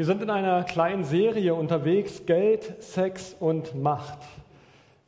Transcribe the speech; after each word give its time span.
Wir 0.00 0.06
sind 0.06 0.22
in 0.22 0.30
einer 0.30 0.64
kleinen 0.64 1.04
Serie 1.04 1.54
unterwegs, 1.54 2.24
Geld, 2.24 2.82
Sex 2.82 3.36
und 3.38 3.74
Macht. 3.74 4.20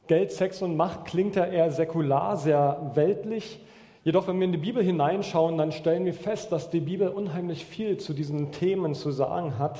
Geld, 0.06 0.32
Sex 0.32 0.60
und 0.60 0.76
Macht 0.76 1.06
klingt 1.06 1.34
ja 1.34 1.46
eher 1.46 1.70
säkular, 1.70 2.36
sehr 2.36 2.90
weltlich. 2.92 3.58
Jedoch, 4.04 4.28
wenn 4.28 4.38
wir 4.38 4.44
in 4.44 4.52
die 4.52 4.58
Bibel 4.58 4.84
hineinschauen, 4.84 5.56
dann 5.56 5.72
stellen 5.72 6.04
wir 6.04 6.12
fest, 6.12 6.52
dass 6.52 6.68
die 6.68 6.80
Bibel 6.80 7.08
unheimlich 7.08 7.64
viel 7.64 7.96
zu 7.96 8.12
diesen 8.12 8.52
Themen 8.52 8.94
zu 8.94 9.12
sagen 9.12 9.58
hat 9.58 9.78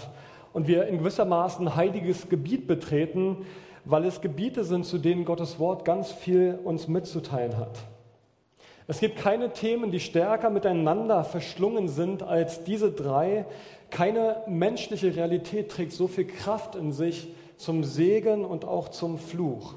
und 0.54 0.67
wir 0.67 0.86
in 0.86 0.96
gewissermaßen 0.96 1.76
heiliges 1.76 2.31
Gebiet 2.31 2.67
betreten, 2.67 3.44
weil 3.85 4.07
es 4.07 4.22
Gebiete 4.22 4.64
sind, 4.64 4.86
zu 4.86 4.96
denen 4.96 5.26
Gottes 5.26 5.58
Wort 5.58 5.85
ganz 5.85 6.11
viel 6.11 6.58
uns 6.64 6.89
mitzuteilen 6.89 7.58
hat. 7.58 7.81
Es 8.89 8.99
gibt 8.99 9.17
keine 9.17 9.53
Themen, 9.53 9.90
die 9.90 10.00
stärker 10.00 10.50
miteinander 10.50 11.22
verschlungen 11.22 11.89
sind 11.89 12.22
als 12.22 12.64
diese 12.64 12.90
drei. 12.90 13.46
Keine 13.93 14.43
menschliche 14.46 15.14
Realität 15.14 15.71
trägt 15.71 15.93
so 15.93 16.09
viel 16.09 16.27
Kraft 16.27 16.77
in 16.77 16.93
sich 16.93 17.29
zum 17.59 17.85
Segen 17.85 18.43
und 18.43 18.65
auch 18.65 18.89
zum 18.89 19.18
Fluch. 19.18 19.75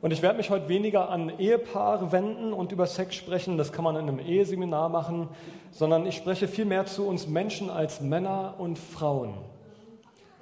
Und 0.00 0.10
ich 0.10 0.22
werde 0.22 0.38
mich 0.38 0.48
heute 0.48 0.70
weniger 0.70 1.10
an 1.10 1.38
Ehepaare 1.38 2.12
wenden 2.12 2.54
und 2.54 2.72
über 2.72 2.86
Sex 2.86 3.14
sprechen, 3.14 3.58
das 3.58 3.72
kann 3.72 3.84
man 3.84 3.96
in 3.96 4.08
einem 4.08 4.20
Eheseminar 4.20 4.88
machen, 4.88 5.28
sondern 5.70 6.06
ich 6.06 6.16
spreche 6.16 6.48
vielmehr 6.48 6.86
zu 6.86 7.06
uns 7.06 7.26
Menschen 7.26 7.68
als 7.68 8.00
Männer 8.00 8.54
und 8.56 8.78
Frauen, 8.78 9.34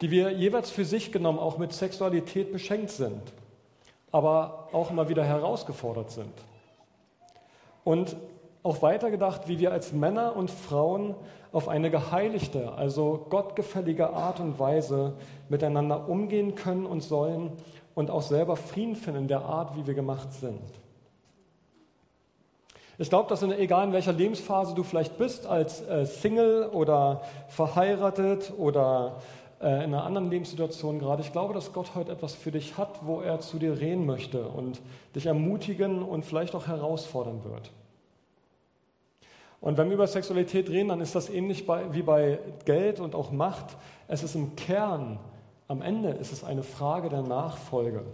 die 0.00 0.12
wir 0.12 0.30
jeweils 0.30 0.70
für 0.70 0.84
sich 0.84 1.10
genommen 1.10 1.40
auch 1.40 1.58
mit 1.58 1.72
Sexualität 1.72 2.52
beschenkt 2.52 2.90
sind, 2.90 3.22
aber 4.12 4.68
auch 4.70 4.92
immer 4.92 5.08
wieder 5.08 5.24
herausgefordert 5.24 6.12
sind. 6.12 6.32
Und 7.82 8.16
auch 8.64 8.80
weitergedacht, 8.80 9.46
wie 9.46 9.58
wir 9.58 9.72
als 9.72 9.92
Männer 9.92 10.34
und 10.34 10.50
Frauen 10.50 11.14
auf 11.52 11.68
eine 11.68 11.90
geheiligte, 11.90 12.72
also 12.72 13.26
gottgefällige 13.28 14.10
Art 14.10 14.40
und 14.40 14.58
Weise 14.58 15.12
miteinander 15.50 16.08
umgehen 16.08 16.54
können 16.54 16.86
und 16.86 17.02
sollen 17.02 17.52
und 17.94 18.10
auch 18.10 18.22
selber 18.22 18.56
Frieden 18.56 18.96
finden 18.96 19.20
in 19.20 19.28
der 19.28 19.42
Art, 19.42 19.76
wie 19.76 19.86
wir 19.86 19.92
gemacht 19.92 20.32
sind. 20.32 20.62
Ich 22.96 23.10
glaube, 23.10 23.28
dass 23.28 23.42
in, 23.42 23.52
egal 23.52 23.86
in 23.86 23.92
welcher 23.92 24.12
Lebensphase 24.12 24.74
du 24.74 24.82
vielleicht 24.82 25.18
bist, 25.18 25.46
als 25.46 25.86
äh, 25.86 26.06
Single 26.06 26.70
oder 26.72 27.20
verheiratet 27.48 28.52
oder 28.56 29.16
äh, 29.60 29.84
in 29.84 29.92
einer 29.92 30.04
anderen 30.04 30.30
Lebenssituation 30.30 31.00
gerade, 31.00 31.20
ich 31.20 31.32
glaube, 31.32 31.52
dass 31.52 31.74
Gott 31.74 31.94
heute 31.94 32.12
etwas 32.12 32.34
für 32.34 32.50
dich 32.50 32.78
hat, 32.78 33.00
wo 33.04 33.20
er 33.20 33.40
zu 33.40 33.58
dir 33.58 33.78
reden 33.78 34.06
möchte 34.06 34.48
und 34.48 34.80
dich 35.14 35.26
ermutigen 35.26 36.02
und 36.02 36.24
vielleicht 36.24 36.54
auch 36.54 36.66
herausfordern 36.66 37.44
wird. 37.44 37.70
Und 39.64 39.78
wenn 39.78 39.88
wir 39.88 39.94
über 39.94 40.06
Sexualität 40.06 40.68
reden, 40.68 40.90
dann 40.90 41.00
ist 41.00 41.14
das 41.14 41.30
ähnlich 41.30 41.64
bei, 41.64 41.94
wie 41.94 42.02
bei 42.02 42.38
Geld 42.66 43.00
und 43.00 43.14
auch 43.14 43.32
Macht. 43.32 43.78
Es 44.08 44.22
ist 44.22 44.34
im 44.34 44.56
Kern, 44.56 45.18
am 45.68 45.80
Ende 45.80 46.10
ist 46.10 46.32
es 46.32 46.44
eine 46.44 46.62
Frage 46.62 47.08
der 47.08 47.22
Nachfolge. 47.22 48.04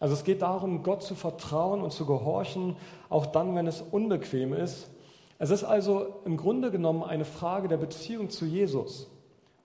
Also 0.00 0.14
es 0.14 0.24
geht 0.24 0.42
darum, 0.42 0.82
Gott 0.82 1.04
zu 1.04 1.14
vertrauen 1.14 1.82
und 1.82 1.92
zu 1.92 2.04
gehorchen, 2.04 2.74
auch 3.10 3.26
dann, 3.26 3.54
wenn 3.54 3.68
es 3.68 3.80
unbequem 3.80 4.52
ist. 4.52 4.90
Es 5.38 5.50
ist 5.50 5.62
also 5.62 6.16
im 6.24 6.36
Grunde 6.36 6.72
genommen 6.72 7.04
eine 7.04 7.26
Frage 7.26 7.68
der 7.68 7.76
Beziehung 7.76 8.28
zu 8.28 8.44
Jesus 8.44 9.08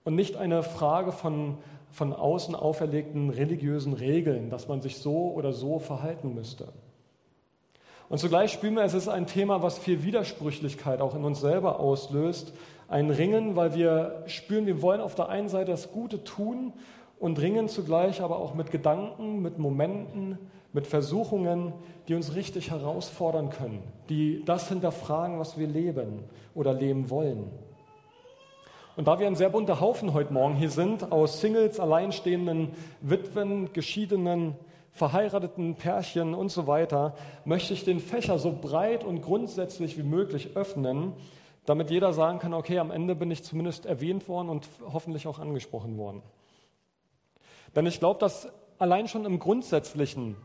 und 0.04 0.14
nicht 0.14 0.36
eine 0.36 0.62
Frage 0.62 1.12
von, 1.12 1.58
von 1.90 2.14
außen 2.14 2.54
auferlegten 2.54 3.32
religiösen 3.32 3.94
Regeln, 3.94 4.52
dass 4.52 4.68
man 4.68 4.84
sich 4.84 4.98
so 4.98 5.32
oder 5.32 5.52
so 5.52 5.80
verhalten 5.80 6.36
müsste. 6.36 6.68
Und 8.10 8.20
zugleich 8.20 8.54
spüren 8.54 8.76
wir, 8.76 8.84
es 8.84 8.94
ist 8.94 9.10
ein 9.10 9.28
Thema, 9.28 9.62
was 9.62 9.78
viel 9.78 10.04
Widersprüchlichkeit 10.04 11.02
auch 11.02 11.14
in 11.14 11.26
uns 11.26 11.42
selber 11.42 11.80
auslöst. 11.80 12.54
Ein 12.88 13.10
Ringen, 13.10 13.58
weil 13.58 13.76
wir 13.76 14.24
spüren, 14.28 14.66
wir 14.66 14.82
wollen 14.82 15.02
auf 15.02 15.16
der 15.16 15.28
einen 15.28 15.50
Seite 15.50 15.72
das 15.72 15.92
Gute 15.92 16.24
tun 16.24 16.72
und 17.20 17.42
ringen 17.42 17.68
zugleich 17.68 18.22
aber 18.22 18.38
auch 18.38 18.54
mit 18.54 18.72
Gedanken, 18.72 19.42
mit 19.42 19.60
Momenten, 19.60 20.38
mit 20.72 20.88
Versuchungen, 20.88 21.74
die 22.08 22.16
uns 22.16 22.34
richtig 22.36 22.72
herausfordern 22.72 23.50
können, 23.50 23.84
die 24.08 24.42
das 24.46 24.70
hinterfragen, 24.70 25.38
was 25.38 25.58
wir 25.58 25.68
leben 25.68 26.24
oder 26.56 26.74
leben 26.74 27.10
wollen. 27.10 27.50
Und 28.96 29.08
da 29.08 29.20
wir 29.20 29.28
ein 29.28 29.36
sehr 29.36 29.50
bunter 29.50 29.82
Haufen 29.82 30.14
heute 30.14 30.32
Morgen 30.32 30.56
hier 30.56 30.70
sind, 30.70 31.12
aus 31.12 31.42
Singles, 31.42 31.80
Alleinstehenden, 31.80 32.70
Witwen, 33.02 33.74
Geschiedenen, 33.74 34.56
verheirateten 34.98 35.76
Pärchen 35.76 36.34
und 36.34 36.50
so 36.50 36.66
weiter, 36.66 37.14
möchte 37.46 37.74
ich 37.74 37.86
den 37.86 38.00
Fächer 38.00 38.40
so 38.40 38.52
breit 38.52 39.04
und 39.04 39.22
grundsätzlich 39.22 39.98
wie 39.98 40.04
möglich 40.04 40.56
öffnen, 40.56 41.14
damit 41.66 41.92
jeder 41.92 42.14
sagen 42.14 42.40
kann, 42.40 42.54
okay, 42.54 42.80
am 42.80 42.92
Ende 42.92 43.14
bin 43.14 43.30
ich 43.30 43.44
zumindest 43.44 43.86
erwähnt 43.86 44.28
worden 44.28 44.50
und 44.50 44.68
hoffentlich 44.92 45.28
auch 45.28 45.38
angesprochen 45.38 45.98
worden. 45.98 46.24
Denn 47.76 47.86
ich 47.86 48.00
glaube, 48.00 48.20
dass 48.20 48.50
allein 48.80 49.08
schon 49.08 49.26
im 49.26 49.38
Grundsätzlichen 49.38 50.36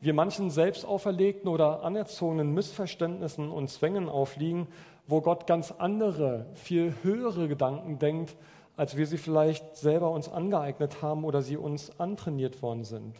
wir 0.00 0.14
manchen 0.14 0.50
selbst 0.50 0.84
auferlegten 0.84 1.48
oder 1.48 1.84
anerzogenen 1.84 2.52
Missverständnissen 2.52 3.50
und 3.50 3.70
Zwängen 3.70 4.08
aufliegen, 4.08 4.66
wo 5.06 5.20
Gott 5.20 5.46
ganz 5.46 5.72
andere, 5.72 6.46
viel 6.54 6.94
höhere 7.02 7.48
Gedanken 7.48 7.98
denkt, 7.98 8.36
als 8.76 8.96
wir 8.96 9.06
sie 9.06 9.18
vielleicht 9.18 9.76
selber 9.76 10.10
uns 10.10 10.28
angeeignet 10.28 11.02
haben 11.02 11.24
oder 11.24 11.40
sie 11.40 11.56
uns 11.56 11.98
antrainiert 12.00 12.62
worden 12.62 12.84
sind. 12.84 13.14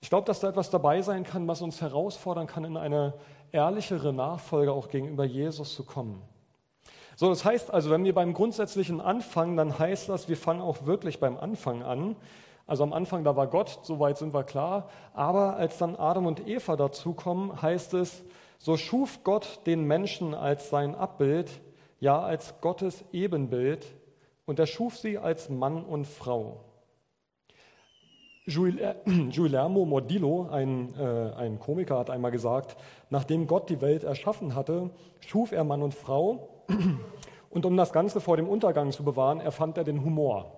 Ich 0.00 0.10
glaube, 0.10 0.26
dass 0.26 0.40
da 0.40 0.48
etwas 0.48 0.70
dabei 0.70 1.02
sein 1.02 1.24
kann, 1.24 1.48
was 1.48 1.60
uns 1.60 1.80
herausfordern 1.80 2.46
kann, 2.46 2.64
in 2.64 2.76
eine 2.76 3.14
ehrlichere 3.52 4.12
Nachfolge 4.12 4.72
auch 4.72 4.88
gegenüber 4.88 5.24
Jesus 5.24 5.74
zu 5.74 5.84
kommen. 5.84 6.22
So, 7.16 7.28
das 7.30 7.44
heißt 7.44 7.72
also, 7.72 7.90
wenn 7.90 8.04
wir 8.04 8.14
beim 8.14 8.32
grundsätzlichen 8.32 9.00
anfangen, 9.00 9.56
dann 9.56 9.76
heißt 9.76 10.08
das, 10.08 10.28
wir 10.28 10.36
fangen 10.36 10.60
auch 10.60 10.86
wirklich 10.86 11.18
beim 11.18 11.36
Anfang 11.36 11.82
an. 11.82 12.14
Also 12.64 12.84
am 12.84 12.92
Anfang, 12.92 13.24
da 13.24 13.34
war 13.34 13.48
Gott, 13.48 13.80
soweit 13.82 14.18
sind 14.18 14.32
wir 14.34 14.44
klar. 14.44 14.88
Aber 15.14 15.56
als 15.56 15.78
dann 15.78 15.96
Adam 15.96 16.26
und 16.26 16.46
Eva 16.46 16.76
dazukommen, 16.76 17.60
heißt 17.60 17.94
es, 17.94 18.22
so 18.58 18.76
schuf 18.76 19.24
Gott 19.24 19.60
den 19.66 19.84
Menschen 19.84 20.34
als 20.34 20.70
sein 20.70 20.94
Abbild, 20.94 21.50
ja 21.98 22.20
als 22.20 22.60
Gottes 22.60 23.04
Ebenbild, 23.12 23.86
und 24.46 24.58
er 24.58 24.66
schuf 24.66 24.96
sie 24.96 25.18
als 25.18 25.48
Mann 25.48 25.84
und 25.84 26.06
Frau. 26.06 26.60
Guillermo 28.48 29.84
Mordillo, 29.86 30.48
ein, 30.50 30.94
äh, 30.98 31.34
ein 31.36 31.58
Komiker, 31.58 31.98
hat 31.98 32.10
einmal 32.10 32.30
gesagt, 32.30 32.76
nachdem 33.10 33.46
Gott 33.46 33.68
die 33.68 33.80
Welt 33.80 34.04
erschaffen 34.04 34.54
hatte, 34.54 34.90
schuf 35.20 35.52
er 35.52 35.64
Mann 35.64 35.82
und 35.82 35.94
Frau 35.94 36.48
und 37.50 37.66
um 37.66 37.76
das 37.76 37.92
Ganze 37.92 38.20
vor 38.20 38.36
dem 38.36 38.48
Untergang 38.48 38.90
zu 38.90 39.04
bewahren, 39.04 39.40
erfand 39.40 39.76
er 39.76 39.84
den 39.84 40.02
Humor. 40.02 40.52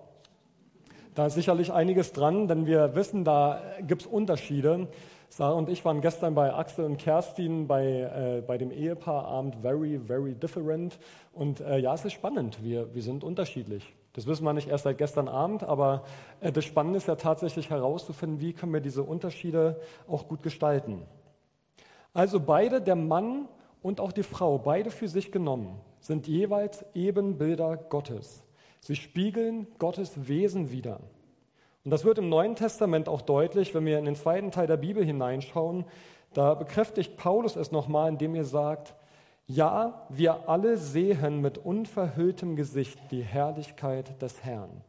Da 1.15 1.25
ist 1.25 1.33
sicherlich 1.33 1.73
einiges 1.73 2.13
dran, 2.13 2.47
denn 2.47 2.65
wir 2.65 2.95
wissen, 2.95 3.25
da 3.25 3.61
gibt 3.85 4.03
es 4.03 4.07
Unterschiede. 4.07 4.87
Sarah 5.27 5.53
und 5.53 5.67
ich 5.67 5.83
waren 5.83 5.99
gestern 5.99 6.35
bei 6.35 6.53
Axel 6.53 6.85
und 6.85 6.97
Kerstin 6.97 7.67
bei, 7.67 7.85
äh, 7.85 8.41
bei 8.45 8.57
dem 8.57 8.71
Ehepaarabend 8.71 9.57
Very, 9.61 9.99
Very 9.99 10.35
Different. 10.35 10.97
Und 11.33 11.59
äh, 11.59 11.79
ja, 11.79 11.93
es 11.93 12.05
ist 12.05 12.13
spannend. 12.13 12.63
Wir, 12.63 12.93
wir 12.93 13.01
sind 13.01 13.25
unterschiedlich. 13.25 13.93
Das 14.13 14.27
wissen 14.27 14.43
wir 14.43 14.53
nicht 14.53 14.67
erst 14.67 14.83
seit 14.83 14.97
gestern 14.97 15.27
Abend, 15.27 15.63
aber 15.63 16.03
äh, 16.41 16.51
das 16.51 16.65
Spannende 16.65 16.97
ist 16.97 17.07
ja 17.07 17.15
tatsächlich 17.15 17.69
herauszufinden, 17.69 18.39
wie 18.41 18.53
können 18.53 18.73
wir 18.73 18.81
diese 18.81 19.03
Unterschiede 19.03 19.79
auch 20.07 20.27
gut 20.27 20.43
gestalten. 20.43 21.03
Also 22.13 22.39
beide, 22.39 22.81
der 22.81 22.95
Mann 22.95 23.47
und 23.81 24.01
auch 24.01 24.11
die 24.11 24.23
Frau, 24.23 24.57
beide 24.57 24.91
für 24.91 25.07
sich 25.07 25.31
genommen, 25.31 25.79
sind 26.01 26.27
jeweils 26.27 26.83
Ebenbilder 26.93 27.77
Gottes. 27.77 28.43
Sie 28.81 28.95
spiegeln 28.95 29.67
Gottes 29.77 30.27
Wesen 30.27 30.71
wider. 30.71 30.99
Und 31.83 31.91
das 31.91 32.03
wird 32.03 32.17
im 32.17 32.29
Neuen 32.29 32.55
Testament 32.55 33.07
auch 33.07 33.21
deutlich, 33.21 33.73
wenn 33.73 33.85
wir 33.85 33.97
in 33.97 34.05
den 34.05 34.15
zweiten 34.15 34.51
Teil 34.51 34.67
der 34.67 34.77
Bibel 34.77 35.05
hineinschauen. 35.05 35.85
Da 36.33 36.53
bekräftigt 36.53 37.17
Paulus 37.17 37.55
es 37.55 37.71
nochmal, 37.71 38.09
indem 38.09 38.35
er 38.35 38.43
sagt, 38.43 38.93
ja, 39.47 40.05
wir 40.09 40.49
alle 40.49 40.77
sehen 40.77 41.41
mit 41.41 41.57
unverhülltem 41.57 42.55
Gesicht 42.55 42.99
die 43.11 43.23
Herrlichkeit 43.23 44.21
des 44.21 44.43
Herrn. 44.43 44.81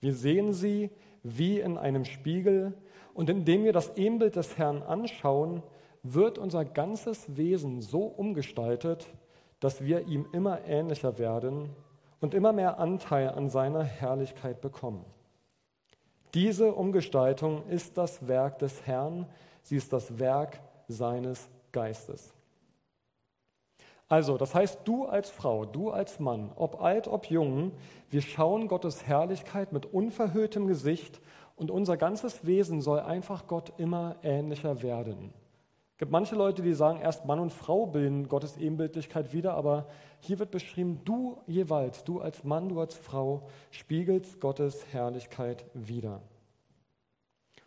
Wir 0.00 0.14
sehen 0.14 0.52
sie 0.52 0.90
wie 1.22 1.60
in 1.60 1.78
einem 1.78 2.04
Spiegel 2.04 2.74
und 3.14 3.30
indem 3.30 3.64
wir 3.64 3.72
das 3.72 3.96
Ebenbild 3.96 4.36
des 4.36 4.58
Herrn 4.58 4.82
anschauen, 4.82 5.62
wird 6.02 6.38
unser 6.38 6.64
ganzes 6.64 7.36
Wesen 7.36 7.80
so 7.80 8.02
umgestaltet, 8.02 9.08
dass 9.60 9.82
wir 9.82 10.06
ihm 10.06 10.26
immer 10.32 10.64
ähnlicher 10.64 11.18
werden 11.18 11.70
und 12.20 12.34
immer 12.34 12.52
mehr 12.52 12.78
Anteil 12.78 13.30
an 13.30 13.48
seiner 13.48 13.82
Herrlichkeit 13.82 14.60
bekommen. 14.60 15.04
Diese 16.34 16.74
Umgestaltung 16.74 17.66
ist 17.68 17.96
das 17.96 18.28
Werk 18.28 18.58
des 18.58 18.86
Herrn, 18.86 19.26
sie 19.62 19.76
ist 19.76 19.92
das 19.92 20.18
Werk 20.18 20.60
seines 20.88 21.48
Geistes. 21.72 22.35
Also, 24.08 24.36
das 24.38 24.54
heißt, 24.54 24.80
du 24.84 25.06
als 25.06 25.30
Frau, 25.30 25.64
du 25.64 25.90
als 25.90 26.20
Mann, 26.20 26.52
ob 26.54 26.80
alt, 26.80 27.08
ob 27.08 27.26
jung, 27.26 27.72
wir 28.08 28.22
schauen 28.22 28.68
Gottes 28.68 29.06
Herrlichkeit 29.06 29.72
mit 29.72 29.86
unverhülltem 29.86 30.68
Gesicht 30.68 31.20
und 31.56 31.72
unser 31.72 31.96
ganzes 31.96 32.46
Wesen 32.46 32.80
soll 32.80 33.00
einfach 33.00 33.48
Gott 33.48 33.72
immer 33.78 34.16
ähnlicher 34.22 34.82
werden. 34.82 35.32
Es 35.96 35.98
gibt 35.98 36.12
manche 36.12 36.36
Leute, 36.36 36.62
die 36.62 36.74
sagen, 36.74 37.00
erst 37.00 37.24
Mann 37.24 37.40
und 37.40 37.52
Frau 37.54 37.86
bilden 37.86 38.28
Gottes 38.28 38.58
Ebenbildlichkeit 38.58 39.32
wieder, 39.32 39.54
aber 39.54 39.86
hier 40.20 40.38
wird 40.38 40.50
beschrieben, 40.50 41.00
du 41.04 41.38
jeweils, 41.46 42.04
du 42.04 42.20
als 42.20 42.44
Mann, 42.44 42.68
du 42.68 42.78
als 42.78 42.94
Frau, 42.94 43.48
spiegelst 43.70 44.38
Gottes 44.40 44.84
Herrlichkeit 44.92 45.64
wieder. 45.72 46.20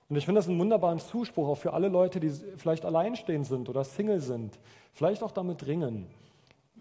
Und 0.08 0.16
ich 0.16 0.26
finde 0.26 0.40
das 0.40 0.48
einen 0.48 0.60
wunderbaren 0.60 1.00
Zuspruch 1.00 1.50
auch 1.50 1.58
für 1.58 1.74
alle 1.74 1.88
Leute, 1.88 2.20
die 2.20 2.30
vielleicht 2.30 2.86
alleinstehend 2.86 3.46
sind 3.46 3.68
oder 3.68 3.84
Single 3.84 4.22
sind, 4.22 4.60
vielleicht 4.94 5.24
auch 5.24 5.32
damit 5.32 5.68
ringen. 5.68 6.08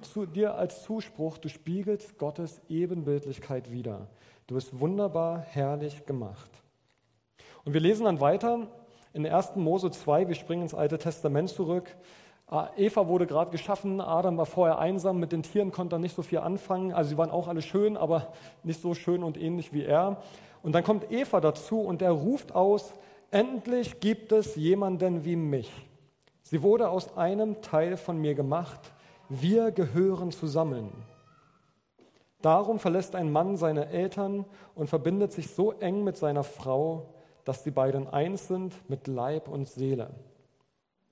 Zu 0.01 0.27
dir 0.27 0.55
als 0.55 0.85
Zuspruch, 0.85 1.39
du 1.39 1.49
spiegelst 1.49 2.19
Gottes 2.19 2.61
Ebenbildlichkeit 2.69 3.73
wieder. 3.73 4.07
Du 4.47 4.55
bist 4.55 4.79
wunderbar, 4.79 5.41
herrlich 5.41 6.07
gemacht. 6.07 6.51
Und 7.65 7.73
wir 7.75 7.81
lesen 7.81 8.05
dann 8.05 8.21
weiter 8.21 8.69
in 9.13 9.27
1. 9.27 9.57
Mose 9.57 9.91
2, 9.91 10.29
wir 10.29 10.37
springen 10.37 10.63
ins 10.63 10.75
Alte 10.75 10.99
Testament 10.99 11.51
zurück. 11.51 11.97
Ah, 12.47 12.69
Eva 12.77 13.09
wurde 13.09 13.27
gerade 13.27 13.51
geschaffen, 13.51 14.01
Adam 14.01 14.39
war 14.39 14.47
vorher 14.47 14.79
einsam, 14.79 15.19
mit 15.19 15.33
den 15.33 15.43
Tieren 15.43 15.73
konnte 15.73 15.97
er 15.97 15.99
nicht 15.99 16.15
so 16.15 16.23
viel 16.23 16.39
anfangen. 16.39 16.93
Also 16.93 17.11
sie 17.11 17.19
waren 17.19 17.31
auch 17.31 17.49
alle 17.49 17.61
schön, 17.61 17.97
aber 17.97 18.33
nicht 18.63 18.81
so 18.81 18.95
schön 18.95 19.25
und 19.25 19.37
ähnlich 19.37 19.73
wie 19.73 19.83
er. 19.83 20.23
Und 20.63 20.73
dann 20.73 20.85
kommt 20.85 21.11
Eva 21.11 21.41
dazu 21.41 21.81
und 21.81 22.03
er 22.03 22.13
ruft 22.13 22.55
aus, 22.55 22.95
endlich 23.33 23.99
gibt 23.99 24.31
es 24.31 24.55
jemanden 24.55 25.25
wie 25.25 25.37
mich. 25.37 25.71
Sie 26.43 26.63
wurde 26.63 26.89
aus 26.89 27.17
einem 27.17 27.61
Teil 27.61 27.97
von 27.97 28.19
mir 28.19 28.35
gemacht, 28.35 28.93
wir 29.29 29.71
gehören 29.71 30.31
zusammen. 30.31 30.91
Darum 32.41 32.79
verlässt 32.79 33.15
ein 33.15 33.33
Mann 33.33 33.57
seine 33.57 33.89
Eltern 33.89 34.45
und 34.75 34.89
verbindet 34.89 35.33
sich 35.33 35.51
so 35.51 35.73
eng 35.73 36.05
mit 36.05 36.17
seiner 36.17 36.45
Frau, 36.45 37.15
dass 37.45 37.65
die 37.65 37.71
beiden 37.71 38.07
eins 38.07 38.47
sind 38.47 38.75
mit 38.89 39.07
Leib 39.07 39.49
und 39.49 39.67
Seele. 39.67 40.11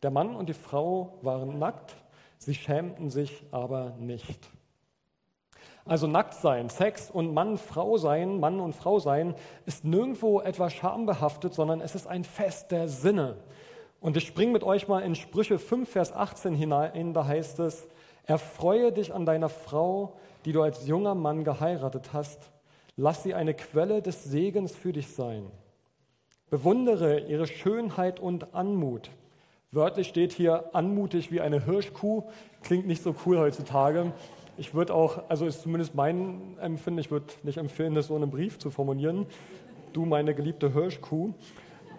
Der 0.02 0.10
Mann 0.10 0.36
und 0.36 0.48
die 0.48 0.54
Frau 0.54 1.18
waren 1.22 1.58
nackt, 1.58 1.96
sie 2.38 2.54
schämten 2.54 3.10
sich 3.10 3.44
aber 3.50 3.94
nicht. 3.98 4.48
Also 5.84 6.06
nackt 6.06 6.34
sein, 6.34 6.68
Sex 6.68 7.10
und 7.10 7.32
Mann, 7.32 7.58
Frau 7.58 7.96
sein, 7.96 8.38
Mann 8.40 8.60
und 8.60 8.74
Frau 8.74 8.98
sein, 8.98 9.34
ist 9.66 9.84
nirgendwo 9.84 10.40
etwas 10.40 10.72
schambehaftet, 10.72 11.54
sondern 11.54 11.80
es 11.80 11.94
ist 11.94 12.06
ein 12.06 12.24
Fest 12.24 12.70
der 12.70 12.88
Sinne. 12.88 13.36
Und 14.00 14.16
ich 14.16 14.26
springe 14.26 14.52
mit 14.52 14.62
euch 14.64 14.88
mal 14.88 15.00
in 15.00 15.14
Sprüche 15.14 15.58
5, 15.58 15.88
Vers 15.88 16.12
18 16.12 16.54
hinein, 16.54 17.14
da 17.14 17.24
heißt 17.26 17.60
es, 17.60 17.88
erfreue 18.26 18.92
dich 18.92 19.14
an 19.14 19.24
deiner 19.24 19.48
Frau, 19.48 20.12
die 20.44 20.52
du 20.52 20.62
als 20.62 20.86
junger 20.86 21.14
Mann 21.14 21.44
geheiratet 21.44 22.12
hast, 22.12 22.50
lass 22.96 23.22
sie 23.22 23.34
eine 23.34 23.54
Quelle 23.54 24.02
des 24.02 24.24
Segens 24.24 24.74
für 24.74 24.92
dich 24.92 25.08
sein. 25.08 25.46
Bewundere 26.50 27.20
ihre 27.20 27.46
Schönheit 27.46 28.20
und 28.20 28.54
Anmut. 28.54 29.10
Wörtlich 29.72 30.08
steht 30.08 30.32
hier 30.32 30.74
anmutig 30.74 31.32
wie 31.32 31.40
eine 31.40 31.64
Hirschkuh. 31.64 32.22
Klingt 32.62 32.86
nicht 32.86 33.02
so 33.02 33.14
cool 33.24 33.38
heutzutage. 33.38 34.12
Ich 34.56 34.72
würde 34.72 34.94
auch, 34.94 35.28
also 35.28 35.44
ist 35.44 35.62
zumindest 35.62 35.94
mein 35.94 36.56
Empfinden, 36.60 37.00
ich 37.00 37.10
würde 37.10 37.26
nicht 37.42 37.58
empfehlen, 37.58 37.94
das 37.94 38.06
so 38.06 38.16
in 38.16 38.22
einem 38.22 38.30
Brief 38.30 38.58
zu 38.58 38.70
formulieren. 38.70 39.26
Du, 39.92 40.06
meine 40.06 40.34
geliebte 40.34 40.72
Hirschkuh. 40.72 41.34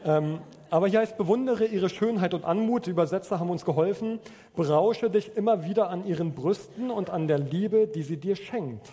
Ähm, 0.05 0.39
aber 0.69 0.88
hier 0.88 0.99
heißt, 0.99 1.17
bewundere 1.17 1.65
ihre 1.65 1.89
Schönheit 1.89 2.33
und 2.33 2.44
Anmut. 2.44 2.85
Die 2.85 2.91
Übersetzer 2.91 3.39
haben 3.39 3.49
uns 3.49 3.63
geholfen. 3.63 4.19
Berausche 4.55 5.09
dich 5.09 5.35
immer 5.35 5.63
wieder 5.63 5.89
an 5.89 6.05
ihren 6.05 6.33
Brüsten 6.33 6.91
und 6.91 7.09
an 7.09 7.27
der 7.27 7.39
Liebe, 7.39 7.88
die 7.88 8.03
sie 8.03 8.17
dir 8.17 8.35
schenkt. 8.35 8.91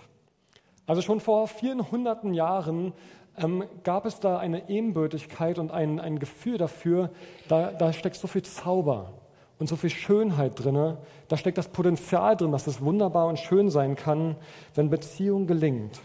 Also 0.86 1.02
schon 1.02 1.20
vor 1.20 1.48
vielen 1.48 1.90
hunderten 1.90 2.34
Jahren 2.34 2.92
ähm, 3.36 3.64
gab 3.82 4.06
es 4.06 4.20
da 4.20 4.38
eine 4.38 4.68
Ebenbürtigkeit 4.68 5.58
und 5.58 5.72
ein, 5.72 5.98
ein 5.98 6.18
Gefühl 6.18 6.58
dafür, 6.58 7.10
da, 7.48 7.72
da 7.72 7.92
steckt 7.92 8.16
so 8.16 8.28
viel 8.28 8.42
Zauber 8.42 9.12
und 9.58 9.68
so 9.68 9.76
viel 9.76 9.90
Schönheit 9.90 10.62
drin. 10.62 10.96
Da 11.28 11.36
steckt 11.36 11.58
das 11.58 11.68
Potenzial 11.68 12.36
drin, 12.36 12.52
dass 12.52 12.66
es 12.66 12.80
wunderbar 12.80 13.26
und 13.26 13.38
schön 13.38 13.70
sein 13.70 13.96
kann, 13.96 14.36
wenn 14.74 14.90
Beziehung 14.90 15.46
gelingt. 15.46 16.00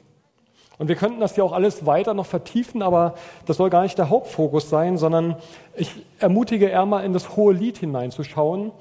Und 0.80 0.88
wir 0.88 0.96
könnten 0.96 1.20
das 1.20 1.36
ja 1.36 1.44
auch 1.44 1.52
alles 1.52 1.86
weiter 1.86 2.14
noch 2.14 2.26
vertiefen, 2.26 2.82
aber 2.82 3.14
das 3.46 3.58
soll 3.58 3.70
gar 3.70 3.84
nicht 3.84 3.98
der 3.98 4.10
Hauptfokus 4.10 4.70
sein, 4.70 4.98
sondern 4.98 5.36
ich 5.76 5.92
ermutige 6.20 6.68
eher 6.68 6.86
mal 6.86 7.04
in 7.04 7.12
das 7.14 7.36
hohe 7.36 7.54
Lied 7.54 7.78
hineinzuschauen. 7.78 8.72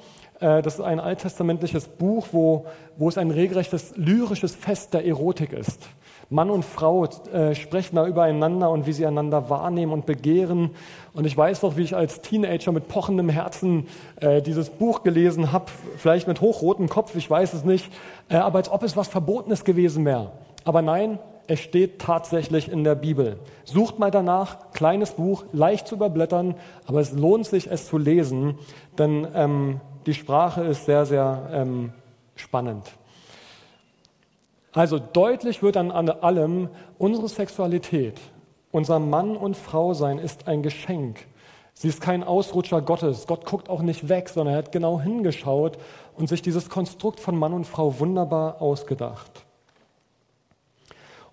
Äh, 0.40 0.62
das 0.62 0.74
ist 0.74 0.80
ein 0.80 1.00
alttestamentliches 1.00 1.88
Buch, 1.88 2.28
wo, 2.30 2.66
wo 2.96 3.08
es 3.08 3.18
ein 3.18 3.32
regelrechtes 3.32 3.94
lyrisches 3.96 4.54
Fest 4.54 4.94
der 4.94 5.04
Erotik 5.04 5.52
ist. 5.52 5.88
Mann 6.30 6.50
und 6.50 6.64
Frau 6.64 7.06
äh, 7.32 7.56
sprechen 7.56 7.96
da 7.96 8.06
übereinander 8.06 8.70
und 8.70 8.86
wie 8.86 8.92
sie 8.92 9.04
einander 9.04 9.50
wahrnehmen 9.50 9.92
und 9.92 10.06
begehren. 10.06 10.70
Und 11.14 11.24
ich 11.24 11.36
weiß 11.36 11.62
noch, 11.62 11.76
wie 11.76 11.82
ich 11.82 11.96
als 11.96 12.20
Teenager 12.20 12.70
mit 12.70 12.86
pochendem 12.86 13.28
Herzen 13.28 13.88
äh, 14.20 14.40
dieses 14.40 14.70
Buch 14.70 15.02
gelesen 15.02 15.50
habe, 15.50 15.64
vielleicht 15.96 16.28
mit 16.28 16.40
hochrotem 16.42 16.88
Kopf, 16.88 17.16
ich 17.16 17.28
weiß 17.28 17.54
es 17.54 17.64
nicht, 17.64 17.90
äh, 18.28 18.36
aber 18.36 18.58
als 18.58 18.70
ob 18.70 18.84
es 18.84 18.96
was 18.96 19.08
Verbotenes 19.08 19.64
gewesen 19.64 20.04
wäre. 20.04 20.30
Aber 20.64 20.82
nein, 20.82 21.18
es 21.48 21.60
steht 21.60 21.98
tatsächlich 21.98 22.70
in 22.70 22.84
der 22.84 22.94
Bibel. 22.94 23.38
Sucht 23.64 23.98
mal 23.98 24.10
danach, 24.10 24.70
kleines 24.72 25.12
Buch, 25.12 25.44
leicht 25.52 25.88
zu 25.88 25.94
überblättern, 25.94 26.54
aber 26.86 27.00
es 27.00 27.12
lohnt 27.12 27.46
sich, 27.46 27.70
es 27.70 27.88
zu 27.88 27.96
lesen, 27.96 28.58
denn 28.98 29.26
ähm, 29.34 29.80
die 30.04 30.12
Sprache 30.12 30.62
ist 30.62 30.84
sehr, 30.84 31.06
sehr 31.06 31.48
ähm, 31.50 31.92
spannend. 32.36 32.84
Also 34.72 34.98
deutlich 34.98 35.62
wird 35.62 35.78
an 35.78 35.90
allem, 35.90 36.68
unsere 36.98 37.28
Sexualität, 37.28 38.20
unser 38.70 38.98
Mann 38.98 39.34
und 39.34 39.56
Frau 39.56 39.94
sein 39.94 40.18
ist 40.18 40.46
ein 40.46 40.62
Geschenk. 40.62 41.26
Sie 41.72 41.88
ist 41.88 42.02
kein 42.02 42.24
Ausrutscher 42.24 42.82
Gottes. 42.82 43.26
Gott 43.26 43.46
guckt 43.46 43.70
auch 43.70 43.80
nicht 43.80 44.10
weg, 44.10 44.28
sondern 44.28 44.54
er 44.54 44.58
hat 44.58 44.72
genau 44.72 45.00
hingeschaut 45.00 45.78
und 46.16 46.28
sich 46.28 46.42
dieses 46.42 46.68
Konstrukt 46.68 47.20
von 47.20 47.38
Mann 47.38 47.54
und 47.54 47.66
Frau 47.66 47.98
wunderbar 48.00 48.60
ausgedacht. 48.60 49.46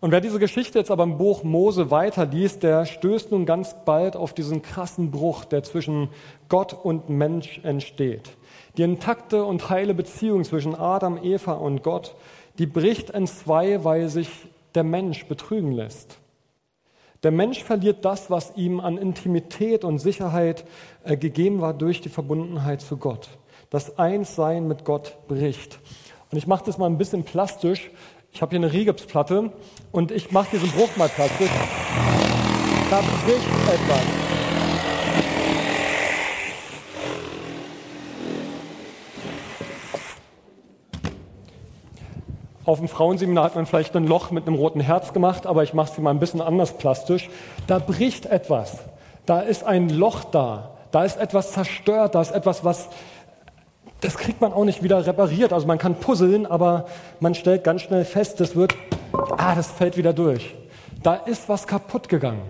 Und 0.06 0.12
wer 0.12 0.22
diese 0.22 0.38
Geschichte 0.38 0.78
jetzt 0.78 0.92
aber 0.92 1.02
im 1.02 1.18
Buch 1.18 1.42
Mose 1.42 1.90
weiterliest, 1.90 2.62
der 2.62 2.86
stößt 2.86 3.32
nun 3.32 3.48
ganz 3.48 3.76
bald 3.86 4.16
auf 4.16 4.34
diesen 4.34 4.62
krassen 4.62 5.10
Bruch, 5.10 5.46
der 5.46 5.64
zwischen 5.64 6.10
Gott 6.48 6.74
und 6.74 7.10
Mensch 7.10 7.60
entsteht. 7.64 8.30
Die 8.78 8.84
intakte 8.84 9.44
und 9.44 9.68
heile 9.72 9.96
Beziehung 9.96 10.44
zwischen 10.44 10.76
Adam, 10.76 11.18
Eva 11.24 11.54
und 11.54 11.82
Gott 11.82 12.14
die 12.60 12.68
bricht 12.68 13.10
in 13.10 13.26
zwei, 13.26 13.84
weil 13.84 14.08
sich 14.10 14.30
der 14.76 14.84
Mensch 14.84 15.26
betrügen 15.26 15.72
lässt. 15.72 16.20
Der 17.24 17.32
Mensch 17.32 17.64
verliert 17.64 18.06
das, 18.06 18.30
was 18.30 18.56
ihm 18.56 18.80
an 18.80 19.00
Intimität 19.00 19.84
und 19.84 19.98
Sicherheit 19.98 20.66
äh, 21.04 21.18
gegeben 21.18 21.62
war 21.62 21.74
durch 21.74 22.02
die 22.02 22.10
Verbundenheit 22.10 22.80
zu 22.80 22.98
Gott. 22.98 23.28
Das 23.72 23.98
Einssein 23.98 24.68
mit 24.68 24.86
Gott 24.86 25.18
bricht. 25.28 25.80
Und 26.32 26.38
ich 26.38 26.48
mache 26.48 26.66
das 26.66 26.78
mal 26.78 26.88
ein 26.88 26.98
bisschen 26.98 27.24
plastisch. 27.24 27.90
Ich 28.36 28.42
habe 28.42 28.50
hier 28.50 28.60
eine 28.60 28.74
Rigipsplatte 28.74 29.50
und 29.94 30.12
ich 30.12 30.32
mache 30.32 30.50
diesen 30.52 30.70
Bruch 30.72 30.90
mal 30.98 31.08
plastisch. 31.08 31.50
Da 32.90 33.00
bricht 33.00 33.48
etwas. 33.74 34.02
Auf 42.66 42.80
dem 42.80 42.90
Frauenseminar 42.90 43.46
hat 43.46 43.56
man 43.56 43.66
vielleicht 43.68 43.96
ein 43.96 44.06
Loch 44.06 44.32
mit 44.32 44.46
einem 44.48 44.58
roten 44.58 44.82
Herz 44.82 45.14
gemacht, 45.14 45.48
aber 45.48 45.64
ich 45.64 45.74
mache 45.74 45.94
es 45.94 45.98
mal 45.98 46.10
ein 46.10 46.20
bisschen 46.20 46.42
anders 46.42 46.78
plastisch. 46.78 47.30
Da 47.68 47.80
bricht 47.80 48.26
etwas. 48.26 48.80
Da 49.26 49.40
ist 49.40 49.64
ein 49.64 49.88
Loch 49.88 50.26
da. 50.26 50.72
Da 50.92 51.06
ist 51.06 51.16
etwas 51.16 51.54
zerstört. 51.54 52.16
Da 52.16 52.22
ist 52.22 52.32
etwas, 52.32 52.66
was 52.66 52.90
das 54.02 54.18
kriegt 54.18 54.42
man 54.42 54.54
auch 54.54 54.66
nicht 54.66 54.84
wieder 54.84 55.06
repariert. 55.06 55.54
Also 55.54 55.68
man 55.68 55.78
kann 55.78 55.96
puzzeln, 55.96 56.46
aber 56.46 56.86
man 57.20 57.36
stellt 57.36 57.64
ganz 57.64 57.82
schnell 57.82 58.06
fest, 58.06 58.40
das 58.40 58.56
wird, 58.56 58.76
ah, 59.38 59.56
das 59.56 59.72
fällt 59.72 59.98
wieder 59.98 60.14
durch. 60.14 60.56
Da 61.02 61.16
ist 61.16 61.50
was 61.50 61.68
kaputt 61.68 62.10
gegangen. 62.10 62.42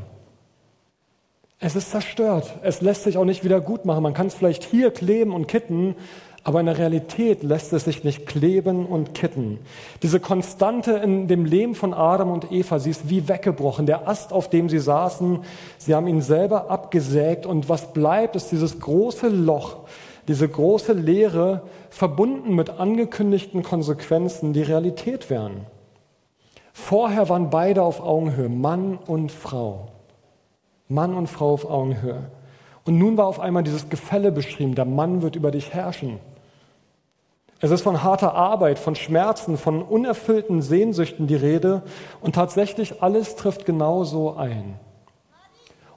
Es 1.60 1.76
ist 1.76 1.92
zerstört. 1.92 2.54
Es 2.64 2.82
lässt 2.82 3.04
sich 3.04 3.18
auch 3.18 3.26
nicht 3.26 3.44
wieder 3.44 3.62
gut 3.62 3.86
machen. 3.86 4.04
Man 4.04 4.14
kann 4.14 4.28
es 4.28 4.36
vielleicht 4.36 4.64
hier 4.64 4.92
kleben 4.92 5.34
und 5.34 5.48
kitten, 5.48 5.96
aber 6.44 6.60
in 6.60 6.68
der 6.68 6.78
Realität 6.78 7.42
lässt 7.42 7.74
es 7.74 7.86
sich 7.86 8.04
nicht 8.04 8.28
kleben 8.28 8.86
und 8.86 9.16
kitten. 9.16 9.60
Diese 10.04 10.20
Konstante 10.20 10.92
in 10.92 11.28
dem 11.28 11.44
Leben 11.44 11.74
von 11.74 11.94
Adam 11.94 12.30
und 12.32 12.52
Eva, 12.52 12.78
sie 12.78 12.92
ist 12.92 13.10
wie 13.10 13.28
weggebrochen. 13.28 13.88
Der 13.88 14.08
Ast, 14.08 14.32
auf 14.32 14.50
dem 14.50 14.70
sie 14.70 14.78
saßen, 14.78 15.40
sie 15.80 15.96
haben 15.96 16.08
ihn 16.08 16.22
selber 16.22 16.70
abgesägt 16.70 17.48
und 17.48 17.68
was 17.68 17.94
bleibt, 17.94 18.36
ist 18.36 18.52
dieses 18.52 18.80
große 18.80 19.28
Loch, 19.28 19.78
diese 20.28 20.48
große 20.48 20.94
Leere, 20.94 21.64
verbunden 21.90 22.56
mit 22.56 22.70
angekündigten 22.70 23.64
Konsequenzen, 23.64 24.54
die 24.54 24.64
Realität 24.64 25.30
werden. 25.30 25.66
Vorher 26.74 27.30
waren 27.30 27.50
beide 27.50 27.84
auf 27.84 28.02
Augenhöhe, 28.02 28.50
Mann 28.50 28.98
und 28.98 29.32
Frau. 29.32 29.88
Mann 30.88 31.16
und 31.16 31.28
Frau 31.28 31.54
auf 31.54 31.70
Augenhöhe. 31.70 32.30
Und 32.84 32.98
nun 32.98 33.18
war 33.18 33.28
auf 33.28 33.40
einmal 33.40 33.64
dieses 33.64 33.90
Gefälle 33.90 34.32
beschrieben, 34.32 34.76
der 34.76 34.86
Mann 34.86 35.22
wird 35.22 35.36
über 35.36 35.52
dich 35.52 35.74
herrschen. 35.74 36.20
Es 37.62 37.72
ist 37.72 37.82
von 37.82 38.04
harter 38.04 38.36
Arbeit, 38.36 38.78
von 38.78 38.96
Schmerzen, 38.96 39.58
von 39.58 39.82
unerfüllten 39.82 40.62
Sehnsüchten 40.62 41.26
die 41.26 41.36
Rede 41.36 41.82
und 42.22 42.36
tatsächlich 42.36 43.02
alles 43.02 43.36
trifft 43.36 43.66
genauso 43.66 44.36
ein. 44.36 44.80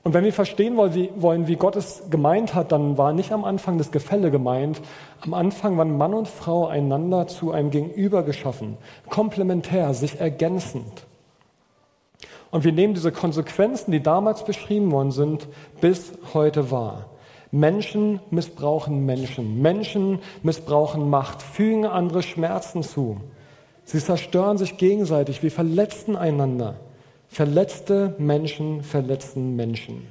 Und 0.08 0.14
wenn 0.14 0.24
wir 0.24 0.32
verstehen 0.32 0.78
wollen, 0.78 1.48
wie 1.48 1.56
Gott 1.56 1.76
es 1.76 2.04
gemeint 2.08 2.54
hat, 2.54 2.72
dann 2.72 2.96
war 2.96 3.12
nicht 3.12 3.30
am 3.30 3.44
Anfang 3.44 3.76
das 3.76 3.90
Gefälle 3.90 4.30
gemeint. 4.30 4.80
Am 5.20 5.34
Anfang 5.34 5.76
waren 5.76 5.98
Mann 5.98 6.14
und 6.14 6.28
Frau 6.28 6.66
einander 6.66 7.26
zu 7.26 7.52
einem 7.52 7.70
Gegenüber 7.70 8.22
geschaffen, 8.22 8.78
komplementär, 9.10 9.92
sich 9.92 10.18
ergänzend. 10.18 11.04
Und 12.50 12.64
wir 12.64 12.72
nehmen 12.72 12.94
diese 12.94 13.12
Konsequenzen, 13.12 13.90
die 13.90 14.02
damals 14.02 14.46
beschrieben 14.46 14.90
worden 14.92 15.10
sind, 15.10 15.46
bis 15.82 16.14
heute 16.32 16.70
wahr. 16.70 17.10
Menschen 17.50 18.20
missbrauchen 18.30 19.04
Menschen. 19.04 19.60
Menschen 19.60 20.20
missbrauchen 20.42 21.10
Macht, 21.10 21.42
fügen 21.42 21.84
andere 21.84 22.22
Schmerzen 22.22 22.82
zu. 22.82 23.20
Sie 23.84 24.02
zerstören 24.02 24.56
sich 24.56 24.78
gegenseitig, 24.78 25.42
wir 25.42 25.50
verletzen 25.50 26.16
einander. 26.16 26.76
Verletzte 27.28 28.14
Menschen 28.18 28.82
verletzen 28.82 29.54
Menschen. 29.56 30.06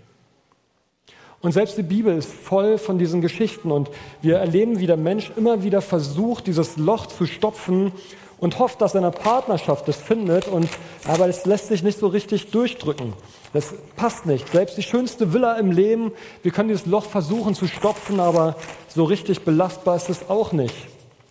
Und 1.42 1.52
selbst 1.52 1.78
die 1.78 1.84
Bibel 1.84 2.18
ist 2.18 2.32
voll 2.32 2.78
von 2.78 2.98
diesen 2.98 3.22
Geschichten 3.22 3.72
und 3.72 3.90
wir 4.22 4.38
erleben, 4.38 4.80
wie 4.80 4.88
der 4.88 4.98
Mensch 4.98 5.32
immer 5.36 5.64
wieder 5.64 5.82
versucht, 5.82 6.48
dieses 6.48 6.78
Loch 6.78 7.06
zu 7.06 7.26
stopfen 7.26 7.92
und 8.40 8.60
hofft, 8.60 8.82
dass 8.82 8.96
er 8.96 9.02
eine 9.02 9.12
Partnerschaft 9.12 9.88
es 9.88 9.98
findet, 9.98 10.48
und, 10.48 10.70
aber 11.08 11.28
es 11.28 11.46
lässt 11.46 11.68
sich 11.68 11.84
nicht 11.84 12.00
so 12.00 12.08
richtig 12.08 12.52
durchdrücken. 12.52 13.14
Das 13.54 13.74
passt 13.96 14.26
nicht. 14.26 14.50
Selbst 14.50 14.78
die 14.78 14.84
schönste 14.84 15.34
Villa 15.34 15.56
im 15.58 15.72
Leben, 15.72 16.12
wir 16.44 16.52
können 16.52 16.70
dieses 16.70 16.86
Loch 16.86 17.06
versuchen 17.06 17.56
zu 17.56 17.68
stopfen, 17.68 18.20
aber 18.20 18.56
so 18.88 19.04
richtig 19.04 19.42
belastbar 19.42 19.96
ist 19.96 20.10
es 20.10 20.30
auch 20.30 20.52
nicht. 20.52 20.76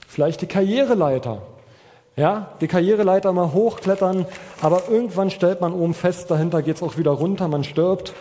Vielleicht 0.09 0.41
die 0.41 0.47
Karriereleiter. 0.47 1.43
Ja, 2.19 2.49
die 2.63 2.67
Karriereleiter 2.67 3.31
mal 3.35 3.53
hochklettern, 3.53 4.25
aber 4.63 4.89
irgendwann 4.89 5.29
stellt 5.31 5.61
man 5.61 5.75
oben 5.75 5.93
fest, 5.93 6.31
dahinter 6.31 6.63
geht 6.63 6.77
es 6.77 6.83
auch 6.83 6.97
wieder 6.97 7.11
runter, 7.11 7.47
man 7.47 7.63
stirbt 7.63 8.15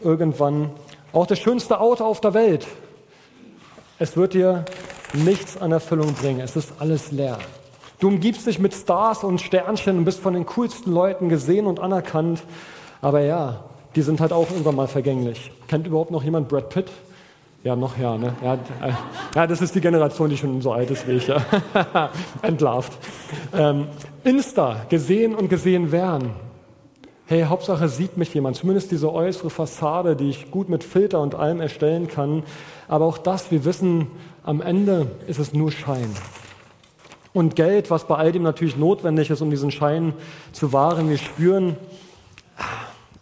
irgendwann. 0.00 0.70
Auch 1.12 1.26
das 1.26 1.38
schönste 1.38 1.78
Auto 1.78 2.02
auf 2.04 2.22
der 2.22 2.32
Welt. 2.32 2.66
Es 3.98 4.16
wird 4.16 4.32
dir 4.32 4.64
nichts 5.12 5.60
an 5.60 5.70
Erfüllung 5.70 6.14
bringen. 6.14 6.40
Es 6.40 6.56
ist 6.56 6.72
alles 6.78 7.12
leer. 7.12 7.38
Du 8.00 8.08
umgibst 8.08 8.46
dich 8.46 8.58
mit 8.58 8.72
Stars 8.72 9.22
und 9.22 9.38
Sternchen 9.38 9.98
und 9.98 10.06
bist 10.06 10.20
von 10.20 10.32
den 10.32 10.46
coolsten 10.46 10.90
Leuten 10.90 11.28
gesehen 11.28 11.66
und 11.66 11.78
anerkannt. 11.78 12.42
Aber 13.02 13.20
ja, 13.20 13.64
die 13.94 14.02
sind 14.02 14.22
halt 14.22 14.32
auch 14.32 14.50
irgendwann 14.50 14.76
mal 14.76 14.88
vergänglich. 14.88 15.52
Kennt 15.68 15.86
überhaupt 15.86 16.10
noch 16.10 16.24
jemand 16.24 16.48
Brad 16.48 16.70
Pitt? 16.70 16.90
Ja, 17.64 17.76
noch 17.76 17.96
ja, 17.96 18.18
ne? 18.18 18.34
Ja, 18.42 18.54
äh, 18.54 18.92
ja, 19.36 19.46
das 19.46 19.62
ist 19.62 19.74
die 19.74 19.80
Generation, 19.80 20.28
die 20.28 20.36
schon 20.36 20.60
so 20.60 20.72
alt 20.72 20.90
ist 20.90 21.06
wie 21.06 21.12
ich. 21.12 21.28
Ja. 21.28 21.40
Entlarvt. 22.42 22.92
Ähm, 23.54 23.86
Insta, 24.24 24.84
gesehen 24.88 25.34
und 25.34 25.48
gesehen 25.48 25.92
werden. 25.92 26.30
Hey, 27.26 27.44
Hauptsache 27.44 27.88
sieht 27.88 28.16
mich 28.16 28.34
jemand, 28.34 28.56
zumindest 28.56 28.90
diese 28.90 29.12
äußere 29.12 29.48
Fassade, 29.48 30.16
die 30.16 30.30
ich 30.30 30.50
gut 30.50 30.68
mit 30.68 30.82
Filter 30.82 31.20
und 31.20 31.36
allem 31.36 31.60
erstellen 31.60 32.08
kann. 32.08 32.42
Aber 32.88 33.06
auch 33.06 33.18
das, 33.18 33.52
wir 33.52 33.64
wissen, 33.64 34.08
am 34.42 34.60
Ende 34.60 35.06
ist 35.28 35.38
es 35.38 35.52
nur 35.52 35.70
Schein 35.70 36.10
und 37.32 37.56
Geld, 37.56 37.90
was 37.90 38.06
bei 38.06 38.16
all 38.16 38.32
dem 38.32 38.42
natürlich 38.42 38.76
notwendig 38.76 39.30
ist, 39.30 39.40
um 39.40 39.50
diesen 39.50 39.70
Schein 39.70 40.12
zu 40.52 40.72
wahren. 40.72 41.08
Wir 41.08 41.18
spüren, 41.18 41.76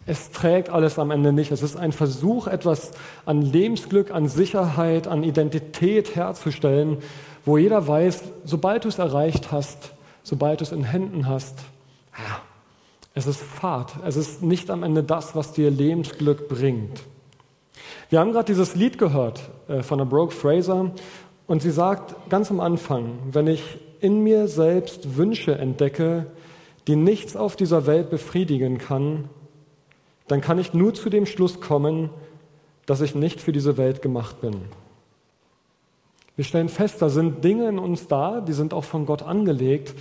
es 0.05 0.31
trägt 0.31 0.69
alles 0.69 0.97
am 0.97 1.11
Ende 1.11 1.31
nicht. 1.31 1.51
Es 1.51 1.61
ist 1.61 1.75
ein 1.75 1.91
Versuch, 1.91 2.47
etwas 2.47 2.91
an 3.25 3.41
Lebensglück, 3.41 4.11
an 4.11 4.27
Sicherheit, 4.27 5.07
an 5.07 5.23
Identität 5.23 6.15
herzustellen, 6.15 6.97
wo 7.45 7.57
jeder 7.57 7.87
weiß, 7.87 8.23
sobald 8.43 8.83
du 8.85 8.89
es 8.89 8.99
erreicht 8.99 9.51
hast, 9.51 9.93
sobald 10.23 10.59
du 10.59 10.63
es 10.63 10.71
in 10.71 10.83
Händen 10.83 11.27
hast, 11.27 11.59
es 13.13 13.27
ist 13.27 13.41
Fahrt. 13.41 13.93
Es 14.05 14.15
ist 14.15 14.41
nicht 14.41 14.69
am 14.69 14.83
Ende 14.83 15.03
das, 15.03 15.35
was 15.35 15.51
dir 15.51 15.69
Lebensglück 15.69 16.47
bringt. 16.47 17.03
Wir 18.09 18.19
haben 18.19 18.31
gerade 18.31 18.45
dieses 18.45 18.75
Lied 18.75 18.97
gehört 18.97 19.49
äh, 19.67 19.83
von 19.83 19.97
der 19.97 20.05
Brooke 20.05 20.33
Fraser 20.33 20.91
und 21.47 21.61
sie 21.61 21.71
sagt 21.71 22.15
ganz 22.29 22.51
am 22.51 22.59
Anfang, 22.59 23.19
wenn 23.31 23.47
ich 23.47 23.79
in 23.99 24.23
mir 24.23 24.47
selbst 24.47 25.17
Wünsche 25.17 25.57
entdecke, 25.57 26.27
die 26.87 26.95
nichts 26.95 27.35
auf 27.35 27.55
dieser 27.55 27.85
Welt 27.85 28.09
befriedigen 28.09 28.77
kann, 28.77 29.29
dann 30.31 30.39
kann 30.39 30.59
ich 30.59 30.73
nur 30.73 30.93
zu 30.93 31.09
dem 31.09 31.25
Schluss 31.25 31.59
kommen, 31.59 32.09
dass 32.85 33.01
ich 33.01 33.15
nicht 33.15 33.41
für 33.41 33.51
diese 33.51 33.75
Welt 33.75 34.01
gemacht 34.01 34.39
bin. 34.39 34.61
Wir 36.37 36.45
stellen 36.45 36.69
fest, 36.69 37.01
da 37.01 37.09
sind 37.09 37.43
Dinge 37.43 37.67
in 37.67 37.77
uns 37.77 38.07
da, 38.07 38.39
die 38.39 38.53
sind 38.53 38.73
auch 38.73 38.85
von 38.85 39.05
Gott 39.05 39.23
angelegt, 39.23 39.93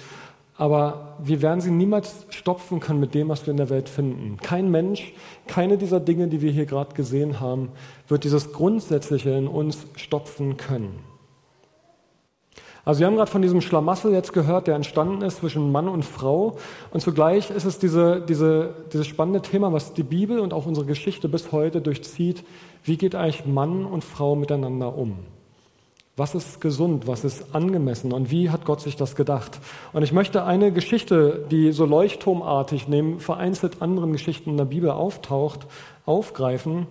aber 0.57 1.17
wir 1.19 1.43
werden 1.43 1.61
sie 1.61 1.73
niemals 1.73 2.27
stopfen 2.31 2.79
können 2.79 3.01
mit 3.01 3.13
dem, 3.13 3.29
was 3.29 3.45
wir 3.45 3.51
in 3.51 3.57
der 3.57 3.71
Welt 3.71 3.89
finden. 3.89 4.37
Kein 4.41 4.71
Mensch, 4.71 5.15
keine 5.49 5.77
dieser 5.77 5.99
Dinge, 5.99 6.29
die 6.29 6.43
wir 6.43 6.53
hier 6.53 6.67
gerade 6.67 6.95
gesehen 6.95 7.41
haben, 7.41 7.71
wird 8.07 8.23
dieses 8.23 8.53
Grundsätzliche 8.53 9.31
in 9.31 9.49
uns 9.49 9.85
stopfen 9.97 10.57
können. 10.57 11.10
Also 12.85 13.01
wir 13.01 13.07
haben 13.07 13.17
gerade 13.17 13.31
von 13.31 13.43
diesem 13.43 13.61
Schlamassel 13.61 14.13
jetzt 14.13 14.33
gehört, 14.33 14.67
der 14.67 14.75
entstanden 14.75 15.23
ist 15.23 15.39
zwischen 15.39 15.71
Mann 15.71 15.89
und 15.89 16.05
Frau. 16.05 16.57
Und 16.93 17.01
zugleich 17.01 17.51
ist 17.51 17.65
es 17.65 17.79
diese, 17.79 18.21
diese, 18.21 18.75
dieses 18.93 19.07
spannende 19.07 19.43
Thema, 19.43 19.73
was 19.73 19.93
die 19.93 20.03
Bibel 20.03 20.41
und 20.41 20.55
auch 20.55 20.67
unsere 20.67 20.87
Geschichte 20.87 21.29
bis 21.29 21.53
heute 21.53 21.81
durchzieht. 21.81 22.45
Wie 22.83 22.97
geht 22.97 23.15
eigentlich 23.15 23.45
Mann 23.45 23.85
und 23.85 24.03
Frau 24.03 24.35
miteinander 24.35 24.97
um? 24.97 25.19
Was 26.17 26.35
ist 26.35 26.61
gesund? 26.61 27.07
Was 27.07 27.25
ist 27.25 27.55
angemessen? 27.55 28.13
Und 28.13 28.31
wie 28.31 28.51
hat 28.51 28.65
Gott 28.65 28.81
sich 28.81 28.97
das 28.97 29.15
gedacht? 29.15 29.59
Und 29.93 30.03
ich 30.03 30.13
möchte 30.13 30.45
eine 30.45 30.73
Geschichte, 30.73 31.47
die 31.51 31.73
so 31.73 31.85
leuchtturmartig 31.85 32.89
neben 32.89 33.21
vereinzelt 33.21 33.81
anderen 33.81 34.13
Geschichten 34.13 34.51
in 34.51 34.57
der 34.57 34.65
Bibel 34.65 34.91
auftaucht, 34.91 35.67
aufgreifen. 36.07 36.87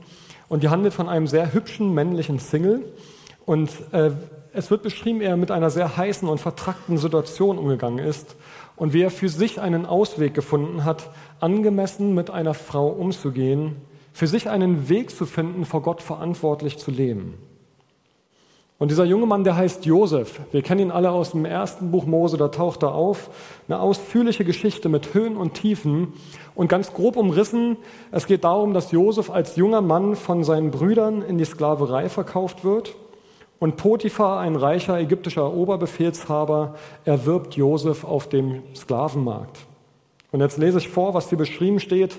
Und 0.47 0.63
die 0.63 0.69
handelt 0.69 0.93
von 0.93 1.09
einem 1.09 1.27
sehr 1.27 1.53
hübschen 1.53 1.93
männlichen 1.93 2.39
Single. 2.39 2.85
Und 3.45 3.69
äh, 3.91 4.11
es 4.53 4.71
wird 4.71 4.83
beschrieben, 4.83 5.19
wie 5.19 5.25
er 5.25 5.37
mit 5.37 5.51
einer 5.51 5.69
sehr 5.69 5.97
heißen 5.97 6.27
und 6.27 6.39
vertrackten 6.39 6.97
Situation 6.97 7.57
umgegangen 7.57 7.99
ist 7.99 8.35
und 8.75 8.93
wie 8.93 9.01
er 9.01 9.11
für 9.11 9.29
sich 9.29 9.61
einen 9.61 9.85
Ausweg 9.85 10.33
gefunden 10.33 10.85
hat, 10.85 11.09
angemessen 11.39 12.15
mit 12.15 12.29
einer 12.29 12.53
Frau 12.53 12.87
umzugehen, 12.87 13.75
für 14.13 14.27
sich 14.27 14.49
einen 14.49 14.89
Weg 14.89 15.11
zu 15.11 15.25
finden, 15.25 15.65
vor 15.65 15.81
Gott 15.81 16.01
verantwortlich 16.01 16.77
zu 16.77 16.91
leben. 16.91 17.35
Und 18.79 18.91
dieser 18.91 19.03
junge 19.03 19.25
Mann, 19.25 19.43
der 19.43 19.57
heißt 19.57 19.85
Josef. 19.85 20.39
Wir 20.53 20.61
kennen 20.61 20.79
ihn 20.79 20.91
alle 20.91 21.11
aus 21.11 21.31
dem 21.31 21.43
ersten 21.43 21.91
Buch 21.91 22.05
Mose, 22.05 22.37
da 22.37 22.47
taucht 22.47 22.81
er 22.81 22.95
auf. 22.95 23.29
Eine 23.67 23.81
ausführliche 23.81 24.45
Geschichte 24.45 24.87
mit 24.87 25.13
Höhen 25.13 25.35
und 25.35 25.53
Tiefen. 25.55 26.13
Und 26.55 26.69
ganz 26.69 26.93
grob 26.93 27.17
umrissen, 27.17 27.75
es 28.11 28.25
geht 28.25 28.45
darum, 28.45 28.73
dass 28.73 28.93
Josef 28.93 29.29
als 29.29 29.57
junger 29.57 29.81
Mann 29.81 30.15
von 30.15 30.45
seinen 30.45 30.71
Brüdern 30.71 31.21
in 31.21 31.37
die 31.37 31.43
Sklaverei 31.43 32.07
verkauft 32.07 32.63
wird 32.63 32.95
und 33.59 33.75
Potiphar, 33.75 34.39
ein 34.39 34.55
reicher 34.55 34.97
ägyptischer 34.99 35.53
Oberbefehlshaber, 35.53 36.75
erwirbt 37.03 37.55
Josef 37.55 38.05
auf 38.05 38.29
dem 38.29 38.63
Sklavenmarkt. 38.73 39.59
Und 40.31 40.39
jetzt 40.39 40.57
lese 40.57 40.77
ich 40.77 40.87
vor, 40.87 41.13
was 41.13 41.29
hier 41.29 41.37
beschrieben 41.37 41.79
steht. 41.79 42.17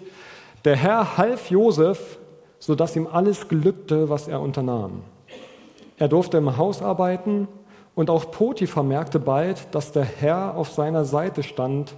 Der 0.64 0.76
Herr 0.76 1.16
half 1.16 1.50
Josef, 1.50 2.18
sodass 2.59 2.94
ihm 2.97 3.06
alles 3.06 3.49
glückte, 3.49 4.11
was 4.11 4.28
er 4.28 4.40
unternahm. 4.40 5.02
Er 5.97 6.09
durfte 6.09 6.37
im 6.37 6.56
Haus 6.59 6.82
arbeiten 6.82 7.49
und 7.94 8.11
auch 8.11 8.30
Potiphar 8.30 8.82
merkte 8.82 9.18
bald, 9.18 9.75
dass 9.75 9.92
der 9.92 10.04
Herr 10.04 10.56
auf 10.56 10.70
seiner 10.70 11.04
Seite 11.04 11.42
stand 11.42 11.94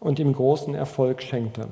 und 0.00 0.18
ihm 0.18 0.32
großen 0.32 0.74
Erfolg 0.74 1.22
schenkte. 1.22 1.68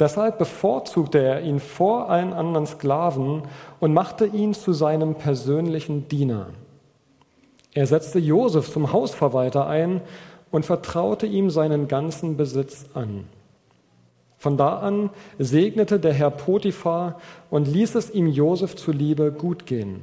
Deshalb 0.00 0.38
bevorzugte 0.38 1.18
er 1.18 1.42
ihn 1.42 1.60
vor 1.60 2.08
allen 2.08 2.32
anderen 2.32 2.66
Sklaven 2.66 3.42
und 3.80 3.92
machte 3.92 4.26
ihn 4.26 4.54
zu 4.54 4.72
seinem 4.72 5.16
persönlichen 5.16 6.08
Diener. 6.08 6.46
Er 7.74 7.86
setzte 7.86 8.18
Josef 8.18 8.72
zum 8.72 8.92
Hausverwalter 8.92 9.66
ein 9.66 10.00
und 10.50 10.64
vertraute 10.64 11.26
ihm 11.26 11.50
seinen 11.50 11.88
ganzen 11.88 12.36
Besitz 12.36 12.86
an. 12.94 13.24
Von 14.38 14.56
da 14.56 14.78
an 14.78 15.10
segnete 15.38 15.98
der 15.98 16.12
Herr 16.12 16.30
Potiphar 16.30 17.20
und 17.50 17.66
ließ 17.66 17.96
es 17.96 18.10
ihm 18.10 18.28
Josef 18.28 18.76
zuliebe 18.76 19.32
gut 19.32 19.66
gehen. 19.66 20.02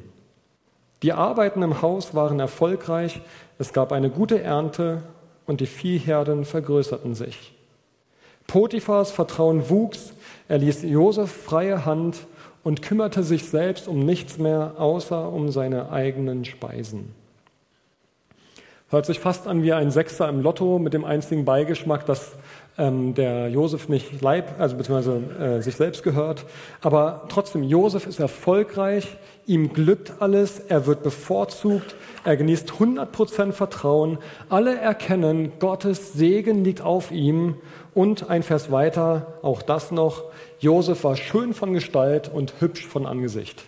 Die 1.03 1.13
Arbeiten 1.13 1.61
im 1.61 1.81
Haus 1.81 2.13
waren 2.13 2.39
erfolgreich, 2.39 3.21
es 3.59 3.71
gab 3.71 3.91
eine 3.91 4.09
gute 4.09 4.41
Ernte 4.41 5.03
und 5.45 5.61
die 5.61 5.67
Viehherden 5.67 6.43
vergrößerten 6.43 7.15
sich. 7.15 7.54
Potiphars 8.47 9.11
Vertrauen 9.11 9.69
wuchs, 9.69 10.13
er 10.47 10.59
ließ 10.59 10.83
Josef 10.83 11.31
freie 11.31 11.85
Hand 11.85 12.27
und 12.63 12.81
kümmerte 12.81 13.23
sich 13.23 13.45
selbst 13.45 13.87
um 13.87 13.99
nichts 13.99 14.37
mehr, 14.37 14.73
außer 14.77 15.31
um 15.31 15.51
seine 15.51 15.91
eigenen 15.91 16.45
Speisen. 16.45 17.13
Hört 18.89 19.05
sich 19.05 19.19
fast 19.19 19.47
an 19.47 19.63
wie 19.63 19.73
ein 19.73 19.91
Sechser 19.91 20.29
im 20.29 20.41
Lotto 20.41 20.79
mit 20.79 20.93
dem 20.93 21.05
einzigen 21.05 21.43
Beigeschmack, 21.43 22.05
dass 22.05 22.33
ähm, 22.77 23.13
der 23.13 23.49
Josef 23.49 23.87
nicht 23.89 24.21
Leib, 24.21 24.59
also 24.59 24.75
beziehungsweise 24.75 25.21
äh, 25.39 25.61
sich 25.61 25.75
selbst 25.75 26.03
gehört. 26.03 26.45
Aber 26.81 27.23
trotzdem, 27.29 27.63
Josef 27.63 28.05
ist 28.05 28.19
erfolgreich, 28.19 29.17
ihm 29.45 29.71
glückt 29.73 30.13
alles, 30.19 30.59
er 30.59 30.85
wird 30.85 31.03
bevorzugt, 31.03 31.95
er 32.23 32.35
genießt 32.37 32.71
100% 32.71 33.51
Vertrauen. 33.53 34.17
Alle 34.49 34.77
erkennen, 34.77 35.53
Gottes 35.59 36.13
Segen 36.13 36.63
liegt 36.63 36.81
auf 36.81 37.11
ihm. 37.11 37.55
Und 37.93 38.29
ein 38.29 38.43
Vers 38.43 38.71
weiter, 38.71 39.35
auch 39.41 39.61
das 39.61 39.91
noch, 39.91 40.25
Josef 40.59 41.05
war 41.05 41.15
schön 41.15 41.53
von 41.53 41.73
Gestalt 41.73 42.27
und 42.27 42.55
hübsch 42.59 42.85
von 42.85 43.05
Angesicht. 43.05 43.63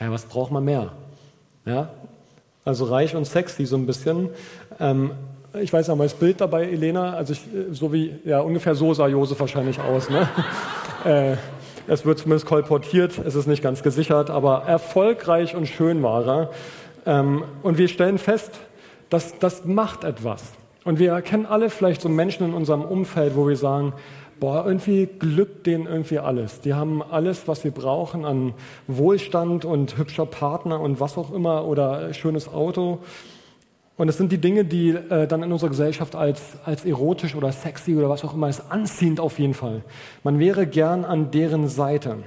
Ja, 0.00 0.10
was 0.10 0.24
braucht 0.24 0.50
man 0.50 0.64
mehr? 0.64 0.92
Ja, 1.64 1.90
also 2.64 2.86
reich 2.86 3.14
und 3.14 3.26
sexy 3.26 3.64
so 3.66 3.76
ein 3.76 3.86
bisschen. 3.86 4.30
Ähm, 4.80 5.12
ich 5.60 5.72
weiß 5.72 5.86
ja 5.86 5.94
mal 5.94 6.04
das 6.04 6.14
Bild 6.14 6.40
dabei, 6.40 6.64
Elena, 6.64 7.14
also 7.14 7.32
ich, 7.32 7.40
so 7.72 7.92
wie, 7.92 8.14
ja, 8.24 8.40
ungefähr 8.40 8.74
so 8.74 8.92
sah 8.94 9.06
Josef 9.06 9.38
wahrscheinlich 9.38 9.80
aus. 9.80 10.10
Ne? 10.10 10.28
äh, 11.04 11.36
es 11.86 12.04
wird 12.04 12.18
zumindest 12.18 12.46
kolportiert, 12.46 13.18
es 13.24 13.34
ist 13.34 13.46
nicht 13.46 13.62
ganz 13.62 13.82
gesichert, 13.82 14.30
aber 14.30 14.64
erfolgreich 14.66 15.54
und 15.54 15.66
schön 15.66 16.02
war 16.02 16.26
er. 16.26 16.50
Ähm, 17.06 17.44
und 17.62 17.78
wir 17.78 17.88
stellen 17.88 18.18
fest, 18.18 18.52
dass 19.10 19.38
das 19.38 19.64
macht 19.64 20.04
etwas. 20.04 20.42
Und 20.84 20.98
wir 20.98 21.12
erkennen 21.12 21.46
alle 21.46 21.70
vielleicht 21.70 22.00
so 22.00 22.08
Menschen 22.08 22.46
in 22.46 22.54
unserem 22.54 22.82
Umfeld, 22.82 23.36
wo 23.36 23.48
wir 23.48 23.56
sagen, 23.56 23.92
boah, 24.40 24.64
irgendwie 24.66 25.06
glückt 25.06 25.66
denen 25.66 25.86
irgendwie 25.86 26.18
alles. 26.18 26.60
Die 26.60 26.74
haben 26.74 27.02
alles, 27.02 27.46
was 27.46 27.62
sie 27.62 27.70
brauchen 27.70 28.24
an 28.24 28.54
Wohlstand 28.88 29.64
und 29.64 29.96
hübscher 29.96 30.26
Partner 30.26 30.80
und 30.80 31.00
was 31.00 31.16
auch 31.16 31.32
immer 31.32 31.64
oder 31.64 32.12
schönes 32.12 32.48
Auto. 32.52 32.98
Und 33.96 34.08
es 34.08 34.16
sind 34.16 34.32
die 34.32 34.38
Dinge, 34.38 34.64
die 34.64 34.90
äh, 34.90 35.28
dann 35.28 35.44
in 35.44 35.52
unserer 35.52 35.70
Gesellschaft 35.70 36.16
als, 36.16 36.40
als 36.64 36.84
erotisch 36.84 37.36
oder 37.36 37.52
sexy 37.52 37.94
oder 37.96 38.08
was 38.08 38.24
auch 38.24 38.34
immer 38.34 38.48
ist, 38.48 38.64
anziehend 38.70 39.20
auf 39.20 39.38
jeden 39.38 39.54
Fall. 39.54 39.82
Man 40.24 40.40
wäre 40.40 40.66
gern 40.66 41.04
an 41.04 41.30
deren 41.30 41.68
Seite. 41.68 42.18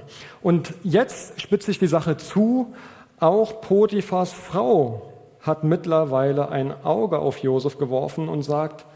Und 0.42 0.72
jetzt 0.82 1.40
spitzt 1.40 1.66
sich 1.66 1.78
die 1.78 1.86
Sache 1.86 2.16
zu, 2.16 2.72
auch 3.20 3.60
Potiphas 3.60 4.32
Frau 4.32 5.02
hat 5.40 5.62
mittlerweile 5.62 6.48
ein 6.50 6.72
Auge 6.84 7.18
auf 7.18 7.38
Josef 7.38 7.78
geworfen 7.78 8.28
und 8.28 8.42
sagt, 8.42 8.86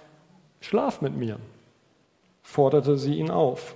schlaf 0.60 1.02
mit 1.02 1.16
mir, 1.16 1.38
forderte 2.42 2.96
sie 2.96 3.14
ihn 3.14 3.30
auf. 3.30 3.74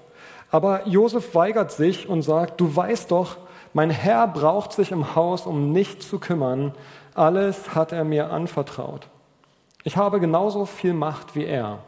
Aber 0.51 0.87
Josef 0.87 1.35
weigert 1.35 1.73
sich 1.73 2.09
und 2.09 2.23
sagt, 2.23 2.61
du 2.61 2.75
weißt 2.75 3.11
doch, 3.11 3.37
mein 3.73 3.91
Herr 3.91 4.27
braucht 4.27 4.73
sich 4.73 4.91
im 4.91 5.15
Haus 5.15 5.45
um 5.45 5.73
nichts 5.73 6.09
zu 6.09 6.19
kümmern, 6.19 6.73
alles 7.17 7.75
hat 7.75 7.93
er 7.93 8.05
mir 8.05 8.31
anvertraut. 8.31 9.09
Ich 9.85 9.97
habe 9.97 10.21
genauso 10.21 10.67
viel 10.67 10.95
Macht 10.95 11.35
wie 11.35 11.45
er. 11.45 11.79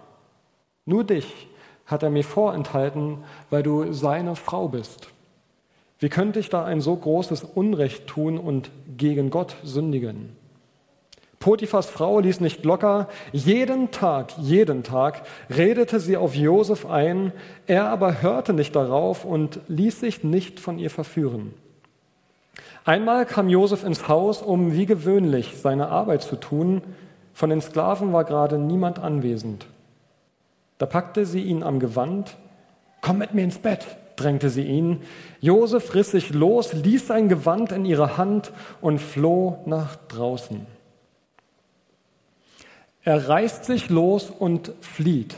Nur 0.85 1.04
dich 1.04 1.49
hat 1.87 2.02
er 2.02 2.11
mir 2.11 2.25
vorenthalten, 2.25 3.18
weil 3.50 3.62
du 3.62 3.92
seine 3.92 4.37
Frau 4.37 4.68
bist. 4.68 5.08
Wie 5.99 6.08
könnte 6.08 6.38
ich 6.38 6.49
da 6.49 6.64
ein 6.64 6.80
so 6.80 6.94
großes 6.94 7.42
Unrecht 7.42 8.06
tun 8.06 8.38
und 8.38 8.70
gegen 8.97 9.30
Gott 9.30 9.56
sündigen? 9.64 10.37
Potiphas 11.40 11.87
Frau 11.87 12.20
ließ 12.20 12.40
nicht 12.40 12.64
locker. 12.64 13.08
Jeden 13.32 13.90
Tag, 13.90 14.37
jeden 14.38 14.82
Tag 14.82 15.23
redete 15.50 16.00
sie 16.00 16.16
auf 16.16 16.35
Josef 16.35 16.87
ein. 16.87 17.32
Er 17.66 17.88
aber 17.88 18.23
hörte 18.23 18.52
nicht 18.52 18.75
darauf 18.75 19.25
und 19.25 19.61
ließ 19.68 20.00
sich 20.00 20.25
nicht 20.25 20.61
von 20.61 20.78
ihr 20.78 20.90
verführen. 20.90 21.54
Einmal 22.88 23.26
kam 23.26 23.50
Josef 23.50 23.85
ins 23.85 24.09
Haus, 24.09 24.40
um 24.40 24.73
wie 24.73 24.87
gewöhnlich 24.87 25.59
seine 25.61 25.88
Arbeit 25.88 26.23
zu 26.23 26.37
tun. 26.37 26.80
Von 27.35 27.50
den 27.50 27.61
Sklaven 27.61 28.14
war 28.14 28.25
gerade 28.25 28.57
niemand 28.57 28.99
anwesend. 28.99 29.66
Da 30.78 30.87
packte 30.87 31.26
sie 31.26 31.42
ihn 31.42 31.62
am 31.62 31.80
Gewand. 31.80 32.38
Komm 33.02 33.18
mit 33.18 33.35
mir 33.35 33.45
ins 33.45 33.59
Bett, 33.59 33.85
drängte 34.16 34.49
sie 34.49 34.62
ihn. 34.62 35.02
Josef 35.42 35.95
riss 35.95 36.12
sich 36.12 36.33
los, 36.33 36.73
ließ 36.73 37.07
sein 37.09 37.28
Gewand 37.28 37.73
in 37.73 37.85
ihre 37.85 38.16
Hand 38.16 38.52
und 38.80 39.00
floh 39.00 39.59
nach 39.66 39.97
draußen. 40.09 40.64
Er 43.04 43.28
reißt 43.28 43.66
sich 43.66 43.90
los 43.90 44.30
und 44.30 44.73
flieht. 44.80 45.35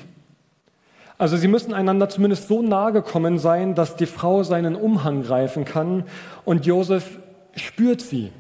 Also 1.18 1.36
sie 1.36 1.48
müssen 1.48 1.74
einander 1.74 2.08
zumindest 2.08 2.46
so 2.46 2.62
nahe 2.62 2.92
gekommen 2.92 3.40
sein, 3.40 3.74
dass 3.74 3.96
die 3.96 4.06
Frau 4.06 4.44
seinen 4.44 4.76
Umhang 4.76 5.24
greifen 5.24 5.64
kann 5.64 6.04
und 6.44 6.64
Josef 6.64 7.18
spürt 7.56 8.00
sie. 8.00 8.32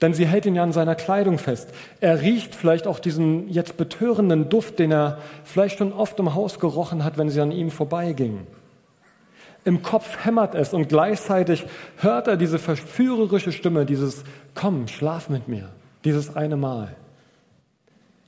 Denn 0.00 0.12
sie 0.12 0.26
hält 0.26 0.44
ihn 0.46 0.56
ja 0.56 0.62
an 0.62 0.72
seiner 0.72 0.94
Kleidung 0.94 1.38
fest. 1.38 1.70
Er 2.00 2.20
riecht 2.20 2.54
vielleicht 2.54 2.86
auch 2.86 2.98
diesen 2.98 3.48
jetzt 3.48 3.76
betörenden 3.76 4.48
Duft, 4.48 4.78
den 4.78 4.92
er 4.92 5.18
vielleicht 5.44 5.78
schon 5.78 5.92
oft 5.92 6.18
im 6.18 6.34
Haus 6.34 6.58
gerochen 6.58 7.04
hat, 7.04 7.16
wenn 7.16 7.30
sie 7.30 7.40
an 7.40 7.52
ihm 7.52 7.70
vorbeiging. 7.70 8.46
Im 9.64 9.82
Kopf 9.82 10.24
hämmert 10.24 10.54
es 10.54 10.74
und 10.74 10.88
gleichzeitig 10.88 11.64
hört 11.96 12.28
er 12.28 12.36
diese 12.36 12.58
verführerische 12.58 13.52
Stimme, 13.52 13.86
dieses 13.86 14.24
Komm, 14.54 14.88
schlaf 14.88 15.30
mit 15.30 15.48
mir, 15.48 15.70
dieses 16.04 16.36
eine 16.36 16.56
Mal. 16.56 16.94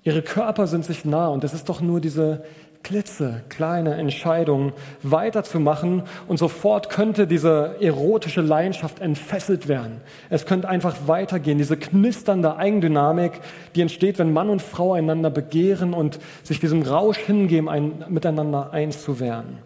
Ihre 0.02 0.22
Körper 0.22 0.66
sind 0.66 0.84
sich 0.84 1.04
nah 1.04 1.28
und 1.28 1.44
es 1.44 1.52
ist 1.52 1.68
doch 1.68 1.80
nur 1.80 2.00
diese 2.00 2.44
klitzekleine 2.86 3.96
Entscheidung 3.96 4.72
weiterzumachen 5.02 6.04
und 6.28 6.36
sofort 6.36 6.88
könnte 6.88 7.26
diese 7.26 7.74
erotische 7.80 8.42
Leidenschaft 8.42 9.00
entfesselt 9.00 9.66
werden. 9.66 10.00
Es 10.30 10.46
könnte 10.46 10.68
einfach 10.68 10.94
weitergehen, 11.08 11.58
diese 11.58 11.76
knisternde 11.76 12.56
Eigendynamik, 12.56 13.40
die 13.74 13.80
entsteht, 13.80 14.20
wenn 14.20 14.32
Mann 14.32 14.50
und 14.50 14.62
Frau 14.62 14.92
einander 14.92 15.30
begehren 15.30 15.94
und 15.94 16.20
sich 16.44 16.60
diesem 16.60 16.82
Rausch 16.82 17.18
hingeben, 17.18 17.68
ein, 17.68 18.04
miteinander 18.08 18.70
eins 18.70 19.02
zu 19.02 19.18
werden. 19.18 19.58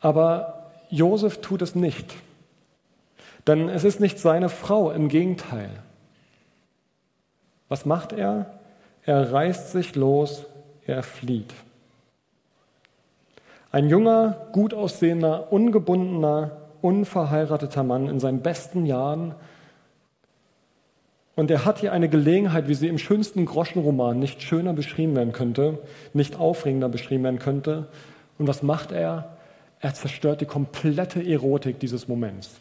Aber 0.00 0.72
Josef 0.90 1.40
tut 1.40 1.62
es 1.62 1.76
nicht, 1.76 2.12
denn 3.46 3.68
es 3.68 3.84
ist 3.84 4.00
nicht 4.00 4.18
seine 4.18 4.48
Frau, 4.48 4.90
im 4.90 5.08
Gegenteil. 5.08 5.70
Was 7.68 7.86
macht 7.86 8.12
er? 8.12 8.58
Er 9.04 9.32
reißt 9.32 9.70
sich 9.70 9.94
los 9.94 10.44
er 10.88 11.02
flieht. 11.02 11.54
Ein 13.70 13.88
junger, 13.88 14.48
gut 14.52 14.72
aussehender, 14.72 15.52
ungebundener, 15.52 16.56
unverheirateter 16.80 17.82
Mann 17.82 18.08
in 18.08 18.18
seinen 18.18 18.40
besten 18.40 18.86
Jahren. 18.86 19.34
Und 21.36 21.50
er 21.50 21.64
hat 21.64 21.78
hier 21.78 21.92
eine 21.92 22.08
Gelegenheit, 22.08 22.68
wie 22.68 22.74
sie 22.74 22.88
im 22.88 22.98
schönsten 22.98 23.44
Groschenroman 23.44 24.18
nicht 24.18 24.42
schöner 24.42 24.72
beschrieben 24.72 25.14
werden 25.14 25.32
könnte, 25.32 25.78
nicht 26.14 26.38
aufregender 26.38 26.88
beschrieben 26.88 27.24
werden 27.24 27.38
könnte. 27.38 27.88
Und 28.38 28.48
was 28.48 28.62
macht 28.62 28.90
er? 28.90 29.36
Er 29.80 29.94
zerstört 29.94 30.40
die 30.40 30.46
komplette 30.46 31.22
Erotik 31.24 31.78
dieses 31.78 32.08
Moments. 32.08 32.60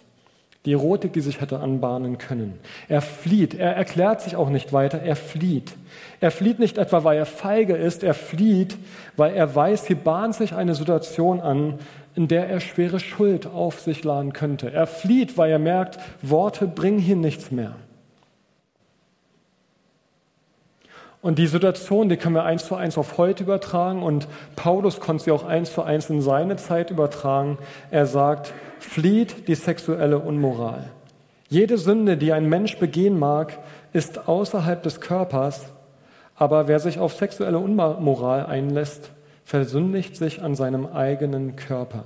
Die 0.68 0.74
Erotik, 0.74 1.14
die 1.14 1.22
sich 1.22 1.40
hätte 1.40 1.62
anbahnen 1.62 2.18
können. 2.18 2.60
Er 2.90 3.02
flieht. 3.02 3.54
Er 3.54 3.78
erklärt 3.78 4.20
sich 4.20 4.36
auch 4.36 4.50
nicht 4.50 4.74
weiter. 4.74 5.02
Er 5.02 5.16
flieht. 5.16 5.72
Er 6.20 6.30
flieht 6.30 6.60
nicht 6.60 6.78
etwa, 6.78 7.06
weil 7.06 7.18
er 7.18 7.26
feige 7.26 7.74
ist. 7.74 8.04
Er 8.04 8.14
flieht, 8.14 8.76
weil 9.16 9.34
er 9.34 9.56
weiß, 9.56 9.88
hier 9.88 9.96
bahnt 9.96 10.36
sich 10.36 10.54
eine 10.54 10.76
Situation 10.76 11.40
an, 11.40 11.80
in 12.16 12.28
der 12.28 12.50
er 12.50 12.60
schwere 12.60 13.00
Schuld 13.00 13.48
auf 13.48 13.80
sich 13.80 14.04
laden 14.04 14.34
könnte. 14.34 14.70
Er 14.70 14.88
flieht, 14.88 15.38
weil 15.38 15.52
er 15.52 15.60
merkt, 15.60 16.00
Worte 16.22 16.68
bringen 16.68 17.00
hier 17.00 17.16
nichts 17.16 17.50
mehr. 17.50 17.78
Und 21.22 21.40
die 21.40 21.48
Situation, 21.48 22.10
die 22.10 22.18
können 22.18 22.36
wir 22.36 22.44
eins 22.44 22.66
zu 22.66 22.76
eins 22.76 22.98
auf 22.98 23.18
heute 23.18 23.44
übertragen 23.44 24.04
und 24.04 24.28
Paulus 24.58 25.00
konnte 25.00 25.24
sie 25.24 25.32
auch 25.32 25.46
eins 25.46 25.74
zu 25.74 25.82
eins 25.82 26.10
in 26.10 26.22
seine 26.22 26.58
Zeit 26.58 26.92
übertragen. 26.92 27.58
Er 27.90 28.06
sagt, 28.06 28.54
flieht 28.80 29.48
die 29.48 29.56
sexuelle 29.56 30.20
Unmoral. 30.20 30.90
Jede 31.50 31.78
Sünde, 31.78 32.18
die 32.18 32.34
ein 32.34 32.50
Mensch 32.50 32.78
begehen 32.78 33.18
mag, 33.18 33.60
ist 33.94 34.28
außerhalb 34.28 34.84
des 34.84 35.00
Körpers, 35.00 35.66
aber 36.36 36.68
wer 36.68 36.80
sich 36.80 37.00
auf 37.00 37.14
sexuelle 37.14 37.58
Unmoral 37.58 38.46
einlässt, 38.46 39.12
versündigt 39.46 40.16
sich 40.18 40.42
an 40.42 40.56
seinem 40.56 40.86
eigenen 40.86 41.56
Körper. 41.56 42.04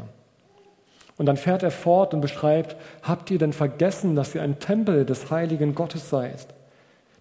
Und 1.18 1.26
dann 1.26 1.38
fährt 1.38 1.64
er 1.64 1.72
fort 1.72 2.14
und 2.14 2.22
beschreibt, 2.22 2.76
habt 3.04 3.30
ihr 3.32 3.38
denn 3.38 3.54
vergessen, 3.54 4.16
dass 4.16 4.34
ihr 4.34 4.42
ein 4.42 4.60
Tempel 4.60 5.06
des 5.06 5.30
heiligen 5.32 5.76
Gottes 5.76 6.10
seid? 6.10 6.48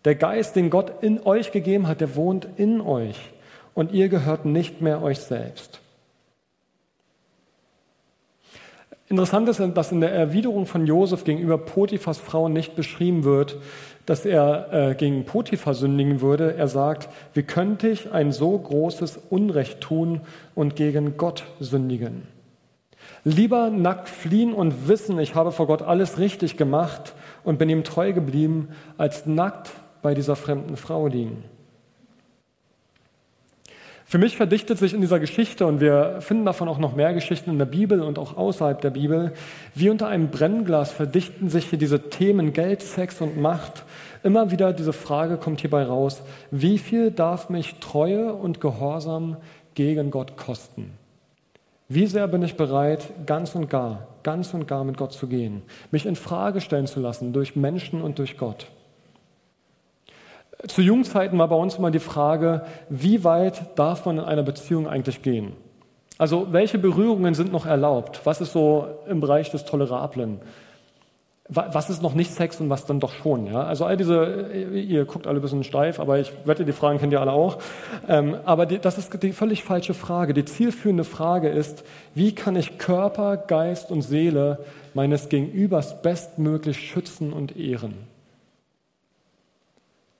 Der 0.05 0.15
Geist, 0.15 0.57
den 0.57 0.71
Gott 0.71 1.03
in 1.03 1.23
euch 1.27 1.53
gegeben 1.53 1.87
hat, 1.87 2.01
der 2.01 2.17
wohnt 2.17 2.49
in 2.57 2.81
euch 2.81 3.31
und 3.75 3.93
ihr 3.93 4.09
gehört 4.09 4.45
nicht 4.45 4.81
mehr 4.81 5.03
euch 5.03 5.19
selbst. 5.19 5.80
Interessant 9.11 9.49
ist, 9.49 9.61
dass 9.75 9.91
in 9.91 10.01
der 10.01 10.13
Erwiderung 10.13 10.67
von 10.67 10.87
Josef 10.87 11.25
gegenüber 11.25 11.59
Potiphas 11.59 12.19
Frau 12.19 12.49
nicht 12.49 12.77
beschrieben 12.77 13.25
wird, 13.25 13.59
dass 14.07 14.25
er 14.25 14.73
äh, 14.73 14.95
gegen 14.95 15.25
Potiphar 15.25 15.75
sündigen 15.75 16.21
würde. 16.21 16.55
Er 16.55 16.69
sagt, 16.69 17.09
wie 17.35 17.43
könnte 17.43 17.89
ich 17.89 18.13
ein 18.13 18.31
so 18.31 18.57
großes 18.57 19.19
Unrecht 19.29 19.81
tun 19.81 20.21
und 20.55 20.77
gegen 20.77 21.17
Gott 21.17 21.43
sündigen? 21.59 22.23
Lieber 23.25 23.71
nackt 23.71 24.09
fliehen 24.09 24.53
und 24.53 24.87
wissen, 24.87 25.19
ich 25.19 25.35
habe 25.35 25.51
vor 25.51 25.67
Gott 25.67 25.83
alles 25.83 26.19
richtig 26.19 26.57
gemacht 26.57 27.13
und 27.43 27.59
bin 27.59 27.69
ihm 27.69 27.83
treu 27.83 28.13
geblieben, 28.13 28.69
als 28.97 29.27
nackt 29.27 29.73
bei 30.03 30.15
dieser 30.15 30.37
fremden 30.37 30.77
Frau 30.77 31.09
liegen. 31.09 31.43
Für 34.11 34.19
mich 34.19 34.37
verdichtet 34.37 34.77
sich 34.77 34.93
in 34.93 35.01
dieser 35.01 35.21
Geschichte, 35.21 35.65
und 35.67 35.81
wir 35.81 36.17
finden 36.19 36.45
davon 36.45 36.69
auch 36.69 36.79
noch 36.79 36.97
mehr 36.97 37.15
Geschichten 37.15 37.49
in 37.49 37.59
der 37.59 37.65
Bibel 37.65 38.01
und 38.01 38.19
auch 38.19 38.37
außerhalb 38.37 38.81
der 38.81 38.91
Bibel, 38.91 39.33
wie 39.77 39.89
unter 39.89 40.09
einem 40.09 40.31
Brennglas 40.31 40.91
verdichten 40.91 41.49
sich 41.49 41.67
hier 41.67 41.79
diese 41.79 42.11
Themen 42.11 42.53
Geld, 42.53 42.83
Sex 42.83 43.21
und 43.21 43.41
Macht. 43.41 43.85
Immer 44.25 44.51
wieder 44.51 44.73
diese 44.73 44.93
Frage 44.93 45.37
kommt 45.37 45.61
hierbei 45.61 45.85
raus, 45.85 46.23
wie 46.51 46.79
viel 46.79 47.13
darf 47.13 47.51
mich 47.51 47.77
Treue 47.79 48.35
und 48.35 48.61
Gehorsam 48.61 49.37
gegen 49.75 50.11
Gott 50.11 50.37
kosten? 50.37 50.91
Wie 51.89 52.07
sehr 52.07 52.27
bin 52.27 52.43
ich 52.43 52.57
bereit, 52.57 53.13
ganz 53.27 53.55
und 53.55 53.71
gar, 53.71 54.09
ganz 54.25 54.53
und 54.53 54.67
gar 54.67 54.83
mit 54.83 54.97
Gott 54.97 55.13
zu 55.13 55.29
gehen, 55.29 55.63
mich 55.93 56.05
in 56.05 56.17
Frage 56.17 56.61
stellen 56.61 56.89
zu 56.89 56.99
lassen 56.99 57.33
durch 57.33 57.55
Menschen 57.55 58.03
und 58.03 58.19
durch 58.19 58.37
Gott? 58.37 58.67
Zu 60.67 60.83
Jugendzeiten 60.83 61.39
war 61.39 61.49
bei 61.49 61.57
uns 61.57 61.77
immer 61.77 61.91
die 61.91 62.01
Frage, 62.01 62.63
wie 62.89 63.25
weit 63.25 63.79
darf 63.79 64.05
man 64.05 64.19
in 64.19 64.25
einer 64.25 64.43
Beziehung 64.43 64.87
eigentlich 64.87 65.23
gehen? 65.23 65.53
Also 66.19 66.49
welche 66.51 66.79
Berührungen 66.79 67.33
sind 67.33 67.51
noch 67.51 67.65
erlaubt? 67.65 68.21
Was 68.25 68.43
ist 68.43 68.53
so 68.53 68.87
im 69.09 69.21
Bereich 69.21 69.51
des 69.51 69.65
Tolerablen? 69.65 70.41
Was 71.49 71.91
ist 71.91 72.01
noch 72.01 72.15
nicht 72.15 72.31
Sex 72.31 72.61
und 72.61 72.71
was 72.71 72.85
dann 72.85 73.01
doch 73.01 73.13
schon? 73.13 73.47
Ja? 73.47 73.65
Also 73.65 73.87
all 73.87 73.97
diese, 73.97 74.53
ihr 74.53 75.05
guckt 75.07 75.27
alle 75.27 75.41
ein 75.41 75.43
bisschen 75.43 75.65
steif, 75.65 75.99
aber 75.99 76.21
ich 76.21 76.31
wette, 76.45 76.65
die 76.65 76.73
Fragen 76.73 76.99
kennt 76.99 77.13
ihr 77.13 77.21
alle 77.21 77.33
auch. 77.33 77.59
Ähm, 78.07 78.37
aber 78.45 78.67
das 78.67 78.99
ist 78.99 79.21
die 79.23 79.33
völlig 79.33 79.65
falsche 79.65 79.95
Frage. 79.95 80.35
Die 80.35 80.45
zielführende 80.45 81.05
Frage 81.05 81.49
ist, 81.49 81.83
wie 82.15 82.35
kann 82.35 82.55
ich 82.55 82.79
Körper, 82.79 83.37
Geist 83.39 83.91
und 83.91 84.03
Seele 84.03 84.59
meines 84.95 85.29
Gegenübers 85.29 86.03
bestmöglich 86.03 86.79
schützen 86.79 87.33
und 87.33 87.57
ehren? 87.57 88.10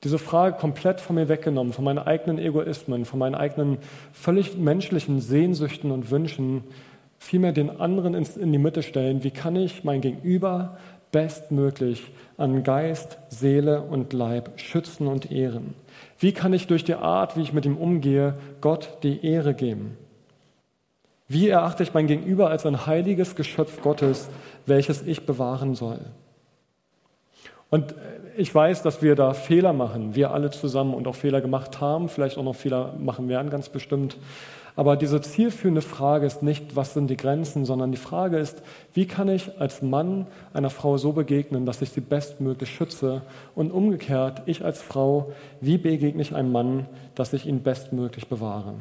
Diese 0.03 0.19
Frage 0.19 0.57
komplett 0.57 1.01
von 1.01 1.17
mir 1.17 1.29
weggenommen, 1.29 1.73
von 1.73 1.85
meinen 1.85 1.99
eigenen 1.99 2.39
Egoismen, 2.39 3.05
von 3.05 3.19
meinen 3.19 3.35
eigenen 3.35 3.79
völlig 4.13 4.57
menschlichen 4.57 5.21
Sehnsüchten 5.21 5.91
und 5.91 6.11
Wünschen, 6.11 6.65
vielmehr 7.19 7.53
den 7.53 7.81
anderen 7.81 8.15
in 8.15 8.53
die 8.53 8.59
Mitte 8.59 8.83
stellen. 8.83 9.23
Wie 9.23 9.31
kann 9.31 9.57
ich 9.57 9.85
mein 9.85 10.01
Gegenüber 10.01 10.79
bestmöglich 11.13 12.13
an 12.39 12.63
Geist, 12.63 13.19
Seele 13.29 13.83
und 13.83 14.13
Leib 14.13 14.59
schützen 14.59 15.07
und 15.07 15.31
ehren? 15.31 15.75
Wie 16.19 16.33
kann 16.33 16.55
ich 16.55 16.67
durch 16.67 16.85
die 16.85 16.95
Art, 16.95 17.37
wie 17.37 17.43
ich 17.43 17.53
mit 17.53 17.67
ihm 17.67 17.77
umgehe, 17.77 18.35
Gott 18.63 18.99
die 19.03 19.25
Ehre 19.25 19.53
geben? 19.53 19.99
Wie 21.29 21.49
erachte 21.49 21.83
ich 21.83 21.95
mein 21.95 22.07
Gegenüber 22.07 22.51
als 22.51 22.65
ein 22.67 22.87
heiliges 22.87 23.37
Geschöpf 23.37 23.83
Gottes, 23.83 24.29
welches 24.67 25.03
ich 25.03 25.27
bewahren 25.27 25.75
soll? 25.75 26.01
Und 27.71 27.95
ich 28.37 28.55
weiß, 28.55 28.83
dass 28.83 29.03
wir 29.03 29.15
da 29.15 29.33
Fehler 29.33 29.73
machen, 29.73 30.15
wir 30.15 30.33
alle 30.33 30.51
zusammen 30.51 30.95
und 30.95 31.07
auch 31.07 31.15
Fehler 31.15 31.41
gemacht 31.41 31.81
haben, 31.81 32.09
vielleicht 32.09 32.39
auch 32.39 32.45
noch 32.45 32.57
Fehler 32.57 32.95
machen 32.99 33.29
werden, 33.29 33.51
ganz 33.51 33.69
bestimmt. 33.69 34.17
Aber 34.77 34.97
diese 34.97 35.21
zielführende 35.21 35.83
Frage 35.83 36.27
ist 36.27 36.43
nicht, 36.43 36.75
was 36.77 36.95
sind 36.95 37.09
die 37.09 37.17
Grenzen, 37.17 37.65
sondern 37.65 37.91
die 37.91 37.99
Frage 37.99 38.39
ist, 38.39 38.63
wie 38.95 39.07
kann 39.07 39.29
ich 39.29 39.61
als 39.61 39.83
Mann 39.83 40.27
einer 40.53 40.71
Frau 40.71 40.97
so 40.97 41.13
begegnen, 41.13 41.67
dass 41.67 41.83
ich 41.83 41.91
sie 41.91 42.01
bestmöglich 42.01 42.71
schütze? 42.71 43.23
Und 43.55 43.73
umgekehrt, 43.73 44.43
ich 44.47 44.65
als 44.65 44.81
Frau, 44.81 45.33
wie 45.61 45.77
begegne 45.77 46.23
ich 46.23 46.35
einem 46.35 46.53
Mann, 46.53 46.87
dass 47.15 47.33
ich 47.33 47.47
ihn 47.47 47.63
bestmöglich 47.63 48.29
bewahre? 48.29 48.75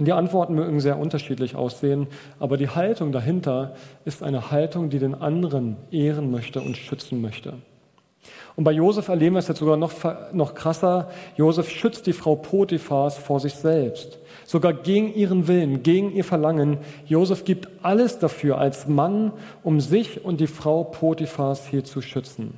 Und 0.00 0.06
die 0.06 0.14
Antworten 0.14 0.54
mögen 0.54 0.80
sehr 0.80 0.98
unterschiedlich 0.98 1.56
aussehen, 1.56 2.06
aber 2.38 2.56
die 2.56 2.70
Haltung 2.70 3.12
dahinter 3.12 3.74
ist 4.06 4.22
eine 4.22 4.50
Haltung, 4.50 4.88
die 4.88 4.98
den 4.98 5.14
anderen 5.14 5.76
ehren 5.90 6.30
möchte 6.30 6.62
und 6.62 6.78
schützen 6.78 7.20
möchte. 7.20 7.52
Und 8.56 8.64
bei 8.64 8.72
Josef 8.72 9.08
erleben 9.08 9.34
wir 9.34 9.40
es 9.40 9.48
jetzt 9.48 9.58
sogar 9.58 9.76
noch, 9.76 9.92
noch 10.32 10.54
krasser. 10.54 11.10
Josef 11.36 11.68
schützt 11.68 12.06
die 12.06 12.14
Frau 12.14 12.34
Potiphas 12.34 13.18
vor 13.18 13.40
sich 13.40 13.54
selbst. 13.56 14.18
Sogar 14.46 14.72
gegen 14.72 15.12
ihren 15.12 15.48
Willen, 15.48 15.82
gegen 15.82 16.12
ihr 16.12 16.24
Verlangen. 16.24 16.78
Josef 17.04 17.44
gibt 17.44 17.68
alles 17.82 18.18
dafür 18.18 18.56
als 18.56 18.88
Mann, 18.88 19.32
um 19.62 19.80
sich 19.80 20.24
und 20.24 20.40
die 20.40 20.46
Frau 20.46 20.82
Potiphas 20.82 21.66
hier 21.66 21.84
zu 21.84 22.00
schützen. 22.00 22.54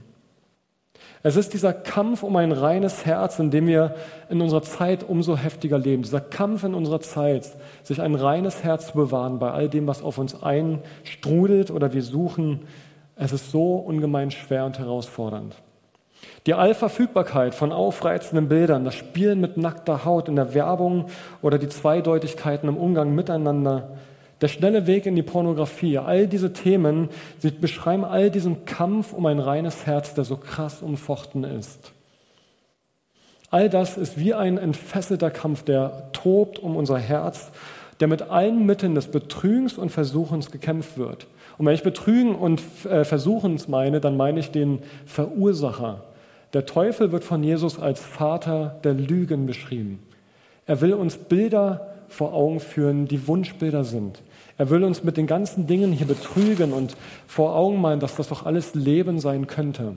Es 1.24 1.36
ist 1.36 1.52
dieser 1.52 1.72
Kampf 1.72 2.24
um 2.24 2.34
ein 2.34 2.50
reines 2.50 3.06
Herz, 3.06 3.38
in 3.38 3.52
dem 3.52 3.68
wir 3.68 3.94
in 4.28 4.40
unserer 4.40 4.62
Zeit 4.62 5.08
umso 5.08 5.36
heftiger 5.36 5.78
leben. 5.78 6.02
Dieser 6.02 6.20
Kampf 6.20 6.64
in 6.64 6.74
unserer 6.74 7.00
Zeit, 7.00 7.48
sich 7.84 8.02
ein 8.02 8.16
reines 8.16 8.64
Herz 8.64 8.88
zu 8.88 8.94
bewahren 8.94 9.38
bei 9.38 9.52
all 9.52 9.68
dem, 9.68 9.86
was 9.86 10.02
auf 10.02 10.18
uns 10.18 10.42
einstrudelt 10.42 11.70
oder 11.70 11.92
wir 11.92 12.02
suchen. 12.02 12.62
Es 13.14 13.32
ist 13.32 13.52
so 13.52 13.76
ungemein 13.76 14.32
schwer 14.32 14.64
und 14.64 14.80
herausfordernd. 14.80 15.54
Die 16.46 16.54
Allverfügbarkeit 16.54 17.54
von 17.54 17.70
aufreizenden 17.70 18.48
Bildern, 18.48 18.84
das 18.84 18.96
Spielen 18.96 19.40
mit 19.40 19.56
nackter 19.56 20.04
Haut 20.04 20.28
in 20.28 20.34
der 20.34 20.54
Werbung 20.54 21.06
oder 21.40 21.58
die 21.58 21.68
Zweideutigkeiten 21.68 22.68
im 22.68 22.76
Umgang 22.76 23.14
miteinander, 23.14 23.90
der 24.42 24.48
schnelle 24.48 24.88
Weg 24.88 25.06
in 25.06 25.14
die 25.14 25.22
Pornografie, 25.22 25.98
all 25.98 26.26
diese 26.26 26.52
Themen, 26.52 27.08
sie 27.38 27.52
beschreiben 27.52 28.04
all 28.04 28.28
diesen 28.28 28.64
Kampf 28.64 29.12
um 29.12 29.24
ein 29.26 29.38
reines 29.38 29.86
Herz, 29.86 30.14
der 30.14 30.24
so 30.24 30.36
krass 30.36 30.82
umfochten 30.82 31.44
ist. 31.44 31.92
All 33.50 33.70
das 33.70 33.96
ist 33.96 34.18
wie 34.18 34.34
ein 34.34 34.58
entfesselter 34.58 35.30
Kampf, 35.30 35.62
der 35.62 36.10
tobt 36.12 36.58
um 36.58 36.74
unser 36.74 36.98
Herz, 36.98 37.52
der 38.00 38.08
mit 38.08 38.22
allen 38.22 38.66
Mitteln 38.66 38.96
des 38.96 39.06
Betrügens 39.06 39.78
und 39.78 39.90
Versuchens 39.90 40.50
gekämpft 40.50 40.98
wird. 40.98 41.28
Und 41.56 41.66
wenn 41.66 41.74
ich 41.74 41.84
Betrügen 41.84 42.34
und 42.34 42.60
äh, 42.84 43.04
Versuchens 43.04 43.68
meine, 43.68 44.00
dann 44.00 44.16
meine 44.16 44.40
ich 44.40 44.50
den 44.50 44.80
Verursacher. 45.06 46.02
Der 46.52 46.66
Teufel 46.66 47.12
wird 47.12 47.22
von 47.22 47.44
Jesus 47.44 47.78
als 47.78 48.00
Vater 48.00 48.80
der 48.82 48.94
Lügen 48.94 49.46
beschrieben. 49.46 50.00
Er 50.66 50.80
will 50.80 50.94
uns 50.94 51.16
Bilder 51.16 51.92
vor 52.08 52.34
Augen 52.34 52.58
führen, 52.58 53.06
die 53.06 53.28
Wunschbilder 53.28 53.84
sind. 53.84 54.20
Er 54.62 54.70
will 54.70 54.84
uns 54.84 55.02
mit 55.02 55.16
den 55.16 55.26
ganzen 55.26 55.66
Dingen 55.66 55.90
hier 55.90 56.06
betrügen 56.06 56.72
und 56.72 56.96
vor 57.26 57.56
Augen 57.56 57.80
meinen, 57.80 57.98
dass 57.98 58.14
das 58.14 58.28
doch 58.28 58.46
alles 58.46 58.76
Leben 58.76 59.18
sein 59.18 59.48
könnte. 59.48 59.96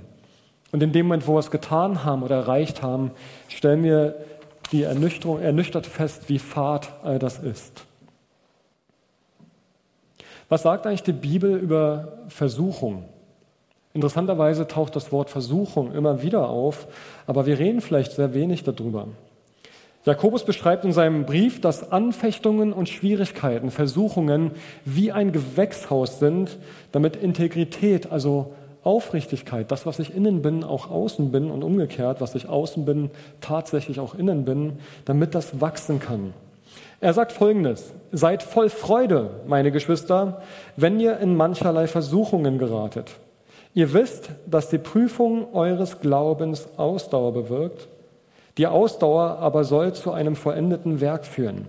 Und 0.72 0.82
in 0.82 0.92
dem 0.92 1.06
Moment, 1.06 1.28
wo 1.28 1.36
wir 1.36 1.40
es 1.40 1.52
getan 1.52 2.04
haben 2.04 2.24
oder 2.24 2.38
erreicht 2.38 2.82
haben, 2.82 3.12
stellen 3.48 3.84
wir 3.84 4.16
die 4.72 4.82
Ernüchterung, 4.82 5.40
ernüchtert 5.40 5.86
fest, 5.86 6.30
wie 6.30 6.40
fad 6.40 6.92
all 7.04 7.20
das 7.20 7.38
ist. 7.38 7.86
Was 10.50 10.64
sagt 10.64 10.88
eigentlich 10.88 11.04
die 11.04 11.14
Bibel 11.14 11.60
über 11.60 12.24
Versuchung? 12.30 13.06
Interessanterweise 13.94 14.66
taucht 14.68 14.96
das 14.96 15.12
Wort 15.12 15.30
Versuchung 15.30 15.94
immer 15.94 16.24
wieder 16.24 16.50
auf, 16.50 16.88
aber 17.28 17.46
wir 17.46 17.60
reden 17.60 17.82
vielleicht 17.82 18.14
sehr 18.14 18.34
wenig 18.34 18.64
darüber. 18.64 19.10
Jakobus 20.06 20.46
beschreibt 20.46 20.86
in 20.86 20.94
seinem 20.94 21.26
Brief, 21.26 21.62
dass 21.62 21.92
Anfechtungen 21.92 22.74
und 22.74 22.90
Schwierigkeiten, 22.90 23.72
Versuchungen 23.72 24.52
wie 24.86 25.12
ein 25.12 25.32
Gewächshaus 25.32 26.20
sind, 26.20 26.60
damit 26.92 27.16
Integrität, 27.16 28.12
also 28.12 28.54
Aufrichtigkeit, 28.84 29.72
das, 29.72 29.88
was 29.88 29.98
ich 29.98 30.16
innen 30.16 30.44
bin, 30.44 30.64
auch 30.64 30.92
außen 30.92 31.32
bin 31.32 31.50
und 31.50 31.64
umgekehrt, 31.64 32.22
was 32.22 32.36
ich 32.36 32.48
außen 32.48 32.86
bin, 32.86 33.10
tatsächlich 33.42 34.00
auch 34.00 34.14
innen 34.14 34.46
bin, 34.46 34.74
damit 35.06 35.34
das 35.34 35.60
wachsen 35.60 36.00
kann. 36.00 36.36
Er 37.02 37.14
sagt 37.14 37.32
Folgendes, 37.32 37.92
seid 38.12 38.44
voll 38.44 38.70
Freude, 38.70 39.32
meine 39.48 39.72
Geschwister, 39.72 40.44
wenn 40.78 41.00
ihr 41.00 41.18
in 41.18 41.36
mancherlei 41.36 41.88
Versuchungen 41.88 42.60
geratet. 42.60 43.16
Ihr 43.74 43.92
wisst, 43.92 44.30
dass 44.46 44.70
die 44.70 44.78
Prüfung 44.78 45.54
eures 45.56 46.00
Glaubens 46.00 46.68
Ausdauer 46.78 47.34
bewirkt 47.34 47.88
die 48.58 48.68
Ausdauer 48.68 49.40
aber 49.40 49.64
soll 49.64 49.94
zu 49.94 50.12
einem 50.12 50.36
vollendeten 50.36 51.02
Werk 51.02 51.26
führen. 51.26 51.68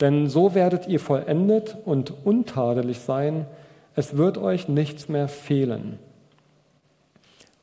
Denn 0.00 0.28
so 0.28 0.54
werdet 0.54 0.88
ihr 0.88 1.00
vollendet 1.00 1.76
und 1.84 2.12
untadelig 2.24 3.00
sein, 3.00 3.46
es 3.94 4.16
wird 4.16 4.38
euch 4.38 4.68
nichts 4.68 5.08
mehr 5.08 5.28
fehlen. 5.28 5.98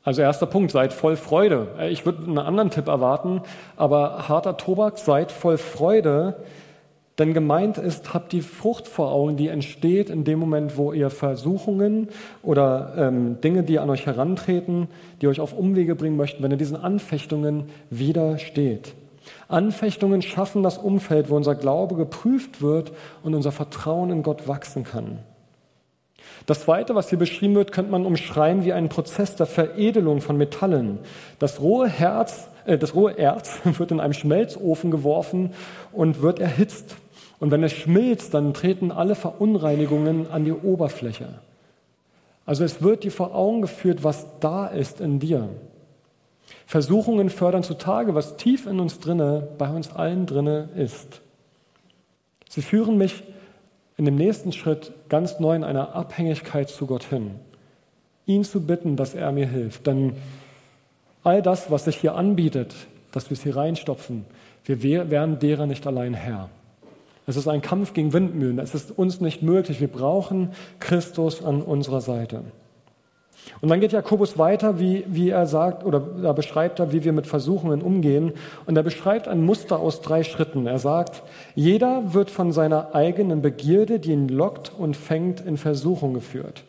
Also 0.02 0.22
erster 0.22 0.46
Punkt, 0.46 0.70
seid 0.70 0.92
voll 0.92 1.16
Freude. 1.16 1.68
Ich 1.90 2.06
würde 2.06 2.22
einen 2.22 2.38
anderen 2.38 2.70
Tipp 2.70 2.88
erwarten, 2.88 3.42
aber 3.76 4.28
harter 4.28 4.56
Tobak, 4.56 4.98
seid 4.98 5.30
voll 5.30 5.58
Freude, 5.58 6.36
denn 7.20 7.34
gemeint 7.34 7.76
ist, 7.76 8.14
habt 8.14 8.32
die 8.32 8.40
Frucht 8.40 8.88
vor 8.88 9.12
Augen, 9.12 9.36
die 9.36 9.48
entsteht 9.48 10.08
in 10.08 10.24
dem 10.24 10.38
Moment, 10.38 10.78
wo 10.78 10.92
ihr 10.92 11.10
Versuchungen 11.10 12.08
oder 12.42 12.94
ähm, 12.96 13.40
Dinge, 13.42 13.62
die 13.62 13.78
an 13.78 13.90
euch 13.90 14.06
herantreten, 14.06 14.88
die 15.20 15.28
euch 15.28 15.38
auf 15.38 15.52
Umwege 15.52 15.94
bringen 15.94 16.16
möchten, 16.16 16.42
wenn 16.42 16.50
ihr 16.50 16.56
diesen 16.56 16.78
Anfechtungen 16.78 17.64
widersteht. 17.90 18.94
Anfechtungen 19.48 20.22
schaffen 20.22 20.62
das 20.62 20.78
Umfeld, 20.78 21.28
wo 21.28 21.36
unser 21.36 21.54
Glaube 21.54 21.94
geprüft 21.94 22.62
wird 22.62 22.92
und 23.22 23.34
unser 23.34 23.52
Vertrauen 23.52 24.10
in 24.10 24.22
Gott 24.22 24.48
wachsen 24.48 24.84
kann. 24.84 25.18
Das 26.46 26.62
Zweite, 26.62 26.94
was 26.94 27.10
hier 27.10 27.18
beschrieben 27.18 27.54
wird, 27.54 27.70
könnte 27.70 27.90
man 27.90 28.06
umschreiben 28.06 28.64
wie 28.64 28.72
einen 28.72 28.88
Prozess 28.88 29.36
der 29.36 29.46
Veredelung 29.46 30.20
von 30.20 30.36
Metallen. 30.36 30.98
Das 31.38 31.60
rohe 31.60 31.88
Herz, 31.88 32.48
äh, 32.64 32.78
das 32.78 32.94
rohe 32.94 33.18
Erz 33.18 33.60
wird 33.64 33.90
in 33.90 34.00
einem 34.00 34.14
Schmelzofen 34.14 34.90
geworfen 34.90 35.52
und 35.92 36.22
wird 36.22 36.40
erhitzt. 36.40 36.96
Und 37.40 37.50
wenn 37.50 37.64
es 37.64 37.72
schmilzt, 37.72 38.34
dann 38.34 38.54
treten 38.54 38.92
alle 38.92 39.14
Verunreinigungen 39.14 40.30
an 40.30 40.44
die 40.44 40.52
Oberfläche. 40.52 41.40
Also 42.46 42.64
es 42.64 42.82
wird 42.82 43.02
dir 43.02 43.10
vor 43.10 43.34
Augen 43.34 43.62
geführt, 43.62 44.04
was 44.04 44.26
da 44.40 44.66
ist 44.66 45.00
in 45.00 45.18
dir. 45.18 45.48
Versuchungen 46.66 47.30
fördern 47.30 47.62
zutage, 47.62 48.14
was 48.14 48.36
tief 48.36 48.66
in 48.66 48.78
uns 48.78 49.00
drinne, 49.00 49.48
bei 49.58 49.68
uns 49.68 49.90
allen 49.90 50.26
drinne 50.26 50.68
ist. 50.76 51.20
Sie 52.48 52.62
führen 52.62 52.98
mich 52.98 53.22
in 53.96 54.04
dem 54.04 54.16
nächsten 54.16 54.52
Schritt 54.52 54.92
ganz 55.08 55.40
neu 55.40 55.54
in 55.54 55.64
einer 55.64 55.94
Abhängigkeit 55.94 56.68
zu 56.68 56.86
Gott 56.86 57.04
hin. 57.04 57.32
Ihn 58.26 58.44
zu 58.44 58.66
bitten, 58.66 58.96
dass 58.96 59.14
er 59.14 59.32
mir 59.32 59.46
hilft. 59.46 59.86
Denn 59.86 60.14
all 61.22 61.42
das, 61.42 61.70
was 61.70 61.84
sich 61.84 61.96
hier 61.96 62.14
anbietet, 62.14 62.74
dass 63.12 63.30
wir 63.30 63.36
es 63.36 63.42
hier 63.42 63.56
reinstopfen, 63.56 64.26
wir 64.64 65.10
wären 65.10 65.38
derer 65.38 65.66
nicht 65.66 65.86
allein 65.86 66.14
Herr. 66.14 66.50
Es 67.30 67.36
ist 67.36 67.46
ein 67.46 67.62
Kampf 67.62 67.92
gegen 67.92 68.12
Windmühlen. 68.12 68.58
Es 68.58 68.74
ist 68.74 68.98
uns 68.98 69.20
nicht 69.20 69.40
möglich. 69.40 69.80
Wir 69.80 69.86
brauchen 69.86 70.50
Christus 70.80 71.44
an 71.44 71.62
unserer 71.62 72.00
Seite. 72.00 72.42
Und 73.60 73.68
dann 73.68 73.78
geht 73.78 73.92
Jakobus 73.92 74.36
weiter, 74.36 74.80
wie, 74.80 75.04
wie 75.06 75.30
er 75.30 75.46
sagt, 75.46 75.84
oder 75.84 76.00
da 76.00 76.32
beschreibt 76.32 76.80
er, 76.80 76.92
wie 76.92 77.04
wir 77.04 77.12
mit 77.12 77.28
Versuchungen 77.28 77.82
umgehen. 77.82 78.32
Und 78.66 78.76
er 78.76 78.82
beschreibt 78.82 79.28
ein 79.28 79.44
Muster 79.44 79.78
aus 79.78 80.00
drei 80.00 80.24
Schritten. 80.24 80.66
Er 80.66 80.80
sagt, 80.80 81.22
jeder 81.54 82.14
wird 82.14 82.30
von 82.30 82.50
seiner 82.50 82.96
eigenen 82.96 83.42
Begierde, 83.42 84.00
die 84.00 84.10
ihn 84.10 84.28
lockt 84.28 84.72
und 84.76 84.96
fängt, 84.96 85.40
in 85.40 85.56
Versuchung 85.56 86.14
geführt. 86.14 86.64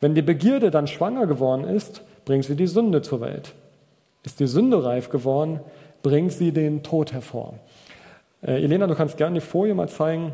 Wenn 0.00 0.14
die 0.14 0.22
Begierde 0.22 0.70
dann 0.70 0.86
schwanger 0.86 1.26
geworden 1.26 1.64
ist, 1.64 2.00
bringt 2.24 2.46
sie 2.46 2.56
die 2.56 2.68
Sünde 2.68 3.02
zur 3.02 3.20
Welt. 3.20 3.52
Ist 4.22 4.40
die 4.40 4.46
Sünde 4.46 4.82
reif 4.82 5.10
geworden, 5.10 5.60
bringt 6.02 6.32
sie 6.32 6.52
den 6.52 6.82
Tod 6.82 7.12
hervor. 7.12 7.58
Äh, 8.46 8.62
Elena, 8.62 8.86
du 8.86 8.94
kannst 8.94 9.16
gerne 9.16 9.40
die 9.40 9.46
Folie 9.46 9.74
mal 9.74 9.88
zeigen. 9.88 10.32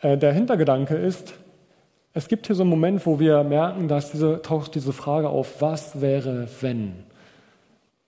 Äh, 0.00 0.16
der 0.16 0.32
Hintergedanke 0.32 0.94
ist, 0.94 1.34
es 2.14 2.28
gibt 2.28 2.46
hier 2.46 2.56
so 2.56 2.62
einen 2.62 2.70
Moment, 2.70 3.04
wo 3.04 3.18
wir 3.18 3.42
merken, 3.42 3.88
dass 3.88 4.12
diese, 4.12 4.42
taucht 4.42 4.74
diese 4.74 4.92
Frage 4.92 5.28
auf, 5.28 5.60
was 5.60 6.00
wäre, 6.00 6.48
wenn? 6.60 7.04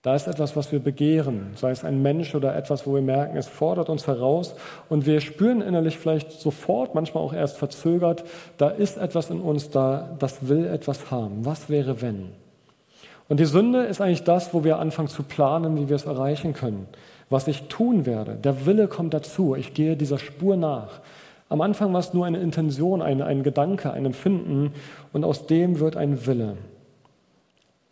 Da 0.01 0.15
ist 0.15 0.27
etwas, 0.27 0.55
was 0.55 0.71
wir 0.71 0.79
begehren, 0.79 1.51
sei 1.55 1.69
es 1.69 1.83
ein 1.83 2.01
Mensch 2.01 2.33
oder 2.33 2.55
etwas, 2.55 2.87
wo 2.87 2.95
wir 2.95 3.03
merken, 3.03 3.37
es 3.37 3.47
fordert 3.47 3.87
uns 3.87 4.07
heraus 4.07 4.55
und 4.89 5.05
wir 5.05 5.21
spüren 5.21 5.61
innerlich 5.61 5.99
vielleicht 5.99 6.31
sofort, 6.31 6.95
manchmal 6.95 7.23
auch 7.23 7.33
erst 7.33 7.57
verzögert, 7.57 8.23
da 8.57 8.69
ist 8.69 8.97
etwas 8.97 9.29
in 9.29 9.39
uns 9.39 9.69
da, 9.69 10.15
das 10.17 10.47
will 10.47 10.65
etwas 10.65 11.11
haben. 11.11 11.45
Was 11.45 11.69
wäre, 11.69 12.01
wenn? 12.01 12.29
Und 13.29 13.39
die 13.39 13.45
Sünde 13.45 13.83
ist 13.83 14.01
eigentlich 14.01 14.23
das, 14.23 14.55
wo 14.55 14.63
wir 14.63 14.79
anfangen 14.79 15.07
zu 15.07 15.21
planen, 15.21 15.77
wie 15.77 15.87
wir 15.87 15.95
es 15.95 16.05
erreichen 16.05 16.53
können. 16.53 16.87
Was 17.31 17.47
ich 17.47 17.63
tun 17.63 18.05
werde. 18.05 18.35
Der 18.35 18.67
Wille 18.67 18.87
kommt 18.87 19.15
dazu. 19.15 19.55
Ich 19.55 19.73
gehe 19.73 19.95
dieser 19.95 20.19
Spur 20.19 20.57
nach. 20.57 20.99
Am 21.49 21.61
Anfang 21.61 21.91
war 21.91 21.99
es 21.99 22.13
nur 22.13 22.25
eine 22.25 22.39
Intention, 22.39 23.01
ein, 23.01 23.21
ein 23.21 23.41
Gedanke, 23.41 23.91
ein 23.91 24.05
Empfinden 24.05 24.73
und 25.11 25.23
aus 25.23 25.47
dem 25.47 25.79
wird 25.79 25.97
ein 25.97 26.27
Wille. 26.27 26.57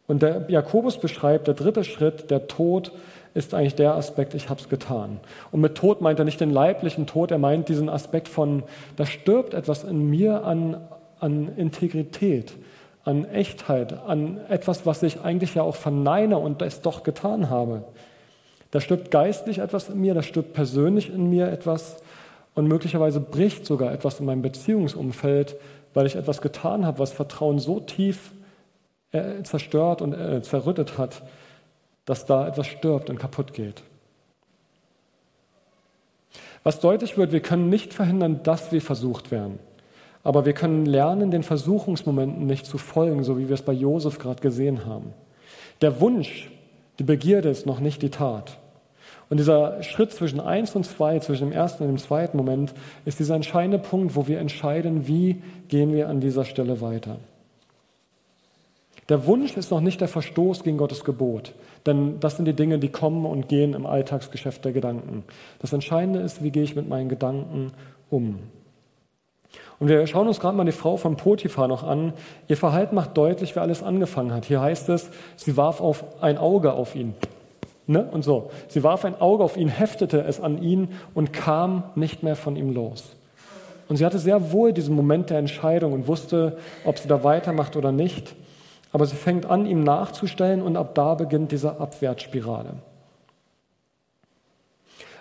Und 0.07 0.21
der 0.21 0.45
Jakobus 0.49 0.97
beschreibt, 0.97 1.47
der 1.47 1.53
dritte 1.53 1.83
Schritt, 1.83 2.31
der 2.31 2.47
Tod, 2.47 2.91
ist 3.33 3.53
eigentlich 3.53 3.75
der 3.75 3.95
Aspekt, 3.95 4.33
ich 4.33 4.49
habe 4.49 4.59
es 4.59 4.69
getan. 4.69 5.19
Und 5.51 5.61
mit 5.61 5.75
Tod 5.75 6.01
meint 6.01 6.19
er 6.19 6.25
nicht 6.25 6.41
den 6.41 6.51
leiblichen 6.51 7.05
Tod, 7.05 7.31
er 7.31 7.37
meint 7.37 7.69
diesen 7.69 7.89
Aspekt 7.89 8.27
von, 8.27 8.63
da 8.95 9.05
stirbt 9.05 9.53
etwas 9.53 9.83
in 9.83 10.09
mir 10.09 10.43
an, 10.43 10.77
an 11.19 11.55
Integrität, 11.55 12.53
an 13.03 13.25
Echtheit, 13.25 13.93
an 14.07 14.39
etwas, 14.49 14.85
was 14.85 15.03
ich 15.03 15.21
eigentlich 15.21 15.55
ja 15.55 15.63
auch 15.63 15.75
verneine 15.75 16.37
und 16.37 16.61
es 16.61 16.81
doch 16.81 17.03
getan 17.03 17.49
habe. 17.49 17.83
Da 18.71 18.79
stirbt 18.79 19.11
geistlich 19.11 19.59
etwas 19.59 19.89
in 19.89 19.99
mir, 19.99 20.13
da 20.13 20.21
stirbt 20.21 20.53
persönlich 20.53 21.09
in 21.09 21.29
mir 21.29 21.47
etwas 21.47 21.97
und 22.53 22.67
möglicherweise 22.67 23.19
bricht 23.19 23.65
sogar 23.65 23.91
etwas 23.91 24.19
in 24.19 24.25
meinem 24.25 24.41
Beziehungsumfeld, 24.41 25.55
weil 25.93 26.05
ich 26.05 26.15
etwas 26.15 26.41
getan 26.41 26.85
habe, 26.85 26.99
was 26.99 27.11
Vertrauen 27.11 27.59
so 27.59 27.79
tief 27.79 28.31
äh, 29.11 29.41
zerstört 29.43 30.01
und 30.01 30.13
äh, 30.13 30.41
zerrüttet 30.41 30.97
hat, 30.97 31.23
dass 32.05 32.25
da 32.25 32.47
etwas 32.47 32.67
stirbt 32.67 33.09
und 33.09 33.17
kaputt 33.17 33.53
geht. 33.53 33.83
Was 36.63 36.79
deutlich 36.79 37.17
wird, 37.17 37.31
wir 37.31 37.39
können 37.39 37.69
nicht 37.69 37.93
verhindern, 37.93 38.41
dass 38.43 38.71
wir 38.71 38.81
versucht 38.81 39.31
werden. 39.31 39.59
Aber 40.23 40.45
wir 40.45 40.53
können 40.53 40.85
lernen, 40.85 41.31
den 41.31 41.43
Versuchungsmomenten 41.43 42.45
nicht 42.45 42.65
zu 42.65 42.77
folgen, 42.77 43.23
so 43.23 43.37
wie 43.37 43.47
wir 43.47 43.53
es 43.53 43.61
bei 43.61 43.73
Josef 43.73 44.19
gerade 44.19 44.41
gesehen 44.41 44.85
haben. 44.85 45.13
Der 45.81 46.01
Wunsch, 46.01 46.51
die 46.99 47.03
Begierde 47.03 47.49
ist 47.49 47.65
noch 47.65 47.79
nicht 47.79 48.01
die 48.01 48.09
Tat. 48.09 48.57
Und 49.29 49.37
dieser 49.37 49.83
Schritt 49.83 50.11
zwischen 50.11 50.39
eins 50.39 50.75
und 50.75 50.85
zwei, 50.85 51.19
zwischen 51.19 51.49
dem 51.49 51.51
ersten 51.53 51.83
und 51.83 51.89
dem 51.89 51.97
zweiten 51.97 52.35
Moment, 52.35 52.73
ist 53.05 53.19
dieser 53.19 53.35
entscheidende 53.35 53.79
Punkt, 53.79 54.15
wo 54.15 54.27
wir 54.27 54.39
entscheiden, 54.39 55.07
wie 55.07 55.41
gehen 55.67 55.93
wir 55.93 56.09
an 56.09 56.19
dieser 56.19 56.45
Stelle 56.45 56.81
weiter. 56.81 57.17
Der 59.07 59.25
Wunsch 59.25 59.55
ist 59.57 59.71
noch 59.71 59.81
nicht 59.81 60.01
der 60.01 60.07
Verstoß 60.07 60.63
gegen 60.63 60.77
Gottes 60.77 61.03
Gebot, 61.03 61.53
denn 61.85 62.19
das 62.19 62.35
sind 62.35 62.45
die 62.45 62.53
Dinge, 62.53 62.77
die 62.77 62.89
kommen 62.89 63.25
und 63.25 63.47
gehen 63.47 63.73
im 63.73 63.85
Alltagsgeschäft 63.85 64.65
der 64.65 64.71
Gedanken. 64.71 65.23
Das 65.59 65.73
Entscheidende 65.73 66.19
ist, 66.19 66.43
wie 66.43 66.51
gehe 66.51 66.63
ich 66.63 66.75
mit 66.75 66.87
meinen 66.87 67.09
Gedanken 67.09 67.71
um. 68.09 68.39
Und 69.79 69.87
wir 69.87 70.05
schauen 70.07 70.27
uns 70.27 70.39
gerade 70.39 70.57
mal 70.57 70.65
die 70.65 70.73
Frau 70.73 70.97
von 70.97 71.15
Potiphar 71.15 71.67
noch 71.67 71.83
an. 71.83 72.13
Ihr 72.47 72.57
Verhalten 72.57 72.95
macht 72.95 73.17
deutlich, 73.17 73.55
wer 73.55 73.63
alles 73.63 73.81
angefangen 73.81 74.33
hat. 74.33 74.45
Hier 74.45 74.61
heißt 74.61 74.89
es, 74.89 75.09
sie 75.37 75.55
warf 75.55 75.79
auf 75.79 76.03
ein 76.21 76.37
Auge 76.37 76.73
auf 76.73 76.95
ihn. 76.95 77.13
Ne? 77.87 78.07
Und 78.11 78.23
so. 78.23 78.51
Sie 78.67 78.83
warf 78.83 79.05
ein 79.05 79.19
Auge 79.19 79.43
auf 79.43 79.55
ihn, 79.55 79.69
heftete 79.69 80.21
es 80.21 80.41
an 80.41 80.61
ihn 80.61 80.89
und 81.13 81.31
kam 81.31 81.83
nicht 81.95 82.23
mehr 82.23 82.35
von 82.35 82.55
ihm 82.55 82.73
los. 82.73 83.15
Und 83.87 83.95
sie 83.95 84.05
hatte 84.05 84.19
sehr 84.19 84.51
wohl 84.51 84.73
diesen 84.73 84.95
Moment 84.95 85.29
der 85.29 85.39
Entscheidung 85.39 85.93
und 85.93 86.07
wusste, 86.07 86.57
ob 86.85 86.99
sie 86.99 87.07
da 87.07 87.23
weitermacht 87.23 87.75
oder 87.75 87.91
nicht. 87.91 88.35
Aber 88.91 89.05
sie 89.05 89.15
fängt 89.15 89.45
an, 89.45 89.65
ihm 89.65 89.83
nachzustellen 89.83 90.61
und 90.61 90.75
ab 90.75 90.93
da 90.93 91.15
beginnt 91.15 91.51
diese 91.51 91.79
Abwärtsspirale. 91.79 92.73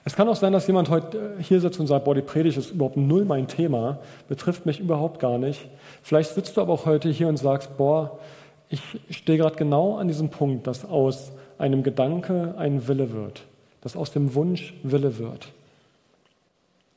Es 0.08 0.16
kann 0.16 0.26
auch 0.26 0.36
sein, 0.36 0.54
dass 0.54 0.66
jemand 0.66 0.88
heute 0.88 1.34
äh, 1.38 1.42
hier 1.42 1.60
sitzt 1.60 1.78
und 1.78 1.86
sagt, 1.86 2.06
boah, 2.06 2.14
die 2.14 2.22
Predigt 2.22 2.56
ist 2.56 2.70
überhaupt 2.70 2.96
null 2.96 3.26
mein 3.26 3.46
Thema, 3.46 3.98
betrifft 4.26 4.64
mich 4.64 4.80
überhaupt 4.80 5.20
gar 5.20 5.36
nicht. 5.36 5.68
Vielleicht 6.02 6.34
sitzt 6.34 6.56
du 6.56 6.62
aber 6.62 6.72
auch 6.72 6.86
heute 6.86 7.10
hier 7.10 7.28
und 7.28 7.36
sagst, 7.36 7.76
boah, 7.76 8.18
ich 8.70 8.80
stehe 9.10 9.36
gerade 9.36 9.56
genau 9.56 9.98
an 9.98 10.08
diesem 10.08 10.30
Punkt, 10.30 10.66
dass 10.66 10.86
aus 10.86 11.30
einem 11.58 11.82
Gedanke 11.82 12.54
ein 12.56 12.88
Wille 12.88 13.12
wird, 13.12 13.42
dass 13.82 13.98
aus 13.98 14.10
dem 14.10 14.34
Wunsch 14.34 14.72
Wille 14.82 15.18
wird. 15.18 15.48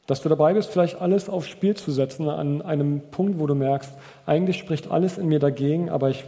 Dass 0.07 0.21
du 0.21 0.29
dabei 0.29 0.53
bist, 0.53 0.69
vielleicht 0.69 1.01
alles 1.01 1.27
aufs 1.27 1.49
Spiel 1.49 1.75
zu 1.75 1.91
setzen 1.91 2.29
an 2.29 2.61
einem 2.61 3.01
Punkt, 3.11 3.41
wo 3.41 3.45
du 3.45 3.55
merkst, 3.55 3.91
eigentlich 4.25 4.57
spricht 4.57 4.89
alles 4.89 5.17
in 5.17 5.27
mir 5.27 5.39
dagegen, 5.39 5.89
aber 5.89 6.09
ich, 6.09 6.23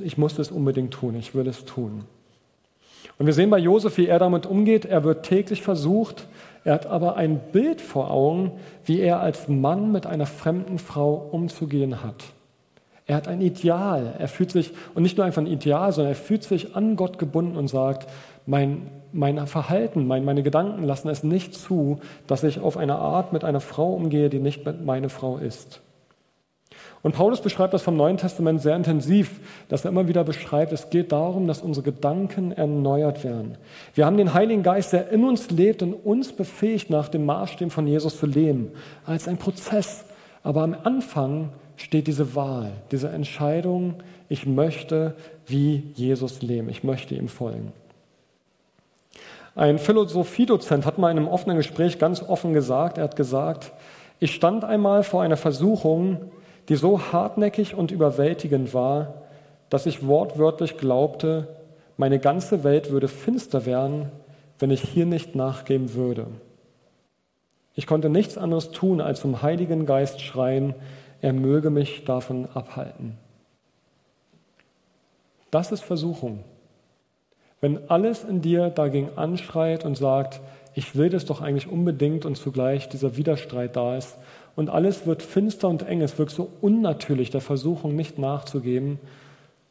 ich 0.00 0.16
muss 0.16 0.38
es 0.38 0.52
unbedingt 0.52 0.94
tun, 0.94 1.16
ich 1.16 1.34
will 1.34 1.48
es 1.48 1.64
tun. 1.64 2.04
Und 3.22 3.26
wir 3.26 3.34
sehen 3.34 3.50
bei 3.50 3.58
Josef, 3.58 3.98
wie 3.98 4.08
er 4.08 4.18
damit 4.18 4.46
umgeht. 4.46 4.84
Er 4.84 5.04
wird 5.04 5.24
täglich 5.24 5.62
versucht, 5.62 6.26
er 6.64 6.74
hat 6.74 6.86
aber 6.86 7.14
ein 7.14 7.38
Bild 7.52 7.80
vor 7.80 8.10
Augen, 8.10 8.50
wie 8.84 8.98
er 8.98 9.20
als 9.20 9.46
Mann 9.46 9.92
mit 9.92 10.06
einer 10.06 10.26
fremden 10.26 10.80
Frau 10.80 11.28
umzugehen 11.30 12.02
hat. 12.02 12.16
Er 13.06 13.14
hat 13.14 13.28
ein 13.28 13.40
Ideal. 13.40 14.14
Er 14.18 14.26
fühlt 14.26 14.50
sich, 14.50 14.72
und 14.96 15.04
nicht 15.04 15.18
nur 15.18 15.24
einfach 15.24 15.40
ein 15.40 15.46
Ideal, 15.46 15.92
sondern 15.92 16.14
er 16.14 16.16
fühlt 16.16 16.42
sich 16.42 16.74
an 16.74 16.96
Gott 16.96 17.20
gebunden 17.20 17.56
und 17.56 17.68
sagt, 17.68 18.10
mein, 18.44 18.88
mein 19.12 19.46
Verhalten, 19.46 20.04
mein, 20.04 20.24
meine 20.24 20.42
Gedanken 20.42 20.82
lassen 20.82 21.08
es 21.08 21.22
nicht 21.22 21.54
zu, 21.54 22.00
dass 22.26 22.42
ich 22.42 22.58
auf 22.58 22.76
eine 22.76 22.96
Art 22.96 23.32
mit 23.32 23.44
einer 23.44 23.60
Frau 23.60 23.92
umgehe, 23.92 24.30
die 24.30 24.40
nicht 24.40 24.64
meine 24.84 25.10
Frau 25.10 25.36
ist. 25.36 25.80
Und 27.02 27.16
Paulus 27.16 27.40
beschreibt 27.40 27.74
das 27.74 27.82
vom 27.82 27.96
Neuen 27.96 28.16
Testament 28.16 28.62
sehr 28.62 28.76
intensiv, 28.76 29.40
dass 29.68 29.84
er 29.84 29.90
immer 29.90 30.06
wieder 30.06 30.22
beschreibt, 30.22 30.72
es 30.72 30.88
geht 30.88 31.10
darum, 31.10 31.48
dass 31.48 31.60
unsere 31.60 31.84
Gedanken 31.84 32.52
erneuert 32.52 33.24
werden. 33.24 33.56
Wir 33.94 34.06
haben 34.06 34.16
den 34.16 34.34
Heiligen 34.34 34.62
Geist, 34.62 34.92
der 34.92 35.10
in 35.10 35.24
uns 35.24 35.50
lebt 35.50 35.82
und 35.82 35.94
uns 35.94 36.32
befähigt, 36.32 36.90
nach 36.90 37.08
dem 37.08 37.26
Maßstab 37.26 37.72
von 37.72 37.88
Jesus 37.88 38.18
zu 38.18 38.26
leben, 38.26 38.70
als 39.04 39.26
ein 39.26 39.36
Prozess. 39.36 40.04
Aber 40.44 40.62
am 40.62 40.76
Anfang 40.84 41.50
steht 41.76 42.06
diese 42.06 42.36
Wahl, 42.36 42.70
diese 42.92 43.08
Entscheidung, 43.08 43.94
ich 44.28 44.46
möchte 44.46 45.16
wie 45.46 45.90
Jesus 45.94 46.40
leben, 46.40 46.68
ich 46.68 46.84
möchte 46.84 47.16
ihm 47.16 47.28
folgen. 47.28 47.72
Ein 49.54 49.78
Philosophiedozent 49.78 50.86
hat 50.86 50.98
mal 50.98 51.10
in 51.10 51.18
einem 51.18 51.28
offenen 51.28 51.56
Gespräch 51.56 51.98
ganz 51.98 52.22
offen 52.22 52.54
gesagt, 52.54 52.96
er 52.96 53.04
hat 53.04 53.16
gesagt, 53.16 53.72
ich 54.20 54.34
stand 54.34 54.64
einmal 54.64 55.02
vor 55.02 55.22
einer 55.22 55.36
Versuchung, 55.36 56.30
die 56.72 56.76
so 56.76 57.12
hartnäckig 57.12 57.74
und 57.74 57.90
überwältigend 57.90 58.72
war, 58.72 59.24
dass 59.68 59.84
ich 59.84 60.06
wortwörtlich 60.06 60.78
glaubte, 60.78 61.48
meine 61.98 62.18
ganze 62.18 62.64
Welt 62.64 62.90
würde 62.90 63.08
finster 63.08 63.66
werden, 63.66 64.10
wenn 64.58 64.70
ich 64.70 64.80
hier 64.80 65.04
nicht 65.04 65.34
nachgeben 65.34 65.92
würde. 65.92 66.28
Ich 67.74 67.86
konnte 67.86 68.08
nichts 68.08 68.38
anderes 68.38 68.70
tun, 68.70 69.02
als 69.02 69.20
zum 69.20 69.42
Heiligen 69.42 69.84
Geist 69.84 70.22
schreien, 70.22 70.74
er 71.20 71.34
möge 71.34 71.68
mich 71.68 72.06
davon 72.06 72.48
abhalten. 72.54 73.18
Das 75.50 75.72
ist 75.72 75.84
Versuchung. 75.84 76.42
Wenn 77.60 77.90
alles 77.90 78.24
in 78.24 78.40
dir 78.40 78.70
dagegen 78.70 79.10
anschreit 79.16 79.84
und 79.84 79.98
sagt, 79.98 80.40
ich 80.74 80.96
will 80.96 81.10
das 81.10 81.26
doch 81.26 81.42
eigentlich 81.42 81.68
unbedingt 81.68 82.24
und 82.24 82.38
zugleich 82.38 82.88
dieser 82.88 83.18
Widerstreit 83.18 83.76
da 83.76 83.98
ist 83.98 84.16
und 84.56 84.70
alles 84.70 85.06
wird 85.06 85.22
finster 85.22 85.68
und 85.68 85.86
eng, 85.86 86.02
es 86.02 86.18
wirkt 86.18 86.32
so 86.32 86.50
unnatürlich, 86.60 87.30
der 87.30 87.40
Versuchung 87.40 87.96
nicht 87.96 88.18
nachzugeben, 88.18 88.98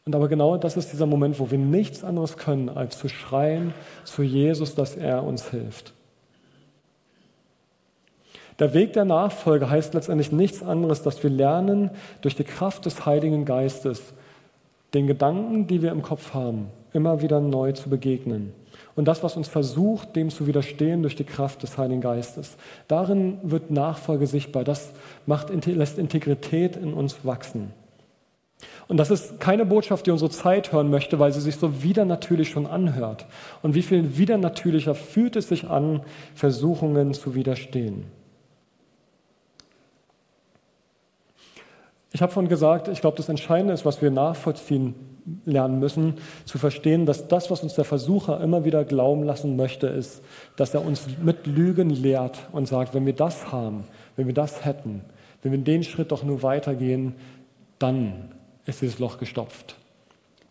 Und 0.05 0.15
aber 0.15 0.27
genau 0.27 0.57
das 0.57 0.77
ist 0.77 0.91
dieser 0.91 1.05
Moment, 1.05 1.39
wo 1.39 1.51
wir 1.51 1.57
nichts 1.57 2.03
anderes 2.03 2.37
können, 2.37 2.69
als 2.69 2.97
zu 2.97 3.07
schreien 3.07 3.73
zu 4.03 4.23
Jesus, 4.23 4.73
dass 4.73 4.97
er 4.97 5.23
uns 5.23 5.49
hilft. 5.51 5.93
Der 8.59 8.73
Weg 8.73 8.93
der 8.93 9.05
Nachfolge 9.05 9.69
heißt 9.69 9.93
letztendlich 9.93 10.31
nichts 10.31 10.61
anderes, 10.61 11.01
dass 11.01 11.21
wir 11.23 11.29
lernen, 11.29 11.91
durch 12.21 12.35
die 12.35 12.43
Kraft 12.43 12.85
des 12.85 13.05
Heiligen 13.05 13.45
Geistes 13.45 14.13
den 14.93 15.07
Gedanken, 15.07 15.67
die 15.67 15.81
wir 15.81 15.91
im 15.91 16.01
Kopf 16.01 16.33
haben, 16.33 16.67
immer 16.93 17.21
wieder 17.21 17.39
neu 17.39 17.71
zu 17.71 17.89
begegnen. 17.89 18.53
Und 19.01 19.05
das, 19.05 19.23
was 19.23 19.35
uns 19.35 19.47
versucht, 19.47 20.15
dem 20.15 20.29
zu 20.29 20.45
widerstehen 20.45 21.01
durch 21.01 21.15
die 21.15 21.23
Kraft 21.23 21.63
des 21.63 21.75
Heiligen 21.79 22.01
Geistes. 22.01 22.55
Darin 22.87 23.39
wird 23.41 23.71
Nachfolge 23.71 24.27
sichtbar. 24.27 24.63
Das 24.63 24.91
macht, 25.25 25.49
lässt 25.65 25.97
Integrität 25.97 26.75
in 26.75 26.93
uns 26.93 27.25
wachsen. 27.25 27.73
Und 28.87 28.97
das 28.97 29.09
ist 29.09 29.39
keine 29.39 29.65
Botschaft, 29.65 30.05
die 30.05 30.11
unsere 30.11 30.29
Zeit 30.29 30.71
hören 30.71 30.91
möchte, 30.91 31.17
weil 31.17 31.33
sie 31.33 31.41
sich 31.41 31.55
so 31.55 31.81
widernatürlich 31.81 32.49
schon 32.49 32.67
anhört. 32.67 33.25
Und 33.63 33.73
wie 33.73 33.81
viel 33.81 34.19
widernatürlicher 34.19 34.93
fühlt 34.93 35.35
es 35.35 35.49
sich 35.49 35.67
an, 35.67 36.01
Versuchungen 36.35 37.15
zu 37.15 37.33
widerstehen. 37.33 38.03
Ich 42.13 42.21
habe 42.21 42.31
vorhin 42.31 42.49
gesagt, 42.49 42.89
ich 42.89 42.99
glaube, 42.99 43.17
das 43.17 43.29
Entscheidende 43.29 43.73
ist, 43.73 43.85
was 43.85 44.01
wir 44.01 44.11
nachvollziehen 44.11 44.95
lernen 45.45 45.79
müssen, 45.79 46.15
zu 46.45 46.57
verstehen, 46.57 47.05
dass 47.05 47.27
das, 47.27 47.49
was 47.49 47.63
uns 47.63 47.75
der 47.75 47.85
Versucher 47.85 48.41
immer 48.41 48.65
wieder 48.65 48.83
glauben 48.83 49.23
lassen 49.23 49.55
möchte, 49.55 49.87
ist, 49.87 50.21
dass 50.57 50.73
er 50.73 50.85
uns 50.85 51.05
mit 51.21 51.47
Lügen 51.47 51.89
lehrt 51.89 52.39
und 52.51 52.67
sagt, 52.67 52.93
wenn 52.93 53.05
wir 53.05 53.13
das 53.13 53.51
haben, 53.51 53.85
wenn 54.15 54.27
wir 54.27 54.33
das 54.33 54.65
hätten, 54.65 55.01
wenn 55.41 55.51
wir 55.51 55.59
den 55.59 55.83
Schritt 55.83 56.11
doch 56.11 56.23
nur 56.23 56.43
weitergehen, 56.43 57.15
dann 57.79 58.29
ist 58.65 58.81
dieses 58.81 58.99
Loch 58.99 59.17
gestopft. 59.17 59.75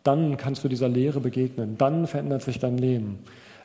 Dann 0.02 0.36
kannst 0.36 0.64
du 0.64 0.68
dieser 0.68 0.88
Lehre 0.88 1.20
begegnen. 1.20 1.76
Dann 1.76 2.06
verändert 2.06 2.42
sich 2.42 2.58
dein 2.58 2.78
Leben. 2.78 3.18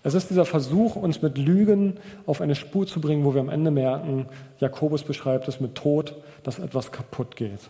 Es 0.03 0.13
ist 0.13 0.29
dieser 0.29 0.45
Versuch, 0.45 0.95
uns 0.95 1.21
mit 1.21 1.37
Lügen 1.37 1.95
auf 2.25 2.41
eine 2.41 2.55
Spur 2.55 2.85
zu 2.85 3.01
bringen, 3.01 3.23
wo 3.23 3.33
wir 3.33 3.41
am 3.41 3.49
Ende 3.49 3.71
merken, 3.71 4.27
Jakobus 4.59 5.03
beschreibt 5.03 5.47
es 5.47 5.59
mit 5.59 5.75
Tod, 5.75 6.13
dass 6.43 6.59
etwas 6.59 6.91
kaputt 6.91 7.35
geht. 7.35 7.61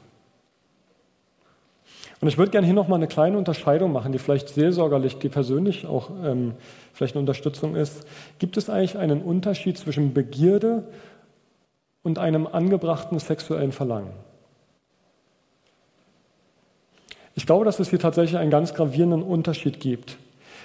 Und 2.26 2.30
ich 2.30 2.40
würde 2.40 2.50
gerne 2.50 2.66
hier 2.66 2.74
nochmal 2.74 2.98
eine 2.98 3.06
kleine 3.06 3.38
Unterscheidung 3.38 3.92
machen, 3.92 4.12
die 4.12 4.18
vielleicht 4.18 4.50
seelsorgerlich, 4.50 5.20
die 5.20 5.30
persönlich 5.30 5.86
auch 5.86 6.10
ähm, 6.24 6.56
vielleicht 6.92 7.14
eine 7.14 7.20
Unterstützung 7.20 7.76
ist. 7.76 8.08
Gibt 8.40 8.58
es 8.58 8.68
eigentlich 8.68 8.98
einen 8.98 9.22
Unterschied 9.22 9.78
zwischen 9.78 10.12
Begierde 10.16 10.86
und 12.02 12.18
einem 12.18 12.48
angebrachten 12.48 13.20
sexuellen 13.20 13.72
Verlangen? 13.72 14.10
Ich 17.36 17.46
glaube, 17.46 17.64
dass 17.64 17.80
es 17.80 17.92
hier 17.92 18.00
tatsächlich 18.00 18.40
einen 18.40 18.50
ganz 18.50 18.74
gravierenden 18.74 19.22
Unterschied 19.22 19.80
gibt. 19.80 20.18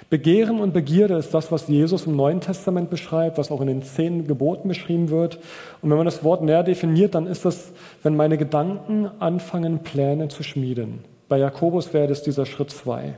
Begehren 0.08 0.60
und 0.60 0.72
Begierde 0.72 1.16
ist 1.16 1.34
das, 1.34 1.52
was 1.52 1.68
Jesus 1.68 2.06
im 2.06 2.16
Neuen 2.16 2.40
Testament 2.40 2.88
beschreibt, 2.88 3.36
was 3.36 3.50
auch 3.50 3.60
in 3.60 3.66
den 3.66 3.82
zehn 3.82 4.26
Geboten 4.26 4.66
beschrieben 4.66 5.10
wird. 5.10 5.38
Und 5.82 5.90
wenn 5.90 5.98
man 5.98 6.06
das 6.06 6.24
Wort 6.24 6.40
näher 6.40 6.62
definiert, 6.62 7.14
dann 7.14 7.26
ist 7.26 7.44
das, 7.44 7.70
wenn 8.02 8.16
meine 8.16 8.38
Gedanken 8.38 9.10
anfangen, 9.18 9.80
Pläne 9.80 10.28
zu 10.28 10.42
schmieden. 10.42 11.04
Bei 11.30 11.38
Jakobus 11.38 11.94
wäre 11.94 12.08
das 12.08 12.24
dieser 12.24 12.44
Schritt 12.44 12.72
zwei. 12.72 13.14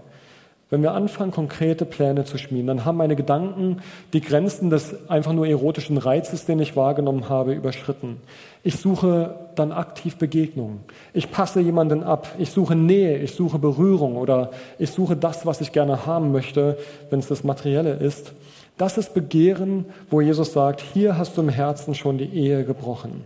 Wenn 0.69 0.83
wir 0.83 0.93
anfangen, 0.93 1.31
konkrete 1.33 1.87
Pläne 1.87 2.27
zu 2.27 2.37
schmieden, 2.37 2.67
dann 2.67 2.85
haben 2.85 2.99
meine 2.99 3.17
Gedanken 3.17 3.79
die 4.13 4.21
Grenzen 4.21 4.69
des 4.69 5.09
einfach 5.09 5.33
nur 5.33 5.47
erotischen 5.47 5.97
Reizes, 5.97 6.45
den 6.45 6.61
ich 6.61 6.77
wahrgenommen 6.77 7.31
habe, 7.31 7.55
überschritten. 7.55 8.19
Ich 8.63 8.77
suche 8.77 9.35
dann 9.55 9.73
aktiv 9.73 10.17
Begegnungen. 10.17 10.81
Ich 11.15 11.31
passe 11.31 11.61
jemanden 11.61 12.03
ab. 12.03 12.29
Ich 12.39 12.51
suche 12.51 12.77
Nähe. 12.77 13.17
Ich 13.17 13.33
suche 13.35 13.59
Berührung 13.59 14.17
oder 14.17 14.51
ich 14.79 14.91
suche 14.91 15.17
das, 15.17 15.47
was 15.47 15.63
ich 15.63 15.73
gerne 15.73 16.05
haben 16.05 16.33
möchte, 16.33 16.77
wenn 17.09 17.19
es 17.19 17.29
das 17.29 17.45
Materielle 17.45 17.95
ist. 17.95 18.35
Das 18.77 18.99
ist 18.99 19.15
Begehren, 19.15 19.87
wo 20.11 20.21
Jesus 20.21 20.53
sagt, 20.53 20.83
hier 20.83 21.17
hast 21.17 21.39
du 21.39 21.41
im 21.41 21.49
Herzen 21.49 21.95
schon 21.95 22.19
die 22.19 22.29
Ehe 22.29 22.65
gebrochen. 22.65 23.25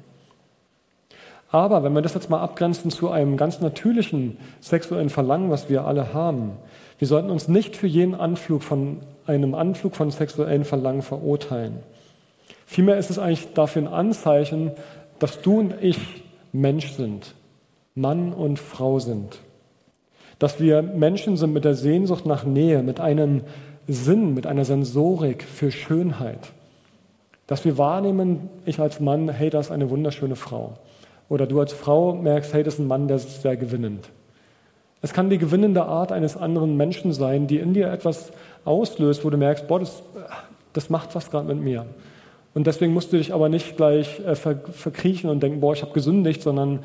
Aber 1.50 1.84
wenn 1.84 1.94
wir 1.94 2.02
das 2.02 2.14
jetzt 2.14 2.30
mal 2.30 2.40
abgrenzen 2.40 2.90
zu 2.90 3.10
einem 3.10 3.36
ganz 3.36 3.60
natürlichen 3.60 4.36
sexuellen 4.60 5.10
Verlangen, 5.10 5.50
was 5.50 5.68
wir 5.68 5.84
alle 5.84 6.12
haben, 6.12 6.52
wir 6.98 7.06
sollten 7.06 7.30
uns 7.30 7.48
nicht 7.48 7.76
für 7.76 7.86
jeden 7.86 8.14
Anflug 8.14 8.62
von 8.62 8.98
einem 9.26 9.54
Anflug 9.54 9.96
von 9.96 10.10
sexuellen 10.10 10.64
Verlangen 10.64 11.02
verurteilen. 11.02 11.80
Vielmehr 12.64 12.98
ist 12.98 13.10
es 13.10 13.18
eigentlich 13.18 13.52
dafür 13.54 13.82
ein 13.82 13.88
Anzeichen, 13.88 14.72
dass 15.18 15.40
du 15.40 15.58
und 15.60 15.74
ich 15.80 16.24
Mensch 16.52 16.92
sind, 16.92 17.34
Mann 17.94 18.32
und 18.32 18.58
Frau 18.58 18.98
sind. 18.98 19.38
Dass 20.38 20.60
wir 20.60 20.82
Menschen 20.82 21.36
sind 21.36 21.52
mit 21.52 21.64
der 21.64 21.74
Sehnsucht 21.74 22.26
nach 22.26 22.44
Nähe, 22.44 22.82
mit 22.82 23.00
einem 23.00 23.42
Sinn, 23.86 24.34
mit 24.34 24.46
einer 24.46 24.64
Sensorik 24.64 25.44
für 25.44 25.70
Schönheit. 25.70 26.52
Dass 27.46 27.64
wir 27.64 27.78
wahrnehmen, 27.78 28.50
ich 28.64 28.80
als 28.80 29.00
Mann, 29.00 29.28
hey, 29.28 29.48
das 29.48 29.66
ist 29.66 29.72
eine 29.72 29.88
wunderschöne 29.90 30.36
Frau. 30.36 30.74
Oder 31.28 31.46
du 31.46 31.60
als 31.60 31.72
Frau 31.72 32.14
merkst, 32.14 32.54
hey, 32.54 32.62
das 32.62 32.74
ist 32.74 32.80
ein 32.80 32.86
Mann, 32.86 33.08
der 33.08 33.16
ist 33.16 33.42
sehr 33.42 33.56
gewinnend. 33.56 34.08
Es 35.02 35.12
kann 35.12 35.30
die 35.30 35.38
gewinnende 35.38 35.84
Art 35.84 36.12
eines 36.12 36.36
anderen 36.36 36.76
Menschen 36.76 37.12
sein, 37.12 37.46
die 37.46 37.58
in 37.58 37.74
dir 37.74 37.90
etwas 37.92 38.32
auslöst, 38.64 39.24
wo 39.24 39.30
du 39.30 39.36
merkst, 39.36 39.68
boah, 39.68 39.80
das, 39.80 40.02
das 40.72 40.90
macht 40.90 41.14
was 41.14 41.30
gerade 41.30 41.46
mit 41.46 41.62
mir. 41.62 41.86
Und 42.54 42.66
deswegen 42.66 42.94
musst 42.94 43.12
du 43.12 43.18
dich 43.18 43.34
aber 43.34 43.48
nicht 43.48 43.76
gleich 43.76 44.20
äh, 44.20 44.34
verkriechen 44.34 45.28
und 45.28 45.42
denken, 45.42 45.60
boah, 45.60 45.74
ich 45.74 45.82
habe 45.82 45.92
gesündigt, 45.92 46.42
sondern 46.42 46.80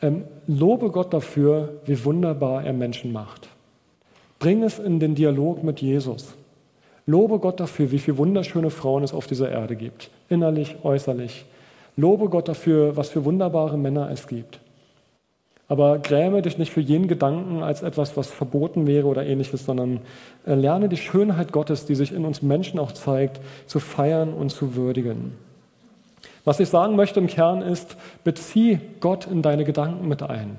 ähm, 0.00 0.24
lobe 0.46 0.90
Gott 0.90 1.12
dafür, 1.12 1.80
wie 1.84 2.04
wunderbar 2.04 2.64
er 2.64 2.72
Menschen 2.72 3.12
macht. 3.12 3.48
Bring 4.38 4.62
es 4.62 4.78
in 4.78 5.00
den 5.00 5.14
Dialog 5.14 5.64
mit 5.64 5.80
Jesus. 5.80 6.34
Lobe 7.06 7.38
Gott 7.38 7.60
dafür, 7.60 7.90
wie 7.90 7.98
viele 7.98 8.18
wunderschöne 8.18 8.70
Frauen 8.70 9.02
es 9.02 9.14
auf 9.14 9.26
dieser 9.26 9.50
Erde 9.50 9.76
gibt, 9.76 10.10
innerlich, 10.28 10.76
äußerlich. 10.82 11.44
Lobe 11.96 12.28
Gott 12.28 12.48
dafür, 12.48 12.96
was 12.96 13.08
für 13.08 13.24
wunderbare 13.24 13.78
Männer 13.78 14.10
es 14.10 14.26
gibt. 14.26 14.60
Aber 15.68 15.98
gräme 15.98 16.42
dich 16.42 16.58
nicht 16.58 16.72
für 16.72 16.80
jeden 16.80 17.08
Gedanken 17.08 17.62
als 17.62 17.82
etwas, 17.82 18.16
was 18.16 18.30
verboten 18.30 18.86
wäre 18.86 19.06
oder 19.06 19.26
ähnliches, 19.26 19.64
sondern 19.64 20.00
äh, 20.46 20.54
lerne 20.54 20.88
die 20.88 20.96
Schönheit 20.96 21.50
Gottes, 21.50 21.86
die 21.86 21.96
sich 21.96 22.12
in 22.12 22.24
uns 22.24 22.40
Menschen 22.40 22.78
auch 22.78 22.92
zeigt, 22.92 23.40
zu 23.66 23.80
feiern 23.80 24.32
und 24.32 24.50
zu 24.50 24.76
würdigen. 24.76 25.32
Was 26.44 26.60
ich 26.60 26.68
sagen 26.68 26.94
möchte 26.94 27.18
im 27.18 27.26
Kern 27.26 27.62
ist, 27.62 27.96
bezieh 28.22 28.78
Gott 29.00 29.26
in 29.26 29.42
deine 29.42 29.64
Gedanken 29.64 30.06
mit 30.06 30.22
ein. 30.22 30.58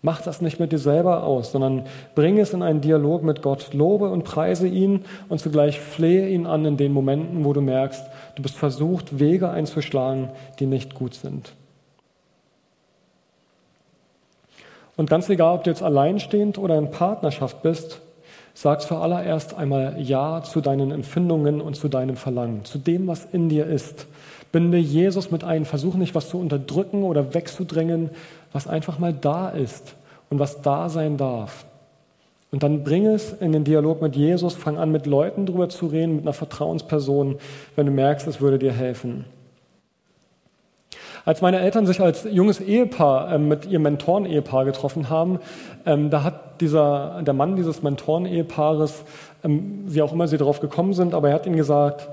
Mach 0.00 0.22
das 0.22 0.40
nicht 0.40 0.60
mit 0.60 0.72
dir 0.72 0.78
selber 0.78 1.24
aus, 1.24 1.52
sondern 1.52 1.82
bring 2.14 2.38
es 2.38 2.54
in 2.54 2.62
einen 2.62 2.80
Dialog 2.80 3.24
mit 3.24 3.42
Gott. 3.42 3.74
Lobe 3.74 4.10
und 4.10 4.24
preise 4.24 4.68
ihn 4.68 5.04
und 5.28 5.40
zugleich 5.40 5.80
flehe 5.80 6.28
ihn 6.28 6.46
an 6.46 6.64
in 6.64 6.76
den 6.76 6.92
Momenten, 6.92 7.44
wo 7.44 7.52
du 7.52 7.60
merkst, 7.60 8.04
du 8.38 8.42
bist 8.42 8.56
versucht, 8.56 9.18
Wege 9.18 9.50
einzuschlagen, 9.50 10.30
die 10.60 10.66
nicht 10.66 10.94
gut 10.94 11.14
sind. 11.14 11.52
Und 14.96 15.10
ganz 15.10 15.28
egal, 15.28 15.56
ob 15.56 15.64
du 15.64 15.70
jetzt 15.70 15.82
alleinstehend 15.82 16.56
oder 16.56 16.78
in 16.78 16.92
Partnerschaft 16.92 17.62
bist, 17.62 18.00
sag 18.54 18.80
zuallererst 18.80 19.54
einmal 19.54 20.00
Ja 20.00 20.42
zu 20.42 20.60
deinen 20.60 20.92
Empfindungen 20.92 21.60
und 21.60 21.74
zu 21.74 21.88
deinem 21.88 22.16
Verlangen, 22.16 22.64
zu 22.64 22.78
dem, 22.78 23.08
was 23.08 23.24
in 23.24 23.48
dir 23.48 23.66
ist. 23.66 24.06
Binde 24.52 24.78
Jesus 24.78 25.32
mit 25.32 25.42
ein. 25.42 25.64
Versuch 25.64 25.94
nicht, 25.94 26.14
was 26.14 26.28
zu 26.28 26.38
unterdrücken 26.38 27.02
oder 27.02 27.34
wegzudrängen, 27.34 28.10
was 28.52 28.68
einfach 28.68 29.00
mal 29.00 29.12
da 29.12 29.48
ist 29.48 29.94
und 30.30 30.38
was 30.38 30.62
da 30.62 30.88
sein 30.88 31.16
darf. 31.16 31.64
Und 32.50 32.62
dann 32.62 32.82
bring 32.82 33.06
es 33.06 33.32
in 33.32 33.52
den 33.52 33.64
Dialog 33.64 34.00
mit 34.00 34.16
Jesus, 34.16 34.54
fang 34.54 34.78
an, 34.78 34.90
mit 34.90 35.06
Leuten 35.06 35.44
drüber 35.44 35.68
zu 35.68 35.86
reden, 35.86 36.16
mit 36.16 36.24
einer 36.24 36.32
Vertrauensperson, 36.32 37.36
wenn 37.76 37.86
du 37.86 37.92
merkst, 37.92 38.26
es 38.26 38.40
würde 38.40 38.58
dir 38.58 38.72
helfen. 38.72 39.26
Als 41.26 41.42
meine 41.42 41.60
Eltern 41.60 41.86
sich 41.86 42.00
als 42.00 42.26
junges 42.30 42.58
Ehepaar 42.58 43.34
ähm, 43.34 43.48
mit 43.48 43.66
ihrem 43.66 43.82
Mentoren-Ehepaar 43.82 44.64
getroffen 44.64 45.10
haben, 45.10 45.40
ähm, 45.84 46.08
da 46.08 46.22
hat 46.22 46.62
dieser, 46.62 47.20
der 47.22 47.34
Mann 47.34 47.54
dieses 47.54 47.82
Mentoren-Ehepaares, 47.82 49.04
ähm, 49.44 49.84
wie 49.84 50.00
auch 50.00 50.14
immer 50.14 50.26
sie 50.26 50.38
darauf 50.38 50.60
gekommen 50.60 50.94
sind, 50.94 51.12
aber 51.12 51.28
er 51.28 51.34
hat 51.34 51.44
ihnen 51.44 51.58
gesagt, 51.58 52.08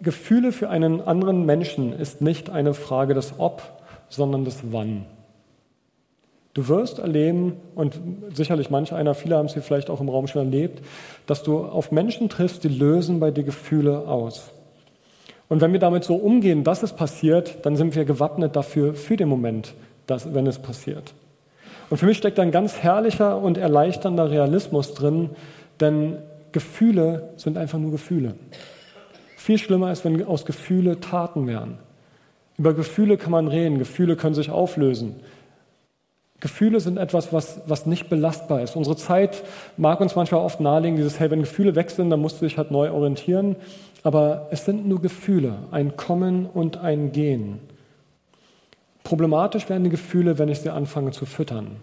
Gefühle 0.00 0.50
für 0.50 0.68
einen 0.68 1.00
anderen 1.00 1.46
Menschen 1.46 1.92
ist 1.92 2.20
nicht 2.20 2.50
eine 2.50 2.74
Frage 2.74 3.14
des 3.14 3.34
Ob, 3.38 3.62
sondern 4.08 4.44
des 4.44 4.72
Wann. 4.72 5.06
Du 6.54 6.68
wirst 6.68 7.00
erleben, 7.00 7.54
und 7.74 8.00
sicherlich 8.32 8.70
manch 8.70 8.92
einer, 8.92 9.14
viele 9.14 9.36
haben 9.36 9.46
es 9.46 9.54
hier 9.54 9.62
vielleicht 9.62 9.90
auch 9.90 10.00
im 10.00 10.08
Raum 10.08 10.28
schon 10.28 10.44
erlebt, 10.44 10.84
dass 11.26 11.42
du 11.42 11.58
auf 11.58 11.90
Menschen 11.90 12.28
triffst, 12.28 12.62
die 12.62 12.68
lösen 12.68 13.18
bei 13.18 13.32
dir 13.32 13.42
Gefühle 13.42 14.06
aus. 14.06 14.52
Und 15.48 15.60
wenn 15.60 15.72
wir 15.72 15.80
damit 15.80 16.04
so 16.04 16.14
umgehen, 16.14 16.62
dass 16.62 16.84
es 16.84 16.92
passiert, 16.92 17.66
dann 17.66 17.76
sind 17.76 17.96
wir 17.96 18.04
gewappnet 18.04 18.54
dafür, 18.54 18.94
für 18.94 19.16
den 19.16 19.28
Moment, 19.28 19.74
dass, 20.06 20.32
wenn 20.32 20.46
es 20.46 20.60
passiert. 20.60 21.12
Und 21.90 21.98
für 21.98 22.06
mich 22.06 22.18
steckt 22.18 22.38
ein 22.38 22.52
ganz 22.52 22.78
herrlicher 22.78 23.36
und 23.38 23.58
erleichternder 23.58 24.30
Realismus 24.30 24.94
drin, 24.94 25.30
denn 25.80 26.18
Gefühle 26.52 27.30
sind 27.36 27.58
einfach 27.58 27.78
nur 27.78 27.90
Gefühle. 27.90 28.34
Viel 29.36 29.58
schlimmer 29.58 29.90
ist, 29.90 30.04
wenn 30.04 30.24
aus 30.24 30.46
Gefühle 30.46 31.00
Taten 31.00 31.46
wären. 31.46 31.78
Über 32.56 32.72
Gefühle 32.72 33.16
kann 33.16 33.32
man 33.32 33.48
reden, 33.48 33.78
Gefühle 33.78 34.14
können 34.16 34.34
sich 34.34 34.50
auflösen. 34.50 35.16
Gefühle 36.40 36.80
sind 36.80 36.98
etwas, 36.98 37.32
was, 37.32 37.60
was 37.66 37.86
nicht 37.86 38.08
belastbar 38.08 38.60
ist. 38.60 38.76
Unsere 38.76 38.96
Zeit 38.96 39.44
mag 39.76 40.00
uns 40.00 40.14
manchmal 40.14 40.40
oft 40.40 40.60
nahelegen, 40.60 40.96
dieses, 40.96 41.18
hey, 41.20 41.30
wenn 41.30 41.40
Gefühle 41.40 41.74
wechseln, 41.74 42.10
dann 42.10 42.20
musst 42.20 42.40
du 42.40 42.44
dich 42.44 42.58
halt 42.58 42.70
neu 42.70 42.90
orientieren. 42.90 43.56
Aber 44.02 44.48
es 44.50 44.64
sind 44.64 44.86
nur 44.86 45.00
Gefühle, 45.00 45.54
ein 45.70 45.96
Kommen 45.96 46.46
und 46.46 46.76
ein 46.76 47.12
Gehen. 47.12 47.60
Problematisch 49.02 49.68
werden 49.68 49.84
die 49.84 49.90
Gefühle, 49.90 50.38
wenn 50.38 50.48
ich 50.48 50.60
sie 50.60 50.70
anfange 50.70 51.12
zu 51.12 51.24
füttern. 51.24 51.76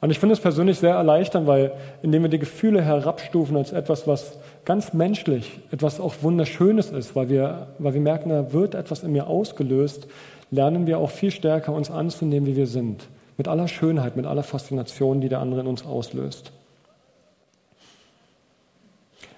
Und 0.00 0.10
ich 0.10 0.18
finde 0.18 0.34
es 0.34 0.40
persönlich 0.40 0.78
sehr 0.78 0.94
erleichternd, 0.94 1.46
weil 1.46 1.72
indem 2.02 2.22
wir 2.22 2.28
die 2.28 2.38
Gefühle 2.38 2.82
herabstufen 2.82 3.56
als 3.56 3.72
etwas, 3.72 4.06
was 4.06 4.38
ganz 4.64 4.92
menschlich, 4.92 5.58
etwas 5.70 6.00
auch 6.00 6.14
Wunderschönes 6.20 6.90
ist, 6.90 7.16
weil 7.16 7.30
wir, 7.30 7.68
weil 7.78 7.94
wir 7.94 8.00
merken, 8.00 8.28
da 8.28 8.52
wird 8.52 8.74
etwas 8.74 9.02
in 9.02 9.12
mir 9.12 9.26
ausgelöst, 9.26 10.06
lernen 10.50 10.86
wir 10.86 10.98
auch 10.98 11.10
viel 11.10 11.30
stärker 11.30 11.72
uns 11.72 11.90
anzunehmen, 11.90 12.46
wie 12.46 12.56
wir 12.56 12.66
sind. 12.66 13.08
Mit 13.36 13.48
aller 13.48 13.68
Schönheit, 13.68 14.16
mit 14.16 14.26
aller 14.26 14.42
Faszination, 14.42 15.20
die 15.20 15.28
der 15.28 15.40
andere 15.40 15.60
in 15.60 15.66
uns 15.66 15.84
auslöst. 15.84 16.52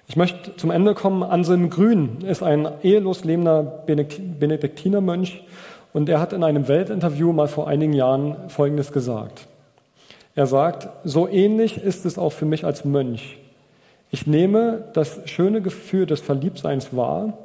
Ich 0.07 0.15
möchte 0.15 0.55
zum 0.55 0.71
Ende 0.71 0.95
kommen. 0.95 1.21
Anselm 1.21 1.69
Grün 1.69 2.21
ist 2.21 2.41
ein 2.41 2.67
ehelos 2.81 3.23
lebender 3.25 3.61
Benediktinermönch 3.85 5.43
und 5.93 6.09
er 6.09 6.19
hat 6.19 6.33
in 6.33 6.43
einem 6.43 6.67
Weltinterview 6.67 7.31
mal 7.31 7.47
vor 7.47 7.67
einigen 7.67 7.93
Jahren 7.93 8.49
Folgendes 8.49 8.91
gesagt. 8.91 9.47
Er 10.35 10.47
sagt, 10.47 10.89
so 11.03 11.27
ähnlich 11.27 11.77
ist 11.83 12.05
es 12.05 12.17
auch 12.17 12.31
für 12.31 12.45
mich 12.45 12.65
als 12.65 12.85
Mönch. 12.85 13.37
Ich 14.09 14.25
nehme 14.25 14.85
das 14.93 15.19
schöne 15.25 15.61
Gefühl 15.61 16.05
des 16.07 16.21
Verliebtseins 16.21 16.95
wahr, 16.95 17.37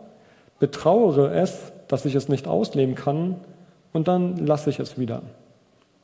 betrauere 0.58 1.34
es, 1.34 1.72
dass 1.88 2.06
ich 2.06 2.14
es 2.14 2.28
nicht 2.28 2.46
ausleben 2.46 2.94
kann, 2.94 3.36
und 3.94 4.08
dann 4.08 4.36
lasse 4.36 4.68
ich 4.68 4.78
es 4.78 4.98
wieder. 4.98 5.22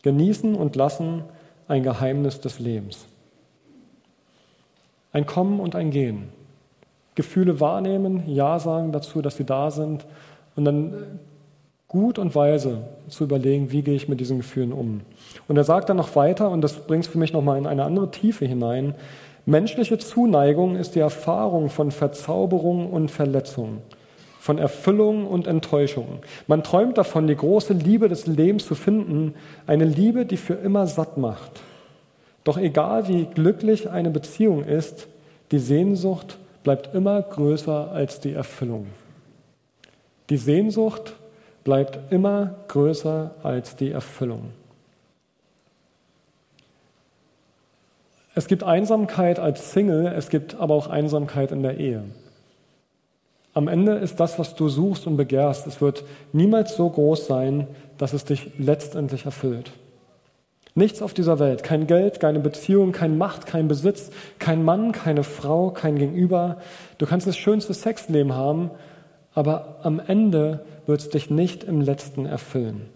Genießen 0.03 0.55
und 0.55 0.77
lassen 0.77 1.25
ein 1.69 1.83
Geheimnis 1.83 2.41
des 2.41 2.59
Lebens. 2.59 3.05
Ein 5.13 5.27
Kommen 5.27 5.61
und 5.61 5.77
ein 5.77 5.91
Gehen. 5.91 6.31
Gefühle 7.15 7.61
wahrnehmen, 7.61 8.23
Ja 8.27 8.59
sagen 8.59 8.93
dazu, 8.93 9.21
dass 9.21 9.37
sie 9.37 9.45
da 9.45 9.71
sind 9.71 10.07
und 10.57 10.65
dann 10.65 11.21
gut 11.89 12.19
und 12.21 12.35
weise 12.37 12.83
zu 13.09 13.25
überlegen, 13.25 13.73
wie 13.73 13.83
gehe 13.83 13.97
ich 13.97 14.09
mit 14.09 14.21
diesen 14.21 14.39
Gefühlen 14.39 14.73
um. 14.73 15.01
Und 15.49 15.57
er 15.57 15.65
sagt 15.65 15.89
dann 15.89 15.97
noch 15.97 16.15
weiter, 16.15 16.49
und 16.51 16.63
das 16.63 16.87
bringt 16.87 17.05
es 17.05 17.11
für 17.11 17.19
mich 17.19 17.33
nochmal 17.33 17.59
in 17.59 17.67
eine 17.67 17.83
andere 17.83 18.13
Tiefe 18.13 18.47
hinein, 18.47 18.95
menschliche 19.45 19.99
Zuneigung 19.99 20.77
ist 20.77 20.95
die 20.95 21.01
Erfahrung 21.01 21.69
von 21.69 21.91
Verzauberung 21.91 22.91
und 22.91 23.11
Verletzung, 23.11 23.79
von 24.41 24.57
Erfüllung 24.57 25.27
und 25.27 25.47
Enttäuschung. 25.47 26.21
Man 26.47 26.65
träumt 26.65 26.97
davon, 26.97 27.27
die 27.27 27.37
große 27.37 27.75
Liebe 27.75 28.09
des 28.09 28.27
Lebens 28.27 28.67
zu 28.67 28.75
finden, 28.75 29.35
eine 29.67 29.85
Liebe, 29.85 30.25
die 30.25 30.39
für 30.39 30.55
immer 30.55 30.87
satt 30.87 31.19
macht. 31.19 31.61
Doch 32.43 32.57
egal 32.57 33.07
wie 33.07 33.27
glücklich 33.27 33.91
eine 33.91 34.09
Beziehung 34.09 34.65
ist, 34.65 35.09
die 35.53 35.59
Sehnsucht 35.59 36.39
bleibt 36.63 36.95
immer 36.95 37.21
größer 37.21 37.93
als 37.93 38.21
die 38.21 38.33
Erfüllung. 38.33 38.87
Die 40.31 40.39
Sehnsucht 40.39 41.17
bleibt 41.63 42.11
immer 42.11 42.55
größer 42.69 43.33
als 43.43 43.77
die 43.77 43.91
Erfüllung. 43.91 44.53
Es 48.35 48.47
gibt 48.47 48.63
Einsamkeit 48.63 49.39
als 49.39 49.73
Single, 49.73 50.07
es 50.07 50.31
gibt 50.31 50.55
aber 50.55 50.75
auch 50.75 50.87
Einsamkeit 50.87 51.53
in 51.53 51.63
der 51.63 51.77
Ehe. 51.77 52.05
Am 53.53 53.67
Ende 53.67 53.95
ist 53.95 54.21
das, 54.21 54.39
was 54.39 54.55
du 54.55 54.69
suchst 54.69 55.07
und 55.07 55.17
begehrst, 55.17 55.67
es 55.67 55.81
wird 55.81 56.05
niemals 56.33 56.77
so 56.77 56.89
groß 56.89 57.27
sein, 57.27 57.67
dass 57.99 58.13
es 58.13 58.25
dich 58.25 58.53
letztendlich 58.59 59.25
erfüllt. 59.25 59.73
Nichts 60.77 61.03
auf 61.03 61.15
dieser 61.15 61.41
Welt, 61.41 61.65
kein 61.65 61.89
Geld, 61.89 62.21
keine 62.21 62.39
Beziehung, 62.39 62.93
kein 62.93 63.19
Macht, 63.19 63.47
kein 63.47 63.67
Besitz, 63.67 64.11
kein 64.39 64.65
Mann, 64.65 64.93
keine 64.93 65.25
Frau, 65.25 65.71
kein 65.71 65.97
Gegenüber. 65.97 66.59
Du 66.99 67.07
kannst 67.07 67.27
das 67.27 67.37
schönste 67.37 67.75
Sexleben 67.75 68.35
haben, 68.35 68.71
aber 69.35 69.81
am 69.83 70.01
Ende 70.01 70.65
wird 70.87 71.01
es 71.01 71.09
dich 71.09 71.29
nicht 71.29 71.65
im 71.65 71.81
letzten 71.81 72.25
erfüllen. 72.25 72.89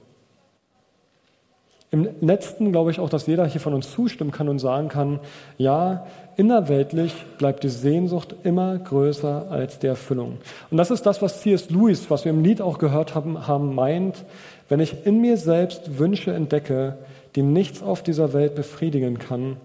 Im 1.94 2.08
letzten 2.20 2.72
glaube 2.72 2.90
ich 2.90 2.98
auch, 2.98 3.08
dass 3.08 3.28
jeder 3.28 3.46
hier 3.46 3.60
von 3.60 3.72
uns 3.72 3.92
zustimmen 3.92 4.32
kann 4.32 4.48
und 4.48 4.58
sagen 4.58 4.88
kann, 4.88 5.20
ja, 5.58 6.04
innerweltlich 6.34 7.14
bleibt 7.38 7.62
die 7.62 7.68
Sehnsucht 7.68 8.34
immer 8.42 8.76
größer 8.76 9.48
als 9.48 9.78
die 9.78 9.86
Erfüllung. 9.86 10.38
Und 10.72 10.76
das 10.76 10.90
ist 10.90 11.06
das, 11.06 11.22
was 11.22 11.40
C.S. 11.42 11.70
Lewis, 11.70 12.10
was 12.10 12.24
wir 12.24 12.32
im 12.32 12.42
Lied 12.42 12.60
auch 12.60 12.78
gehört 12.78 13.14
haben, 13.14 13.46
haben 13.46 13.76
meint, 13.76 14.24
wenn 14.68 14.80
ich 14.80 15.06
in 15.06 15.20
mir 15.20 15.36
selbst 15.36 16.00
Wünsche 16.00 16.32
entdecke, 16.32 16.98
die 17.36 17.42
nichts 17.42 17.80
auf 17.80 18.02
dieser 18.02 18.32
Welt 18.32 18.56
befriedigen 18.56 19.20
kann, 19.20 19.58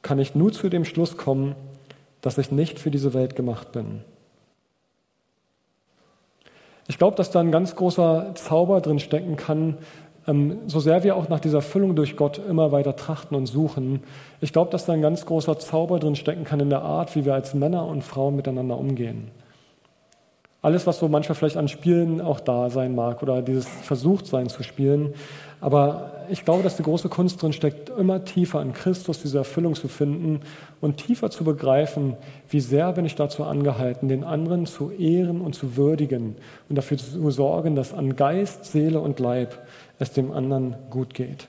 kann 0.00 0.18
ich 0.18 0.34
nur 0.34 0.52
zu 0.52 0.70
dem 0.70 0.86
Schluss 0.86 1.18
kommen, 1.18 1.56
dass 2.22 2.38
ich 2.38 2.50
nicht 2.50 2.78
für 2.78 2.90
diese 2.90 3.12
Welt 3.12 3.36
gemacht 3.36 3.72
bin. 3.72 4.00
Ich 6.88 6.96
glaube, 6.98 7.16
dass 7.16 7.30
da 7.30 7.40
ein 7.40 7.50
ganz 7.50 7.74
großer 7.74 8.32
Zauber 8.36 8.80
drin 8.80 9.00
stecken 9.00 9.36
kann, 9.36 9.76
so 10.66 10.80
sehr 10.80 11.04
wir 11.04 11.14
auch 11.14 11.28
nach 11.28 11.38
dieser 11.38 11.62
Füllung 11.62 11.94
durch 11.94 12.16
Gott 12.16 12.40
immer 12.48 12.72
weiter 12.72 12.96
trachten 12.96 13.36
und 13.36 13.46
suchen. 13.46 14.02
Ich 14.40 14.52
glaube, 14.52 14.72
dass 14.72 14.84
da 14.84 14.92
ein 14.92 15.02
ganz 15.02 15.24
großer 15.24 15.58
Zauber 15.58 16.00
drin 16.00 16.16
stecken 16.16 16.42
kann 16.42 16.58
in 16.58 16.70
der 16.70 16.82
Art, 16.82 17.14
wie 17.14 17.24
wir 17.24 17.34
als 17.34 17.54
Männer 17.54 17.86
und 17.86 18.02
Frauen 18.02 18.34
miteinander 18.34 18.76
umgehen. 18.76 19.30
Alles, 20.62 20.84
was 20.84 20.98
so 20.98 21.06
manchmal 21.06 21.36
vielleicht 21.36 21.56
an 21.56 21.68
Spielen 21.68 22.20
auch 22.20 22.40
da 22.40 22.70
sein 22.70 22.96
mag 22.96 23.22
oder 23.22 23.40
dieses 23.40 23.68
Versuchtsein 23.68 24.48
zu 24.48 24.64
spielen. 24.64 25.14
Aber 25.60 26.12
ich 26.28 26.44
glaube, 26.44 26.62
dass 26.62 26.76
die 26.76 26.82
große 26.82 27.08
Kunst 27.08 27.42
drin 27.42 27.52
steckt, 27.52 27.88
immer 27.90 28.24
tiefer 28.24 28.60
in 28.60 28.72
Christus 28.72 29.22
diese 29.22 29.38
Erfüllung 29.38 29.74
zu 29.74 29.88
finden 29.88 30.40
und 30.80 30.98
tiefer 30.98 31.30
zu 31.30 31.44
begreifen, 31.44 32.16
wie 32.48 32.60
sehr 32.60 32.92
bin 32.92 33.04
ich 33.04 33.14
dazu 33.14 33.44
angehalten, 33.44 34.08
den 34.08 34.24
anderen 34.24 34.66
zu 34.66 34.90
ehren 34.90 35.40
und 35.40 35.54
zu 35.54 35.76
würdigen 35.76 36.36
und 36.68 36.76
dafür 36.76 36.98
zu 36.98 37.30
sorgen, 37.30 37.74
dass 37.74 37.94
an 37.94 38.16
Geist, 38.16 38.66
Seele 38.66 39.00
und 39.00 39.18
Leib 39.18 39.58
es 39.98 40.12
dem 40.12 40.30
anderen 40.30 40.76
gut 40.90 41.14
geht. 41.14 41.48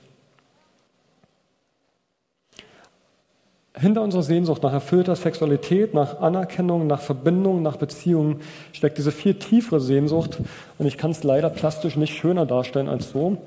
Hinter 3.74 4.02
unserer 4.02 4.24
Sehnsucht 4.24 4.64
nach 4.64 4.72
erfüllter 4.72 5.14
Sexualität, 5.14 5.94
nach 5.94 6.20
Anerkennung, 6.20 6.88
nach 6.88 7.00
Verbindung, 7.00 7.62
nach 7.62 7.76
Beziehung 7.76 8.40
steckt 8.72 8.98
diese 8.98 9.12
viel 9.12 9.34
tiefere 9.34 9.78
Sehnsucht. 9.78 10.40
Und 10.78 10.86
ich 10.86 10.98
kann 10.98 11.12
es 11.12 11.22
leider 11.22 11.48
plastisch 11.48 11.94
nicht 11.94 12.16
schöner 12.16 12.44
darstellen 12.44 12.88
als 12.88 13.10
so 13.10 13.38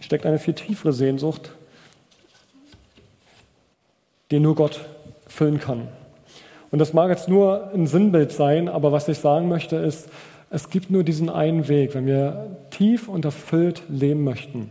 steckt 0.00 0.26
eine 0.26 0.38
viel 0.38 0.54
tiefere 0.54 0.92
Sehnsucht, 0.92 1.52
die 4.30 4.40
nur 4.40 4.54
Gott 4.54 4.84
füllen 5.26 5.58
kann. 5.58 5.88
Und 6.70 6.78
das 6.78 6.92
mag 6.92 7.10
jetzt 7.10 7.28
nur 7.28 7.70
ein 7.72 7.86
Sinnbild 7.86 8.32
sein, 8.32 8.68
aber 8.68 8.92
was 8.92 9.08
ich 9.08 9.18
sagen 9.18 9.48
möchte 9.48 9.76
ist, 9.76 10.08
es 10.50 10.70
gibt 10.70 10.90
nur 10.90 11.04
diesen 11.04 11.28
einen 11.28 11.68
Weg, 11.68 11.94
wenn 11.94 12.06
wir 12.06 12.56
tief 12.70 13.08
und 13.08 13.24
erfüllt 13.24 13.82
leben 13.88 14.24
möchten. 14.24 14.70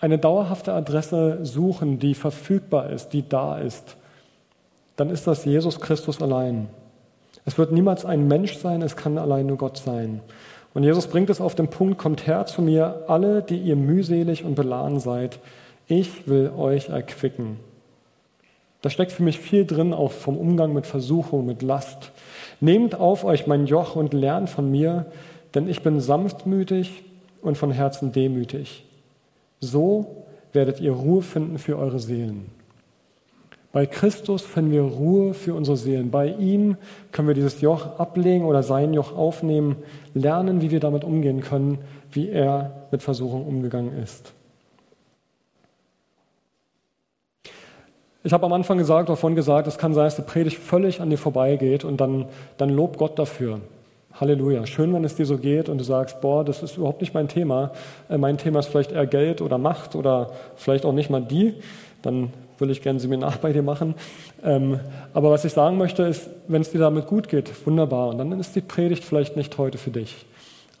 Eine 0.00 0.18
dauerhafte 0.18 0.72
Adresse 0.72 1.38
suchen, 1.44 1.98
die 2.00 2.14
verfügbar 2.14 2.90
ist, 2.90 3.10
die 3.10 3.28
da 3.28 3.58
ist, 3.58 3.96
dann 4.96 5.10
ist 5.10 5.26
das 5.26 5.44
Jesus 5.44 5.80
Christus 5.80 6.20
allein. 6.20 6.68
Es 7.44 7.58
wird 7.58 7.72
niemals 7.72 8.04
ein 8.04 8.26
Mensch 8.28 8.56
sein, 8.58 8.82
es 8.82 8.96
kann 8.96 9.18
allein 9.18 9.46
nur 9.46 9.56
Gott 9.56 9.78
sein. 9.78 10.20
Und 10.74 10.84
Jesus 10.84 11.06
bringt 11.06 11.30
es 11.30 11.40
auf 11.40 11.54
den 11.54 11.68
Punkt, 11.68 11.98
kommt 11.98 12.26
her 12.26 12.46
zu 12.46 12.62
mir, 12.62 13.04
alle, 13.08 13.42
die 13.42 13.58
ihr 13.58 13.76
mühselig 13.76 14.44
und 14.44 14.54
beladen 14.54 15.00
seid, 15.00 15.38
ich 15.86 16.26
will 16.26 16.50
euch 16.56 16.88
erquicken. 16.88 17.58
Da 18.80 18.90
steckt 18.90 19.12
für 19.12 19.22
mich 19.22 19.38
viel 19.38 19.64
drin, 19.64 19.92
auch 19.92 20.12
vom 20.12 20.36
Umgang 20.36 20.72
mit 20.72 20.86
Versuchung, 20.86 21.46
mit 21.46 21.62
Last. 21.62 22.10
Nehmt 22.60 22.94
auf 22.94 23.24
euch 23.24 23.46
mein 23.46 23.66
Joch 23.66 23.94
und 23.96 24.12
lernt 24.12 24.50
von 24.50 24.70
mir, 24.70 25.06
denn 25.54 25.68
ich 25.68 25.82
bin 25.82 26.00
sanftmütig 26.00 27.04
und 27.42 27.56
von 27.56 27.70
Herzen 27.70 28.12
demütig. 28.12 28.84
So 29.60 30.24
werdet 30.52 30.80
ihr 30.80 30.92
Ruhe 30.92 31.22
finden 31.22 31.58
für 31.58 31.78
eure 31.78 32.00
Seelen. 32.00 32.46
Bei 33.72 33.86
Christus 33.86 34.42
finden 34.42 34.70
wir 34.70 34.82
Ruhe 34.82 35.32
für 35.32 35.54
unsere 35.54 35.78
Seelen. 35.78 36.10
Bei 36.10 36.28
ihm 36.28 36.76
können 37.10 37.26
wir 37.26 37.34
dieses 37.34 37.62
Joch 37.62 37.98
ablegen 37.98 38.44
oder 38.44 38.62
sein 38.62 38.92
Joch 38.92 39.16
aufnehmen, 39.16 39.76
lernen, 40.12 40.60
wie 40.60 40.70
wir 40.70 40.80
damit 40.80 41.04
umgehen 41.04 41.40
können, 41.40 41.78
wie 42.10 42.28
er 42.28 42.86
mit 42.90 43.02
Versuchung 43.02 43.46
umgegangen 43.46 43.96
ist. 44.02 44.34
Ich 48.24 48.32
habe 48.32 48.46
am 48.46 48.52
Anfang 48.52 48.78
gesagt, 48.78 49.08
davon 49.08 49.34
gesagt, 49.34 49.66
es 49.66 49.78
kann 49.78 49.94
sein, 49.94 50.04
dass 50.04 50.16
die 50.16 50.22
Predigt 50.22 50.58
völlig 50.58 51.00
an 51.00 51.10
dir 51.10 51.18
vorbeigeht 51.18 51.82
und 51.84 52.00
dann, 52.00 52.26
dann 52.58 52.68
lob 52.68 52.98
Gott 52.98 53.18
dafür. 53.18 53.60
Halleluja. 54.20 54.66
Schön, 54.66 54.92
wenn 54.92 55.02
es 55.04 55.16
dir 55.16 55.26
so 55.26 55.38
geht 55.38 55.70
und 55.70 55.78
du 55.78 55.84
sagst, 55.84 56.20
boah, 56.20 56.44
das 56.44 56.62
ist 56.62 56.76
überhaupt 56.76 57.00
nicht 57.00 57.14
mein 57.14 57.28
Thema. 57.28 57.72
Äh, 58.10 58.18
mein 58.18 58.36
Thema 58.36 58.60
ist 58.60 58.66
vielleicht 58.66 58.92
eher 58.92 59.06
Geld 59.06 59.40
oder 59.40 59.56
Macht 59.56 59.96
oder 59.96 60.30
vielleicht 60.54 60.84
auch 60.84 60.92
nicht 60.92 61.08
mal 61.08 61.22
die. 61.22 61.54
Dann 62.02 62.30
will 62.62 62.70
ich 62.70 62.80
gerne 62.80 62.96
ein 62.96 63.00
Seminar 63.00 63.34
bei 63.42 63.52
dir 63.52 63.62
machen. 63.62 63.94
Ähm, 64.42 64.80
aber 65.12 65.30
was 65.30 65.44
ich 65.44 65.52
sagen 65.52 65.76
möchte, 65.76 66.04
ist, 66.04 66.30
wenn 66.48 66.62
es 66.62 66.70
dir 66.70 66.78
damit 66.78 67.06
gut 67.06 67.28
geht, 67.28 67.50
wunderbar. 67.66 68.08
Und 68.08 68.18
dann 68.18 68.32
ist 68.40 68.56
die 68.56 68.62
Predigt 68.62 69.04
vielleicht 69.04 69.36
nicht 69.36 69.58
heute 69.58 69.76
für 69.76 69.90
dich. 69.90 70.24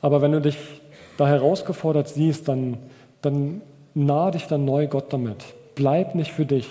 Aber 0.00 0.22
wenn 0.22 0.32
du 0.32 0.40
dich 0.40 0.56
da 1.18 1.28
herausgefordert 1.28 2.08
siehst, 2.08 2.48
dann, 2.48 2.78
dann 3.20 3.60
nah 3.94 4.30
dich 4.30 4.46
dann 4.46 4.64
neu 4.64 4.86
Gott 4.86 5.12
damit. 5.12 5.44
Bleib 5.74 6.14
nicht 6.14 6.32
für 6.32 6.46
dich. 6.46 6.68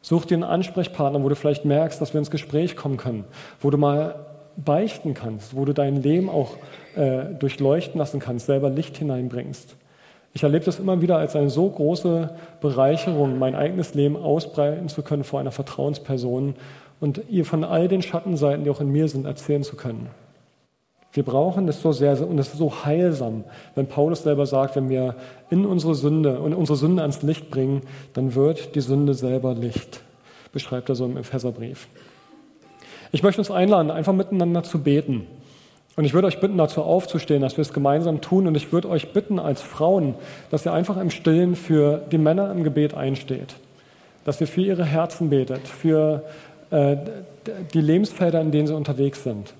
Such 0.00 0.26
dir 0.26 0.34
einen 0.34 0.44
Ansprechpartner, 0.44 1.22
wo 1.22 1.28
du 1.28 1.34
vielleicht 1.34 1.64
merkst, 1.64 2.00
dass 2.00 2.12
wir 2.12 2.18
ins 2.18 2.30
Gespräch 2.30 2.76
kommen 2.76 2.98
können, 2.98 3.24
wo 3.60 3.70
du 3.70 3.78
mal 3.78 4.26
beichten 4.56 5.14
kannst, 5.14 5.56
wo 5.56 5.64
du 5.64 5.72
dein 5.72 6.02
Leben 6.02 6.28
auch 6.28 6.56
äh, 6.94 7.24
durchleuchten 7.38 7.98
lassen 7.98 8.20
kannst, 8.20 8.46
selber 8.46 8.70
Licht 8.70 8.98
hineinbringst. 8.98 9.76
Ich 10.34 10.42
erlebe 10.42 10.64
das 10.64 10.80
immer 10.80 11.00
wieder 11.00 11.16
als 11.16 11.36
eine 11.36 11.48
so 11.48 11.70
große 11.70 12.30
Bereicherung, 12.60 13.38
mein 13.38 13.54
eigenes 13.54 13.94
Leben 13.94 14.16
ausbreiten 14.16 14.88
zu 14.88 15.02
können 15.02 15.22
vor 15.22 15.38
einer 15.38 15.52
Vertrauensperson 15.52 16.56
und 17.00 17.22
ihr 17.30 17.44
von 17.44 17.62
all 17.62 17.86
den 17.86 18.02
Schattenseiten, 18.02 18.64
die 18.64 18.70
auch 18.70 18.80
in 18.80 18.90
mir 18.90 19.06
sind, 19.08 19.26
erzählen 19.26 19.62
zu 19.62 19.76
können. 19.76 20.08
Wir 21.12 21.22
brauchen 21.22 21.68
das 21.68 21.80
so 21.80 21.92
sehr 21.92 22.20
und 22.28 22.36
es 22.40 22.48
ist 22.48 22.58
so 22.58 22.84
heilsam, 22.84 23.44
wenn 23.76 23.86
Paulus 23.86 24.24
selber 24.24 24.46
sagt, 24.46 24.74
wenn 24.74 24.88
wir 24.88 25.14
in 25.50 25.64
unsere 25.64 25.94
Sünde 25.94 26.40
und 26.40 26.52
unsere 26.52 26.76
Sünde 26.76 27.02
ans 27.02 27.22
Licht 27.22 27.50
bringen, 27.50 27.82
dann 28.14 28.34
wird 28.34 28.74
die 28.74 28.80
Sünde 28.80 29.14
selber 29.14 29.54
Licht, 29.54 30.00
beschreibt 30.52 30.88
er 30.88 30.96
so 30.96 31.04
im 31.04 31.16
Epheserbrief. 31.16 31.86
Ich 33.12 33.22
möchte 33.22 33.40
uns 33.40 33.52
einladen, 33.52 33.92
einfach 33.92 34.12
miteinander 34.12 34.64
zu 34.64 34.82
beten. 34.82 35.28
Und 35.96 36.04
ich 36.04 36.14
würde 36.14 36.26
euch 36.26 36.40
bitten, 36.40 36.58
dazu 36.58 36.82
aufzustehen, 36.82 37.42
dass 37.42 37.56
wir 37.56 37.62
es 37.62 37.72
gemeinsam 37.72 38.20
tun. 38.20 38.46
Und 38.46 38.56
ich 38.56 38.72
würde 38.72 38.88
euch 38.88 39.12
bitten, 39.12 39.38
als 39.38 39.62
Frauen, 39.62 40.14
dass 40.50 40.66
ihr 40.66 40.72
einfach 40.72 40.96
im 40.96 41.10
Stillen 41.10 41.54
für 41.54 42.02
die 42.10 42.18
Männer 42.18 42.50
im 42.50 42.64
Gebet 42.64 42.94
einsteht. 42.94 43.54
Dass 44.24 44.40
ihr 44.40 44.48
für 44.48 44.62
ihre 44.62 44.84
Herzen 44.84 45.30
betet, 45.30 45.68
für 45.68 46.24
äh, 46.70 46.96
die 47.72 47.80
Lebensfelder, 47.80 48.40
in 48.40 48.50
denen 48.50 48.66
sie 48.66 48.74
unterwegs 48.74 49.22
sind. 49.22 49.54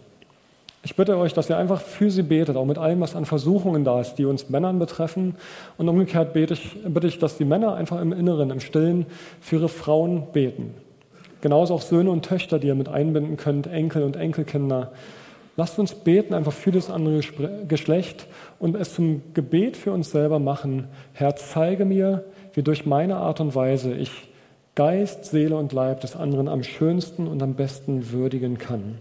Ich 0.83 0.97
bitte 0.97 1.17
euch, 1.17 1.33
dass 1.33 1.49
ihr 1.49 1.57
einfach 1.57 1.81
für 1.81 2.11
sie 2.11 2.23
betet, 2.23 2.57
auch 2.57 2.67
mit 2.67 2.77
allem, 2.77 3.01
was 3.01 3.17
an 3.17 3.25
Versuchungen 3.25 3.85
da 3.85 4.01
ist, 4.01 4.17
die 4.17 4.27
uns 4.27 4.51
Männern 4.51 4.79
betreffen. 4.79 5.37
Und 5.79 5.89
umgekehrt 5.89 6.35
bitte 6.35 6.55
ich, 6.55 6.77
bitte 6.87 7.07
ich, 7.07 7.19
dass 7.19 7.39
die 7.39 7.47
Männer 7.47 7.75
einfach 7.75 8.01
im 8.01 8.13
Inneren, 8.13 8.51
im 8.51 8.61
Stillen 8.61 9.07
für 9.41 9.57
ihre 9.57 9.71
Frauen 9.71 10.25
beten. 10.33 10.75
Genauso 11.41 11.75
auch 11.75 11.81
Söhne 11.81 12.11
und 12.11 12.25
Töchter, 12.25 12.59
die 12.59 12.67
ihr 12.67 12.75
mit 12.75 12.89
einbinden 12.89 13.37
könnt, 13.37 13.67
Enkel 13.67 14.03
und 14.03 14.17
Enkelkinder. 14.17 14.93
Lasst 15.57 15.79
uns 15.79 15.95
beten 15.95 16.35
einfach 16.35 16.53
für 16.53 16.73
das 16.73 16.91
andere 16.91 17.21
Geschlecht 17.69 18.27
und 18.59 18.75
es 18.75 18.95
zum 18.95 19.23
Gebet 19.35 19.77
für 19.77 19.93
uns 19.93 20.11
selber 20.11 20.41
machen. 20.41 20.89
Herr, 21.13 21.37
zeige 21.37 21.85
mir, 21.85 22.25
wie 22.55 22.63
durch 22.63 22.87
meine 22.87 23.17
Art 23.17 23.41
und 23.41 23.55
Weise 23.55 23.95
ich 23.95 24.11
Geist, 24.75 25.27
Seele 25.27 25.57
und 25.57 25.73
Leib 25.73 26.01
des 26.01 26.17
anderen 26.17 26.49
am 26.49 26.65
schönsten 26.65 27.29
und 27.29 27.41
am 27.43 27.55
besten 27.55 28.11
würdigen 28.11 28.59
kann. 28.59 28.99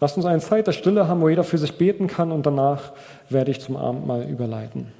Lasst 0.00 0.16
uns 0.16 0.24
eine 0.24 0.40
Zeit 0.40 0.66
der 0.66 0.72
Stille 0.72 1.08
haben, 1.08 1.20
wo 1.20 1.28
jeder 1.28 1.44
für 1.44 1.58
sich 1.58 1.76
beten 1.76 2.06
kann 2.06 2.32
und 2.32 2.46
danach 2.46 2.92
werde 3.28 3.50
ich 3.50 3.60
zum 3.60 3.76
Abendmahl 3.76 4.22
überleiten. 4.22 4.92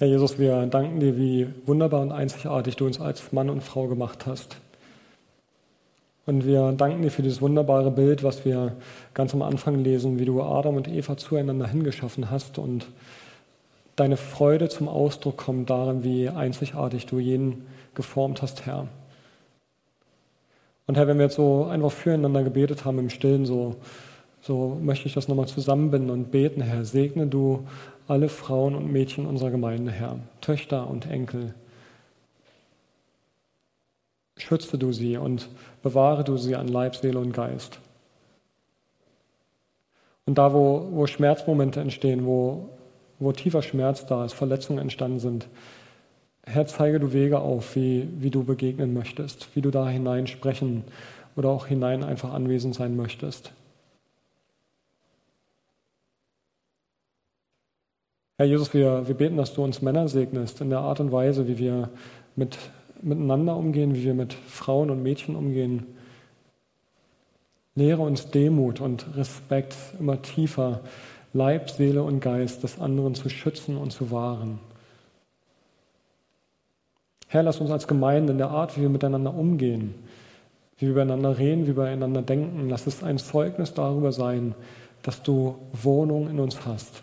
Herr 0.00 0.06
Jesus, 0.06 0.38
wir 0.38 0.64
danken 0.66 1.00
dir, 1.00 1.16
wie 1.16 1.48
wunderbar 1.66 2.02
und 2.02 2.12
einzigartig 2.12 2.76
du 2.76 2.86
uns 2.86 3.00
als 3.00 3.32
Mann 3.32 3.50
und 3.50 3.64
Frau 3.64 3.88
gemacht 3.88 4.26
hast. 4.26 4.58
Und 6.24 6.46
wir 6.46 6.70
danken 6.70 7.02
dir 7.02 7.10
für 7.10 7.22
dieses 7.22 7.42
wunderbare 7.42 7.90
Bild, 7.90 8.22
was 8.22 8.44
wir 8.44 8.76
ganz 9.12 9.34
am 9.34 9.42
Anfang 9.42 9.82
lesen, 9.82 10.20
wie 10.20 10.24
du 10.24 10.40
Adam 10.40 10.76
und 10.76 10.86
Eva 10.86 11.16
zueinander 11.16 11.66
hingeschaffen 11.66 12.30
hast 12.30 12.58
und 12.58 12.86
deine 13.96 14.16
Freude 14.16 14.68
zum 14.68 14.86
Ausdruck 14.86 15.36
kommt 15.36 15.68
darin, 15.68 16.04
wie 16.04 16.28
einzigartig 16.28 17.06
du 17.06 17.18
jeden 17.18 17.66
geformt 17.96 18.40
hast, 18.40 18.66
Herr. 18.66 18.86
Und 20.86 20.96
Herr, 20.96 21.08
wenn 21.08 21.18
wir 21.18 21.24
jetzt 21.24 21.34
so 21.34 21.64
einfach 21.64 21.90
füreinander 21.90 22.44
gebetet 22.44 22.84
haben 22.84 23.00
im 23.00 23.10
Stillen, 23.10 23.46
so, 23.46 23.74
so 24.42 24.78
möchte 24.80 25.08
ich 25.08 25.14
das 25.14 25.26
nochmal 25.26 25.48
zusammenbinden 25.48 26.10
und 26.10 26.30
beten, 26.30 26.60
Herr. 26.60 26.84
Segne 26.84 27.26
du 27.26 27.66
alle 28.08 28.28
Frauen 28.28 28.74
und 28.74 28.90
Mädchen 28.90 29.26
unserer 29.26 29.50
Gemeinde, 29.50 29.92
Herr, 29.92 30.18
Töchter 30.40 30.88
und 30.88 31.08
Enkel. 31.10 31.54
Schütze 34.38 34.78
du 34.78 34.92
sie 34.92 35.16
und 35.16 35.48
bewahre 35.82 36.24
du 36.24 36.36
sie 36.36 36.56
an 36.56 36.68
Leib, 36.68 36.96
Seele 36.96 37.18
und 37.18 37.32
Geist. 37.32 37.78
Und 40.24 40.38
da, 40.38 40.52
wo, 40.52 40.88
wo 40.90 41.06
Schmerzmomente 41.06 41.80
entstehen, 41.80 42.24
wo, 42.24 42.68
wo 43.18 43.32
tiefer 43.32 43.62
Schmerz 43.62 44.06
da 44.06 44.24
ist, 44.24 44.34
Verletzungen 44.34 44.78
entstanden 44.78 45.20
sind, 45.20 45.48
Herr, 46.44 46.66
zeige 46.66 46.98
du 46.98 47.12
Wege 47.12 47.40
auf, 47.40 47.76
wie, 47.76 48.08
wie 48.18 48.30
du 48.30 48.42
begegnen 48.42 48.94
möchtest, 48.94 49.54
wie 49.54 49.60
du 49.60 49.70
da 49.70 49.86
hinein 49.86 50.26
sprechen 50.26 50.84
oder 51.36 51.50
auch 51.50 51.66
hinein 51.66 52.02
einfach 52.02 52.32
anwesend 52.32 52.74
sein 52.74 52.96
möchtest. 52.96 53.52
Herr 58.38 58.46
Jesus, 58.46 58.72
wir, 58.72 59.08
wir 59.08 59.16
beten, 59.16 59.36
dass 59.36 59.52
du 59.52 59.64
uns 59.64 59.82
Männer 59.82 60.06
segnest 60.06 60.60
in 60.60 60.70
der 60.70 60.78
Art 60.78 61.00
und 61.00 61.10
Weise, 61.10 61.48
wie 61.48 61.58
wir 61.58 61.88
mit, 62.36 62.56
miteinander 63.02 63.56
umgehen, 63.56 63.96
wie 63.96 64.04
wir 64.04 64.14
mit 64.14 64.32
Frauen 64.32 64.90
und 64.90 65.02
Mädchen 65.02 65.34
umgehen. 65.34 65.86
Lehre 67.74 68.02
uns 68.02 68.30
Demut 68.30 68.80
und 68.80 69.16
Respekt 69.16 69.74
immer 69.98 70.22
tiefer, 70.22 70.82
Leib, 71.32 71.68
Seele 71.68 72.04
und 72.04 72.20
Geist 72.20 72.62
des 72.62 72.78
anderen 72.78 73.16
zu 73.16 73.28
schützen 73.28 73.76
und 73.76 73.90
zu 73.90 74.12
wahren. 74.12 74.60
Herr, 77.26 77.42
lass 77.42 77.60
uns 77.60 77.72
als 77.72 77.88
Gemeinde 77.88 78.30
in 78.30 78.38
der 78.38 78.50
Art, 78.50 78.76
wie 78.76 78.82
wir 78.82 78.88
miteinander 78.88 79.34
umgehen, 79.34 79.96
wie 80.76 80.86
wir 80.86 80.92
übereinander 80.92 81.38
reden, 81.38 81.66
wie 81.66 81.76
wir 81.76 81.86
einander 81.86 82.22
denken, 82.22 82.68
lass 82.68 82.86
es 82.86 83.02
ein 83.02 83.18
Zeugnis 83.18 83.74
darüber 83.74 84.12
sein, 84.12 84.54
dass 85.02 85.24
du 85.24 85.56
Wohnung 85.72 86.30
in 86.30 86.38
uns 86.38 86.64
hast. 86.64 87.02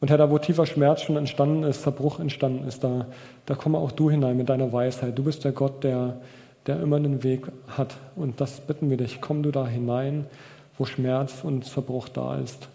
Und 0.00 0.10
Herr, 0.10 0.18
da 0.18 0.30
wo 0.30 0.38
tiefer 0.38 0.66
Schmerz 0.66 1.02
schon 1.02 1.16
entstanden 1.16 1.64
ist, 1.64 1.82
Zerbruch 1.82 2.20
entstanden 2.20 2.66
ist, 2.66 2.84
da, 2.84 3.06
da 3.46 3.54
komme 3.54 3.78
auch 3.78 3.90
du 3.90 4.10
hinein 4.10 4.36
mit 4.36 4.48
deiner 4.48 4.72
Weisheit. 4.72 5.18
Du 5.18 5.24
bist 5.24 5.44
der 5.44 5.52
Gott, 5.52 5.82
der, 5.82 6.20
der 6.66 6.80
immer 6.80 6.96
einen 6.96 7.24
Weg 7.24 7.46
hat. 7.66 7.96
Und 8.14 8.40
das 8.40 8.60
bitten 8.60 8.90
wir 8.90 8.96
dich. 8.96 9.20
Komm 9.20 9.42
du 9.42 9.50
da 9.50 9.66
hinein, 9.66 10.26
wo 10.76 10.84
Schmerz 10.84 11.42
und 11.42 11.64
Zerbruch 11.64 12.08
da 12.08 12.38
ist. 12.38 12.68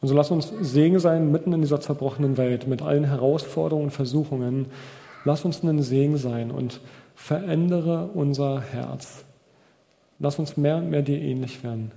Und 0.00 0.08
so 0.08 0.14
lass 0.14 0.32
uns 0.32 0.52
Segen 0.60 0.98
sein 0.98 1.30
mitten 1.30 1.52
in 1.52 1.60
dieser 1.60 1.80
zerbrochenen 1.80 2.36
Welt 2.36 2.66
mit 2.66 2.82
allen 2.82 3.04
Herausforderungen 3.04 3.84
und 3.84 3.90
Versuchungen. 3.92 4.66
Lass 5.24 5.44
uns 5.44 5.62
ein 5.62 5.80
Segen 5.80 6.16
sein 6.16 6.50
und 6.50 6.80
verändere 7.14 8.10
unser 8.12 8.60
Herz. 8.60 9.24
Lass 10.18 10.40
uns 10.40 10.56
mehr 10.56 10.78
und 10.78 10.90
mehr 10.90 11.02
dir 11.02 11.20
ähnlich 11.20 11.62
werden. 11.62 11.92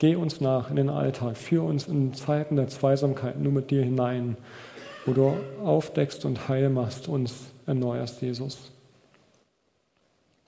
Geh 0.00 0.16
uns 0.16 0.40
nach 0.40 0.70
in 0.70 0.76
den 0.76 0.88
Alltag, 0.88 1.36
führ 1.36 1.62
uns 1.62 1.86
in 1.86 2.14
Zeiten 2.14 2.56
der 2.56 2.68
Zweisamkeit 2.68 3.38
nur 3.38 3.52
mit 3.52 3.70
dir 3.70 3.84
hinein, 3.84 4.38
wo 5.04 5.12
du 5.12 5.36
aufdeckst 5.62 6.24
und 6.24 6.48
heil 6.48 6.70
machst, 6.70 7.06
uns 7.06 7.50
erneuerst, 7.66 8.22
Jesus. 8.22 8.72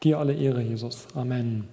Dir 0.02 0.18
alle 0.18 0.32
Ehre, 0.32 0.62
Jesus. 0.62 1.06
Amen. 1.14 1.68